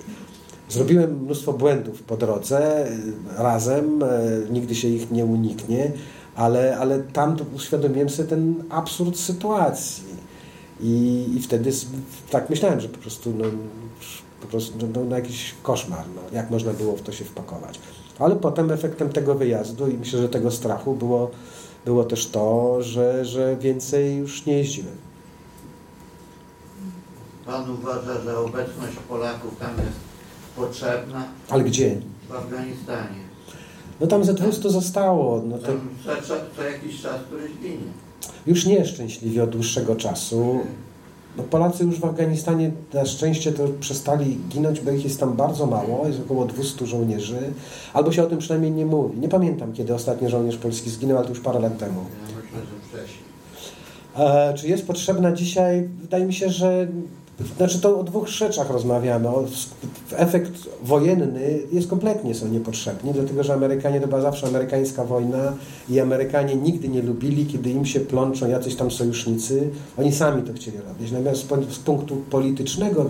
[0.69, 2.93] Zrobiłem mnóstwo błędów po drodze, y,
[3.37, 4.07] razem, y,
[4.51, 5.91] nigdy się ich nie uniknie,
[6.35, 10.15] ale, ale tam uświadomiłem sobie ten absurd sytuacji.
[10.81, 11.71] I, i wtedy
[12.29, 13.45] tak myślałem, że po prostu, no,
[14.45, 17.79] po prostu no, no, jakiś koszmar, no, jak można było w to się wpakować.
[18.19, 21.31] Ale potem efektem tego wyjazdu i myślę, że tego strachu było,
[21.85, 24.95] było też to, że, że więcej już nie jeździłem.
[27.45, 29.97] Pan uważa, że obecność Polaków tam jest
[30.55, 31.25] potrzebna.
[31.49, 32.01] Ale gdzie?
[32.29, 33.25] W Afganistanie.
[33.99, 35.41] No tam ze 200 zostało.
[35.45, 35.67] No to...
[36.05, 37.91] co, co, co jakiś czas któryś ginie.
[38.47, 40.59] Już nieszczęśliwie od dłuższego czasu.
[41.37, 45.65] No Polacy już w Afganistanie na szczęście to przestali ginąć, bo ich jest tam bardzo
[45.65, 47.39] mało, jest około 200 żołnierzy,
[47.93, 49.19] albo się o tym przynajmniej nie mówi.
[49.19, 51.99] Nie pamiętam, kiedy ostatni żołnierz polski zginął, ale to już parę lat temu.
[54.17, 55.89] E, czy jest potrzebna dzisiaj?
[56.01, 56.87] Wydaje mi się, że
[57.57, 59.29] znaczy to o dwóch rzeczach rozmawiamy.
[60.11, 60.51] Efekt
[60.83, 65.53] wojenny jest kompletnie są niepotrzebni, dlatego że Amerykanie to była zawsze amerykańska wojna
[65.89, 69.69] i Amerykanie nigdy nie lubili, kiedy im się plączą jacyś tam sojusznicy.
[69.97, 71.11] Oni sami to chcieli robić.
[71.11, 73.05] Natomiast z punktu politycznego,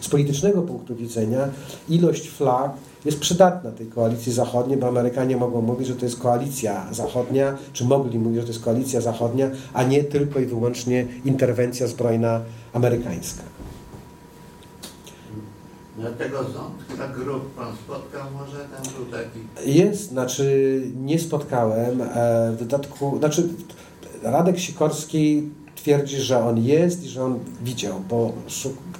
[0.00, 1.48] z politycznego punktu widzenia
[1.88, 2.72] ilość flag
[3.04, 7.84] jest przydatna tej koalicji zachodniej, bo Amerykanie mogą mówić, że to jest koalicja zachodnia, czy
[7.84, 12.40] mogli mówić, że to jest koalicja zachodnia, a nie tylko i wyłącznie interwencja zbrojna
[12.72, 13.42] amerykańska.
[16.02, 18.56] Dlatego zątka grup pan spotkał może?
[18.56, 19.70] Tam był taki...
[19.78, 22.02] Jest, znaczy nie spotkałem.
[22.02, 23.48] E, w dodatku, znaczy
[24.22, 28.32] Radek Sikorski twierdzi, że on jest i że on widział, bo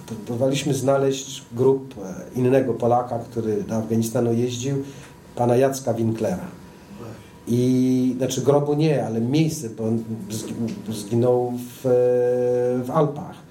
[0.06, 4.76] próbowaliśmy znaleźć grup e, innego Polaka, który do Afganistanu jeździł,
[5.36, 6.46] pana Jacka Winklera.
[7.48, 10.04] I, znaczy grobu nie, ale miejsce, bo on
[10.90, 11.80] zginął w,
[12.84, 13.41] w Alpach.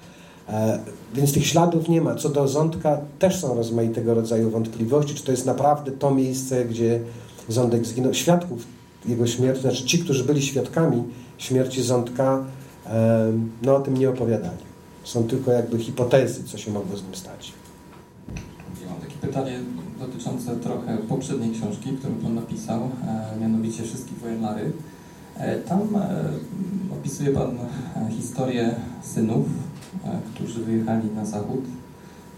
[0.48, 0.78] E,
[1.14, 2.14] więc tych śladów nie ma.
[2.14, 7.00] Co do Ządka też są rozmaitego rodzaju wątpliwości, czy to jest naprawdę to miejsce, gdzie
[7.48, 8.14] Ządek zginął.
[8.14, 8.66] Świadków
[9.08, 11.02] jego śmierci, znaczy ci, którzy byli świadkami
[11.38, 12.44] śmierci Ządka,
[12.86, 13.32] e,
[13.62, 14.62] no o tym nie opowiadali.
[15.04, 17.52] Są tylko jakby hipotezy, co się mogło z nim stać.
[18.82, 19.60] Ja mam takie pytanie
[20.00, 24.72] dotyczące trochę poprzedniej książki, którą Pan napisał, e, mianowicie Wszystkich Wojenary.
[25.68, 25.80] Tam
[26.92, 27.58] opisuje Pan
[28.10, 29.46] historię synów
[30.34, 31.60] którzy wyjechali na zachód,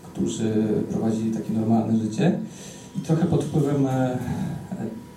[0.02, 0.54] którzy
[0.90, 2.38] prowadzili takie normalne życie
[2.96, 4.18] i trochę pod wpływem e,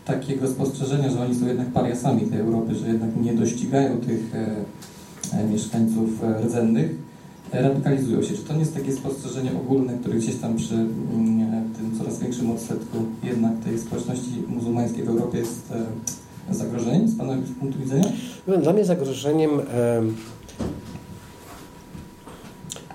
[0.06, 5.44] takiego spostrzeżenia, że oni są jednak pariasami tej Europy, że jednak nie dościgają tych e,
[5.44, 6.10] mieszkańców
[6.46, 6.96] rdzennych,
[7.54, 8.36] radykalizują się.
[8.36, 12.52] Czy to nie jest takie spostrzeżenie ogólne, które gdzieś tam przy mm, tym coraz większym
[12.52, 15.72] odsetku jednak tej społeczności muzułmańskiej w Europie jest
[16.50, 18.06] e, zagrożeniem z Pana punktu widzenia?
[18.62, 19.52] Dla mnie zagrożeniem...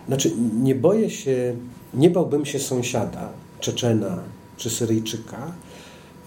[0.09, 1.55] Znaczy, nie boję się,
[1.95, 3.29] nie bałbym się sąsiada,
[3.61, 4.19] Czeczena
[4.57, 5.53] czy Syryjczyka,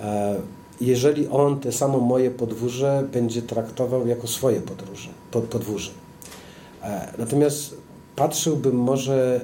[0.02, 0.35] e,
[0.81, 5.91] jeżeli on te samo moje podwórze będzie traktował jako swoje podróże, pod, podwórze.
[6.84, 7.77] E, natomiast
[8.15, 9.41] patrzyłbym może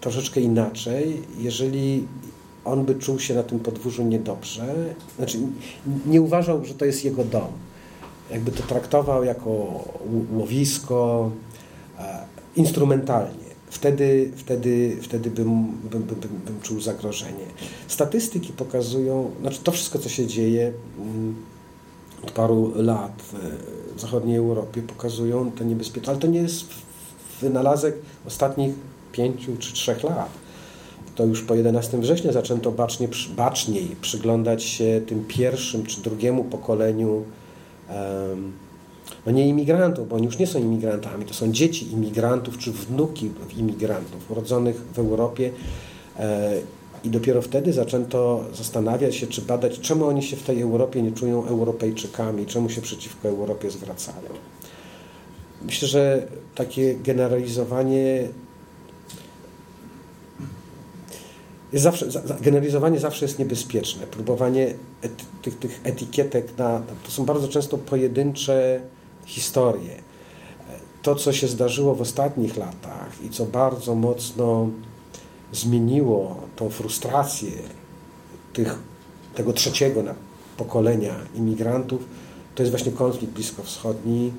[0.00, 2.06] troszeczkę inaczej, jeżeli
[2.64, 4.74] on by czuł się na tym podwórzu niedobrze,
[5.16, 5.38] znaczy
[6.06, 7.48] nie uważał, że to jest jego dom.
[8.30, 9.50] Jakby to traktował jako
[10.32, 11.30] łowisko,
[11.98, 12.24] e,
[12.56, 13.47] instrumentalnie.
[13.70, 17.46] Wtedy, wtedy, wtedy bym, bym, bym, bym czuł zagrożenie.
[17.88, 21.36] Statystyki pokazują, znaczy to wszystko, co się dzieje mm,
[22.22, 23.22] od paru lat
[23.96, 26.64] w zachodniej Europie, pokazują to niebezpieczeństwo, ale to nie jest
[27.40, 27.94] wynalazek
[28.26, 28.74] ostatnich
[29.12, 30.30] pięciu czy trzech lat.
[31.14, 37.24] To już po 11 września zaczęto bacznie, baczniej przyglądać się tym pierwszym czy drugiemu pokoleniu
[37.88, 38.52] um,
[39.26, 43.30] no nie imigrantów, bo oni już nie są imigrantami, to są dzieci imigrantów czy wnuki
[43.56, 45.50] imigrantów urodzonych w Europie
[46.18, 46.60] e,
[47.04, 51.12] i dopiero wtedy zaczęto zastanawiać się, czy badać, czemu oni się w tej Europie nie
[51.12, 54.28] czują Europejczykami, czemu się przeciwko Europie zwracają.
[55.62, 58.28] Myślę, że takie generalizowanie
[61.72, 62.06] zawsze,
[62.40, 64.06] generalizowanie zawsze jest niebezpieczne.
[64.06, 64.74] Próbowanie
[65.42, 68.80] tych, tych etykietek na, to są bardzo często pojedyncze
[69.28, 70.02] historię.
[71.02, 74.68] To, co się zdarzyło w ostatnich latach i co bardzo mocno
[75.52, 77.50] zmieniło tą frustrację
[78.52, 78.78] tych,
[79.34, 80.02] tego trzeciego
[80.56, 82.04] pokolenia imigrantów,
[82.54, 84.32] to jest właśnie konflikt bliskowschodni,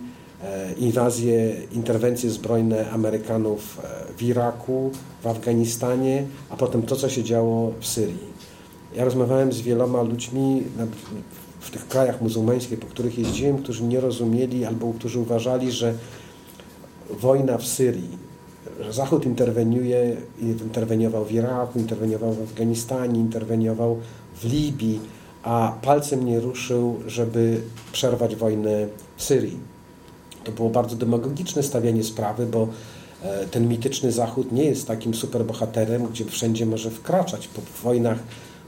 [0.43, 4.91] e, inwazje, interwencje zbrojne Amerykanów e, w Iraku,
[5.23, 8.39] w Afganistanie, a potem to, co się działo w Syrii.
[8.95, 10.63] Ja rozmawiałem z wieloma ludźmi
[11.59, 15.93] w tych krajach muzułmańskich, po których jeździłem, którzy nie rozumieli albo którzy uważali, że
[17.09, 18.17] wojna w Syrii,
[18.79, 23.97] że Zachód interweniuje, interweniował w Iraku, interweniował w Afganistanie, interweniował
[24.35, 24.99] w Libii,
[25.43, 27.61] a palcem nie ruszył, żeby
[27.91, 28.87] przerwać wojnę
[29.17, 29.59] w Syrii.
[30.43, 32.67] To było bardzo demagogiczne stawianie sprawy, bo
[33.23, 38.19] e, ten mityczny Zachód nie jest takim superbohaterem, gdzie wszędzie może wkraczać po wojnach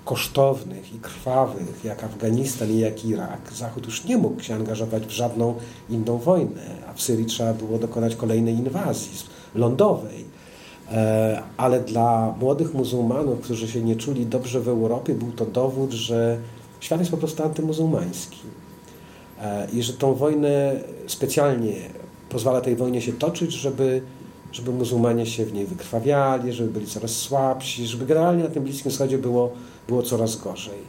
[0.06, 5.12] kosztownych i krwawych, jak Afganistan i jak Irak, Zachód już nie mógł się angażować w
[5.12, 5.56] żadną
[5.90, 9.12] inną wojnę, a w Syrii trzeba było dokonać kolejnej inwazji
[9.56, 10.26] lądowej.
[10.92, 15.92] E, ale dla młodych muzułmanów, którzy się nie czuli dobrze w Europie, był to dowód,
[15.92, 16.38] że
[16.80, 18.40] świat jest po prostu antymuzułmański.
[19.42, 20.76] E, I że tą wojnę
[21.08, 21.74] specjalnie
[22.30, 24.02] pozwala tej wojnie się toczyć, żeby
[24.52, 28.92] żeby muzułmanie się w niej wykrwawiali, żeby byli coraz słabsi, żeby generalnie na tym Bliskim
[28.92, 29.52] Wschodzie było,
[29.92, 30.80] było coraz gorzej.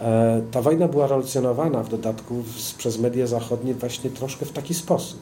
[0.00, 2.42] E, ta wojna była relacjonowana w dodatku
[2.78, 5.20] przez media zachodnie właśnie troszkę w taki sposób.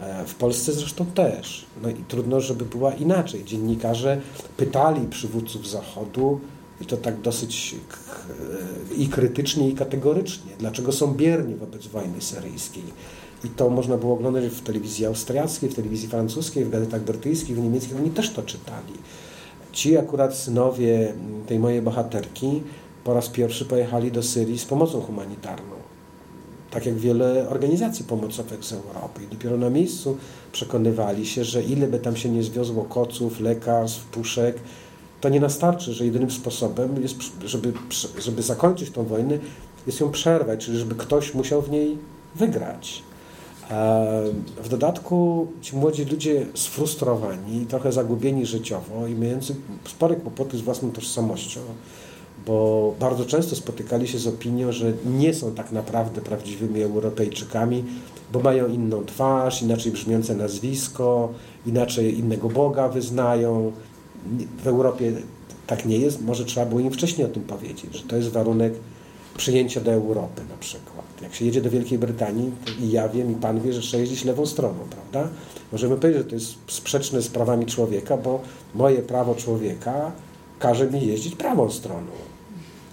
[0.00, 1.66] E, w Polsce zresztą też.
[1.82, 3.44] No i trudno, żeby była inaczej.
[3.44, 4.20] Dziennikarze
[4.56, 6.40] pytali przywódców Zachodu,
[6.80, 7.74] i to tak dosyć
[8.96, 12.84] i krytycznie, i kategorycznie, dlaczego są bierni wobec wojny syryjskiej
[13.44, 17.60] i to można było oglądać w telewizji austriackiej, w telewizji francuskiej, w gazetach brytyjskich, w
[17.60, 17.96] niemieckich.
[17.96, 18.92] Oni też to czytali.
[19.72, 21.12] Ci akurat synowie
[21.46, 22.62] tej mojej bohaterki
[23.04, 25.76] po raz pierwszy pojechali do Syrii z pomocą humanitarną.
[26.70, 29.20] Tak jak wiele organizacji pomocowych z Europy.
[29.24, 30.16] I dopiero na miejscu
[30.52, 34.56] przekonywali się, że ile by tam się nie zwiozło koców, lekarstw, puszek,
[35.20, 37.72] to nie nastarczy, że jedynym sposobem jest, żeby,
[38.18, 39.38] żeby zakończyć tą wojnę,
[39.86, 41.98] jest ją przerwać, czyli żeby ktoś musiał w niej
[42.34, 43.02] wygrać.
[44.62, 49.54] W dodatku ci młodzi ludzie sfrustrowani, trochę zagubieni życiowo i mający
[49.88, 51.60] spore kłopoty z własną tożsamością,
[52.46, 57.84] bo bardzo często spotykali się z opinią, że nie są tak naprawdę prawdziwymi Europejczykami,
[58.32, 61.32] bo mają inną twarz, inaczej brzmiące nazwisko,
[61.66, 63.72] inaczej innego Boga wyznają.
[64.62, 65.12] W Europie
[65.66, 68.72] tak nie jest, może trzeba było im wcześniej o tym powiedzieć, że to jest warunek
[69.36, 71.04] przyjęcia do Europy na przykład.
[71.22, 72.50] Jak się jedzie do Wielkiej Brytanii,
[72.80, 75.30] i ja wiem, i Pan wie, że trzeba jeździć lewą stroną, prawda?
[75.72, 78.40] Możemy powiedzieć, że to jest sprzeczne z prawami człowieka, bo
[78.74, 80.12] moje prawo człowieka
[80.58, 82.10] każe mi jeździć prawą stroną.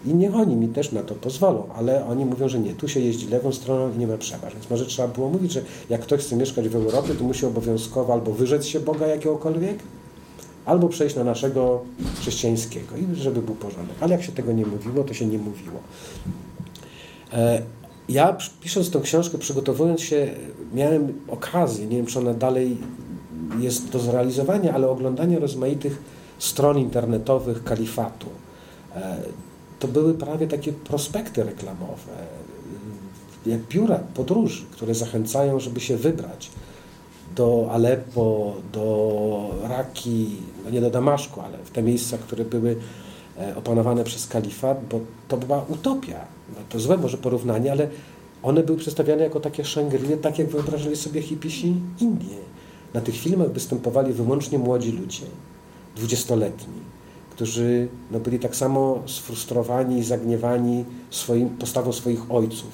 [0.06, 2.99] I niech oni mi też na to pozwolą, ale oni mówią, że nie, tu się
[2.99, 4.53] jeździ lewą stroną i nie ma przeważ.
[4.53, 8.14] Więc może trzeba było mówić, że jak ktoś chce mieszkać w Europie, to musi obowiązkowo
[8.14, 9.80] albo wyrzec się Boga jakiegokolwiek,
[10.69, 11.81] albo przejść na naszego
[12.19, 13.95] chrześcijańskiego i żeby był porządek.
[13.99, 15.79] Ale jak się tego nie mówiło, to się nie mówiło.
[17.33, 17.61] E,
[18.09, 20.27] ja pisząc tę książkę, przygotowując się,
[20.73, 22.77] miałem okazję, nie wiem czy ona dalej
[23.59, 26.01] jest do zrealizowania, ale oglądanie rozmaitych
[26.39, 28.27] stron internetowych kalifatu.
[28.95, 29.17] E,
[29.79, 32.13] to były prawie takie prospekty reklamowe,
[33.45, 36.51] jak biura podróży, które zachęcają, żeby się wybrać
[37.35, 40.27] do Aleppo, do Raki,
[40.71, 42.75] nie do Damaszku, ale w te miejsca, które były
[43.37, 46.19] e, opanowane przez kalifat, bo to była utopia.
[46.49, 47.87] No to złe może porównanie, ale
[48.43, 52.37] one były przedstawiane jako takie Shangri, tak jak wyobrażali sobie hipisi Indie.
[52.93, 55.25] Na tych filmach występowali wyłącznie młodzi ludzie,
[55.95, 56.79] dwudziestoletni,
[57.31, 62.71] którzy no, byli tak samo sfrustrowani i zagniewani swoim, postawą swoich ojców,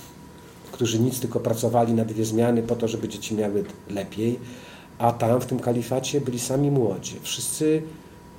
[0.72, 4.40] którzy nic tylko pracowali na dwie zmiany po to, żeby dzieci miały lepiej,
[5.00, 7.20] a tam w tym kalifacie byli sami młodzi.
[7.22, 7.82] Wszyscy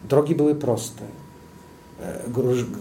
[0.08, 1.02] drogi były proste.
[2.00, 2.20] E,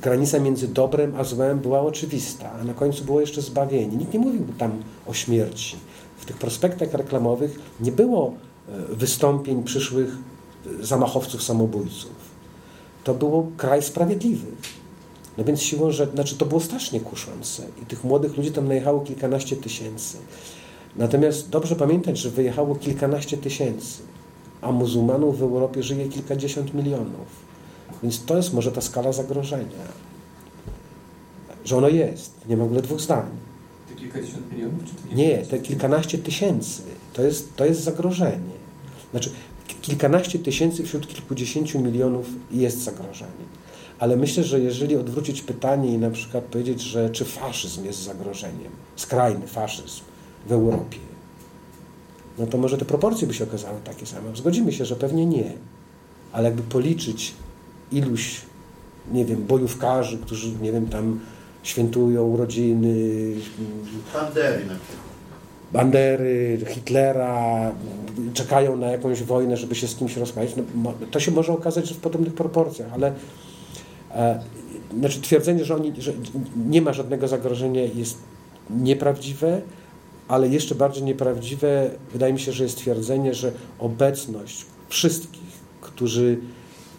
[0.01, 3.97] granica między dobrem a złem była oczywista, a na końcu było jeszcze zbawienie.
[3.97, 4.71] Nikt nie mówił tam
[5.07, 5.77] o śmierci.
[6.17, 8.33] W tych prospektach reklamowych nie było
[8.69, 10.09] e, wystąpień przyszłych
[10.81, 12.11] e, zamachowców samobójców.
[13.03, 14.47] To był kraj sprawiedliwy.
[15.37, 19.01] No więc siłą rzeczy, znaczy to było strasznie kuszące i tych młodych ludzi tam najechało
[19.01, 20.17] kilkanaście tysięcy.
[20.97, 24.01] Natomiast dobrze pamiętać, że wyjechało kilkanaście tysięcy,
[24.61, 27.45] a muzułmanów w Europie żyje kilkadziesiąt milionów.
[28.03, 30.05] Więc to jest może ta skala zagrożenia.
[31.65, 32.31] Że ono jest.
[32.49, 33.25] Nie ma w ogóle dwóch zdań.
[33.89, 34.79] Te kilkadziesiąt milionów?
[35.09, 36.81] Czy nie, te kilkanaście tysięcy.
[37.13, 38.55] To jest, to jest zagrożenie.
[39.11, 39.31] Znaczy,
[39.81, 43.45] kilkanaście tysięcy wśród kilkudziesięciu milionów jest zagrożenie.
[43.99, 48.71] Ale myślę, że jeżeli odwrócić pytanie i na przykład powiedzieć, że czy faszyzm jest zagrożeniem,
[48.95, 50.01] skrajny faszyzm
[50.45, 50.97] w Europie,
[52.39, 54.35] no to może te proporcje by się okazały takie same.
[54.35, 55.51] Zgodzimy się, że pewnie nie.
[56.31, 57.33] Ale jakby policzyć
[57.91, 58.41] iluś,
[59.11, 61.19] nie wiem, bojówkarzy, którzy, nie wiem, tam
[61.63, 62.95] świętują urodziny.
[64.13, 65.05] Bandery na przykład.
[65.73, 67.71] Bandery, Hitlera,
[68.33, 70.51] czekają na jakąś wojnę, żeby się z kimś rozprawić.
[70.83, 73.13] No, to się może okazać, że w podobnych proporcjach, ale
[74.11, 74.39] e,
[74.99, 76.13] znaczy twierdzenie, że, oni, że
[76.67, 78.17] nie ma żadnego zagrożenia jest
[78.69, 79.61] nieprawdziwe,
[80.27, 86.37] ale jeszcze bardziej nieprawdziwe wydaje mi się, że jest twierdzenie, że obecność wszystkich, którzy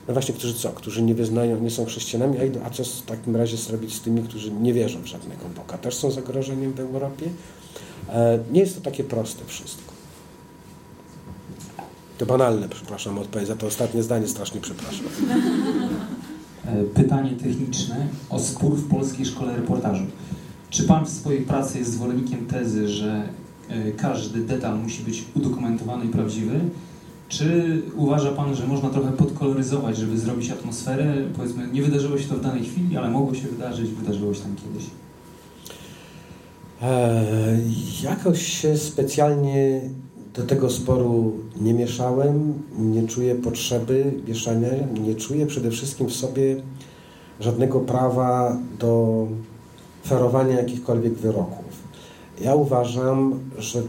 [0.08, 0.68] no właśnie, którzy co?
[0.72, 4.22] Którzy nie wyznają, nie są chrześcijanami, a, a co w takim razie zrobić z tymi,
[4.22, 5.78] którzy nie wierzą w żadnego Boga?
[5.78, 7.26] Też są zagrożeniem w Europie?
[8.08, 9.92] E, nie jest to takie proste wszystko.
[12.18, 15.06] To banalne, przepraszam, odpowiedź za to ostatnie zdanie, strasznie przepraszam.
[16.66, 20.04] E, pytanie techniczne o spór w Polskiej Szkole Reportażu.
[20.70, 23.28] Czy Pan w swojej pracy jest zwolennikiem tezy, że
[23.68, 26.60] e, każdy detal musi być udokumentowany i prawdziwy,
[27.28, 31.14] czy uważa Pan, że można trochę podkoloryzować, żeby zrobić atmosferę?
[31.36, 34.56] Powiedzmy, nie wydarzyło się to w danej chwili, ale mogło się wydarzyć, wydarzyło się tam
[34.56, 34.84] kiedyś.
[36.82, 37.58] E,
[38.02, 39.80] jakoś się specjalnie
[40.34, 44.68] do tego sporu nie mieszałem, nie czuję potrzeby mieszania,
[45.00, 46.56] nie czuję przede wszystkim w sobie
[47.40, 49.26] żadnego prawa do
[50.08, 51.86] ferowania jakichkolwiek wyroków.
[52.40, 53.82] Ja uważam, że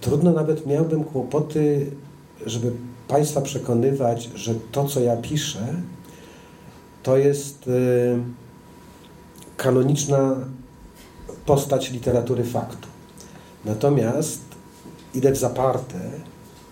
[0.00, 1.86] trudno nawet miałbym kłopoty
[2.46, 2.72] żeby
[3.08, 5.74] Państwa przekonywać, że to, co ja piszę,
[7.02, 8.18] to jest y,
[9.56, 10.36] kanoniczna
[11.46, 12.88] postać literatury faktu.
[13.64, 14.40] Natomiast
[15.14, 16.10] idę w zaparte,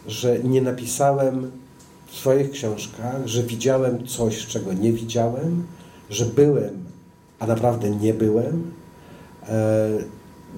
[0.07, 1.51] że nie napisałem
[2.07, 5.67] w swoich książkach, że widziałem coś, czego nie widziałem,
[6.11, 6.85] że byłem,
[7.39, 8.71] a naprawdę nie byłem.
[9.49, 9.89] E,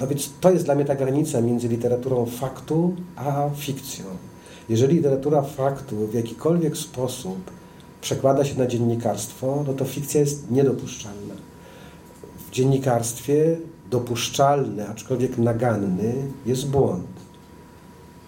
[0.01, 4.05] no więc to jest dla mnie ta granica między literaturą faktu a fikcją.
[4.69, 7.51] Jeżeli literatura faktu w jakikolwiek sposób
[8.01, 11.35] przekłada się na dziennikarstwo, no to fikcja jest niedopuszczalna.
[12.49, 13.57] W dziennikarstwie
[13.91, 16.15] dopuszczalny, aczkolwiek naganny,
[16.47, 17.07] jest błąd.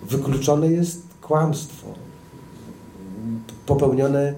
[0.02, 1.86] Wykluczone jest kłamstwo.
[3.66, 4.34] Popełnione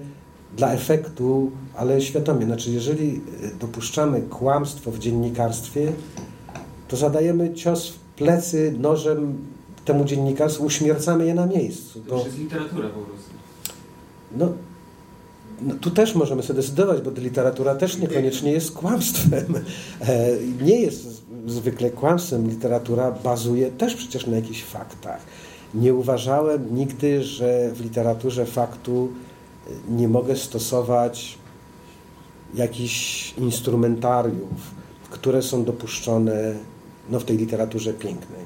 [0.57, 2.45] dla efektu, ale świadomie.
[2.45, 3.21] Znaczy, jeżeli
[3.59, 5.91] dopuszczamy kłamstwo w dziennikarstwie,
[6.87, 9.37] to zadajemy cios w plecy nożem
[9.85, 11.99] temu dziennikarstwu, uśmiercamy je na miejscu.
[11.99, 13.33] To już jest literatura po prostu.
[14.37, 14.53] No,
[15.61, 19.53] no, tu też możemy sobie decydować, bo literatura też niekoniecznie jest kłamstwem.
[20.01, 22.49] E, nie jest zwykle kłamstwem.
[22.49, 25.21] Literatura bazuje też przecież na jakichś faktach.
[25.73, 29.09] Nie uważałem nigdy, że w literaturze faktu
[29.89, 31.37] nie mogę stosować
[32.53, 34.71] jakichś instrumentariów,
[35.09, 36.53] które są dopuszczone
[37.09, 38.45] no, w tej literaturze pięknej.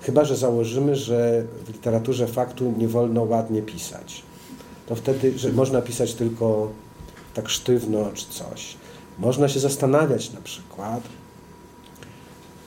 [0.00, 4.22] Chyba, że założymy, że w literaturze faktu nie wolno ładnie pisać.
[4.86, 6.70] To wtedy, że można pisać tylko
[7.34, 8.76] tak sztywno czy coś.
[9.18, 11.02] Można się zastanawiać na przykład,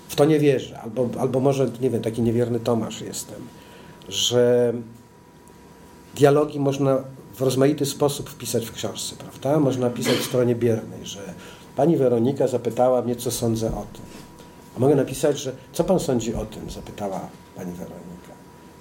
[0.08, 3.42] w to nie wierzę, albo, albo może, nie wiem, taki niewierny Tomasz jestem,
[4.10, 4.74] że
[6.16, 7.04] dialogi można
[7.42, 9.60] w rozmaity sposób wpisać w książce, prawda?
[9.60, 11.34] Można pisać w stronie biernej, że
[11.76, 14.04] pani Weronika zapytała mnie, co sądzę o tym.
[14.78, 17.20] A mogę napisać, że co pan sądzi o tym, zapytała
[17.56, 18.34] pani Weronika.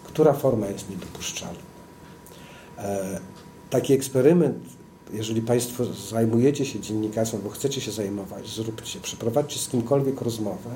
[0.04, 1.58] Która forma jest niedopuszczalna?
[2.78, 3.20] E,
[3.70, 4.58] taki eksperyment,
[5.12, 10.70] jeżeli Państwo zajmujecie się dziennikarstwem, albo chcecie się zajmować, zróbcie, przeprowadźcie z kimkolwiek rozmowę,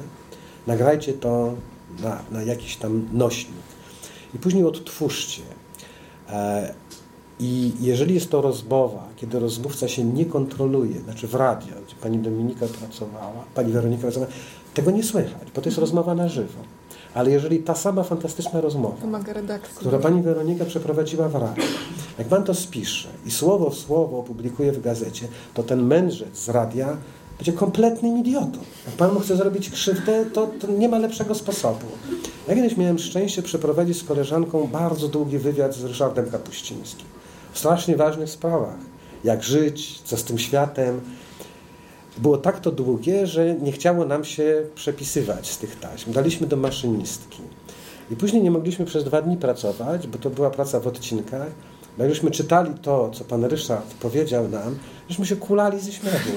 [0.67, 1.55] nagrajcie to
[2.03, 3.67] na, na jakiś tam nośnik
[4.35, 5.43] i później odtwórzcie.
[6.29, 6.75] E,
[7.45, 12.19] I jeżeli jest to rozmowa, kiedy rozmówca się nie kontroluje, znaczy w radio, gdzie pani
[12.19, 14.33] Dominika pracowała, pani Weronika pracowała,
[14.75, 16.61] tego nie słychać, bo to jest rozmowa na żywo.
[17.15, 18.97] Ale jeżeli ta sama fantastyczna rozmowa,
[19.77, 21.63] która pani Weronika przeprowadziła w radiu,
[22.19, 26.49] jak pan to spisze i słowo w słowo opublikuje w gazecie, to ten mędrzec z
[26.49, 26.97] radia
[27.39, 28.59] będzie kompletnym idiotą.
[28.87, 31.87] Jak pan mu chce zrobić krzywdę, to, to nie ma lepszego sposobu.
[32.49, 37.14] Ja kiedyś miałem szczęście przeprowadzić z koleżanką bardzo długi wywiad z Ryszardem Kapuścińskim.
[37.55, 38.77] W strasznie ważnych sprawach.
[39.25, 41.01] Jak żyć, co z tym światem.
[42.19, 46.13] Było tak to długie, że nie chciało nam się przepisywać z tych taśm.
[46.13, 47.43] Daliśmy do maszynistki.
[48.11, 51.51] I później nie mogliśmy przez dwa dni pracować, bo to była praca w odcinkach.
[51.99, 54.79] Jak żeśmy czytali to, co pan Ryszard powiedział nam,
[55.09, 56.31] żeśmy się kulali ze śmiechu.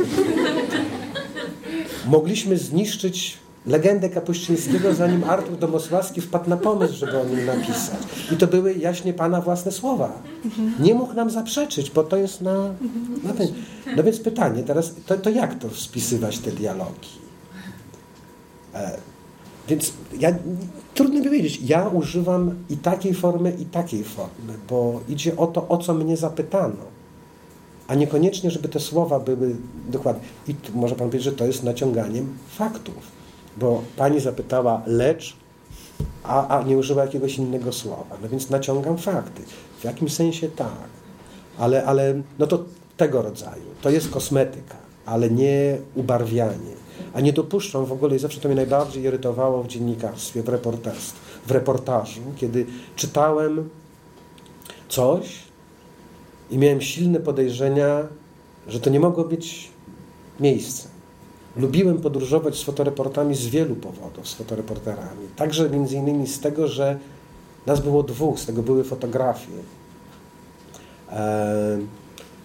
[2.06, 3.38] Mogliśmy zniszczyć
[3.68, 8.00] legendę Kapuścińskiego, zanim Artur Domosławski wpadł na pomysł, żeby o nim napisać.
[8.32, 10.12] I to były jaśnie Pana własne słowa.
[10.80, 12.74] Nie mógł nam zaprzeczyć, bo to jest na...
[13.24, 13.48] na ten.
[13.98, 17.10] No więc pytanie teraz, to, to jak to spisywać te dialogi?
[18.74, 18.98] E,
[19.68, 20.36] więc ja,
[20.94, 25.68] trudno mi powiedzieć, ja używam i takiej formy, i takiej formy, bo idzie o to,
[25.68, 26.98] o co mnie zapytano,
[27.88, 29.56] a niekoniecznie, żeby te słowa były
[29.90, 30.22] dokładne.
[30.48, 33.17] I może Pan powiedzieć, że to jest naciąganiem faktów,
[33.60, 35.36] bo Pani zapytała lecz,
[36.24, 38.18] a, a nie użyła jakiegoś innego słowa.
[38.22, 39.42] No więc naciągam fakty.
[39.80, 40.90] W jakimś sensie tak,
[41.58, 42.66] ale, ale no to
[42.98, 43.64] tego rodzaju.
[43.82, 44.76] To jest kosmetyka,
[45.06, 46.78] ale nie ubarwianie.
[47.14, 51.20] A nie dopuszczam w ogóle, i zawsze to mnie najbardziej irytowało w dziennikarstwie, w, reporterstwie,
[51.48, 52.66] w reportażu, kiedy
[52.96, 53.70] czytałem
[54.90, 55.40] coś
[56.52, 58.08] i miałem silne podejrzenia,
[58.68, 59.72] że to nie mogło być
[60.40, 60.97] miejsce.
[61.58, 65.28] Lubiłem podróżować z fotoreportami z wielu powodów, z fotoreporterami.
[65.36, 67.00] Także między innymi z tego, że
[67.66, 69.52] nas było dwóch, z tego były fotografie.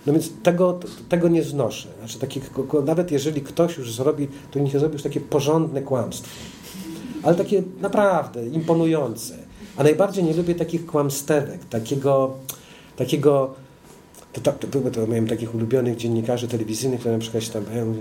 [0.06, 1.88] No więc tego, tego nie znoszę.
[1.98, 6.30] Znaczy, takiego, nawet jeżeli ktoś już zrobi, to niech zrobi już takie porządne kłamstwo.
[7.22, 9.34] Ale takie naprawdę imponujące.
[9.76, 12.30] A najbardziej nie lubię takich kłamstewek, takiego,
[12.96, 13.54] takiego
[14.32, 17.94] to, to, to, to miałem takich ulubionych dziennikarzy telewizyjnych, które na przykład się tam je,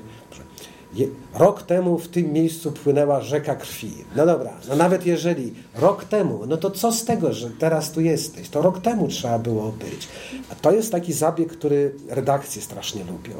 [1.33, 3.93] rok temu w tym miejscu płynęła rzeka krwi.
[4.15, 8.01] No dobra, no nawet jeżeli rok temu, no to co z tego, że teraz tu
[8.01, 8.49] jesteś?
[8.49, 10.07] To rok temu trzeba było być.
[10.51, 13.35] A to jest taki zabieg, który redakcje strasznie lubią.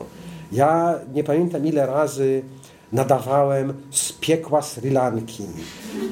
[0.52, 2.44] Ja nie pamiętam ile razy
[2.92, 5.44] nadawałem z piekła Sri Lanki.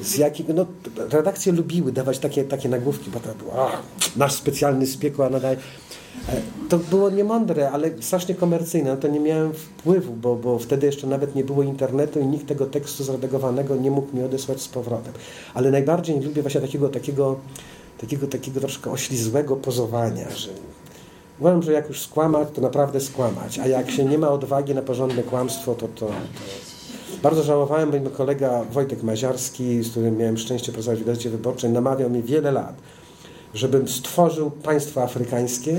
[0.02, 0.66] Z jakiego, no,
[1.10, 3.72] redakcje lubiły dawać takie, takie nagłówki, bo to było, a,
[4.16, 5.56] nasz specjalny z piekła nadaje.
[6.68, 8.96] To było niemądre, ale strasznie komercyjne.
[8.96, 12.66] To nie miałem wpływu, bo, bo wtedy jeszcze nawet nie było internetu i nikt tego
[12.66, 15.12] tekstu zredagowanego nie mógł mi odesłać z powrotem.
[15.54, 17.36] Ale najbardziej nie lubię właśnie takiego, takiego,
[18.00, 20.48] takiego, takiego troszkę oślizłego pozowania, że
[21.40, 24.82] uważam, że jak już skłamać, to naprawdę skłamać, a jak się nie ma odwagi na
[24.82, 26.06] porządne kłamstwo, to to...
[26.06, 26.12] to...
[27.22, 31.70] Bardzo żałowałem, bo mój kolega Wojtek Maziarski, z którym miałem szczęście pracować w Gazecie Wyborczej,
[31.70, 32.74] namawiał mnie wiele lat,
[33.54, 35.76] żebym stworzył państwo afrykańskie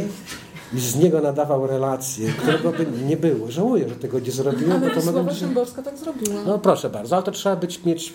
[0.74, 3.52] i z niego nadawał relacje, którego by nie było.
[3.52, 4.84] Żałuję, że tego nie zrobiłem.
[4.84, 5.38] Ale bo to być...
[5.38, 6.42] Szymborska tak zrobiła.
[6.46, 8.14] No proszę bardzo, ale to trzeba być, mieć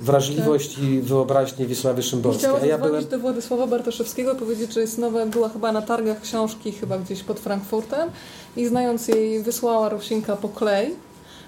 [0.00, 2.48] wrażliwość i wyobraźnię Wisławy Szymborskiej.
[2.48, 3.08] Chciała A ja byłem...
[3.08, 7.40] do Władysława Bartoszewskiego, powiedzieć, że jest nowa, była chyba na targach książki, chyba gdzieś pod
[7.40, 8.10] Frankfurtem
[8.56, 10.94] i znając jej wysłała Rosinka po klej,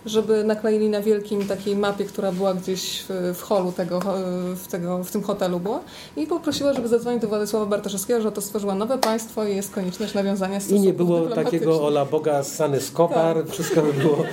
[0.07, 4.01] żeby nakleili na wielkim takiej mapie, która była gdzieś w, w holu tego,
[4.57, 5.81] w, tego, w tym hotelu była
[6.17, 10.15] i poprosiła, żeby zadzwonić do Władysława Bartoszewskiego, że to stworzyła nowe państwo i jest konieczność
[10.15, 14.25] nawiązania I stosunków nie było takiego Ola Boga z Sany Skopar, wszystko by było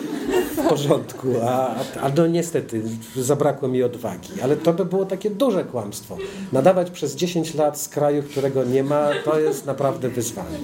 [0.57, 1.27] w porządku.
[1.47, 2.81] A, a no niestety
[3.15, 4.41] zabrakło mi odwagi.
[4.43, 6.17] Ale to by było takie duże kłamstwo.
[6.51, 10.57] Nadawać przez 10 lat z kraju, którego nie ma, to jest naprawdę wyzwanie.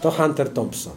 [0.00, 0.92] To Hunter Thompson.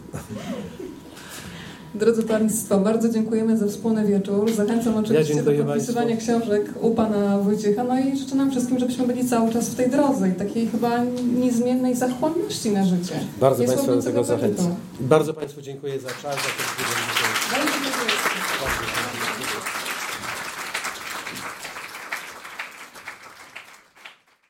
[1.96, 4.52] Drodzy Państwo, bardzo dziękujemy za wspólny wieczór.
[4.52, 7.84] Zachęcam oczywiście dziękuję do podpisywania książek u Pana Wojciecha.
[7.84, 11.04] No i życzę nam wszystkim, żebyśmy byli cały czas w tej drodze i takiej chyba
[11.40, 13.20] niezmiennej zachłanności na życie.
[13.40, 14.76] Bardzo Nie Państwa do tego zachęcam.
[15.00, 17.58] Bardzo Państwu dziękuję za czas, za to, że.
[17.58, 19.11] Bardzo dziękuję.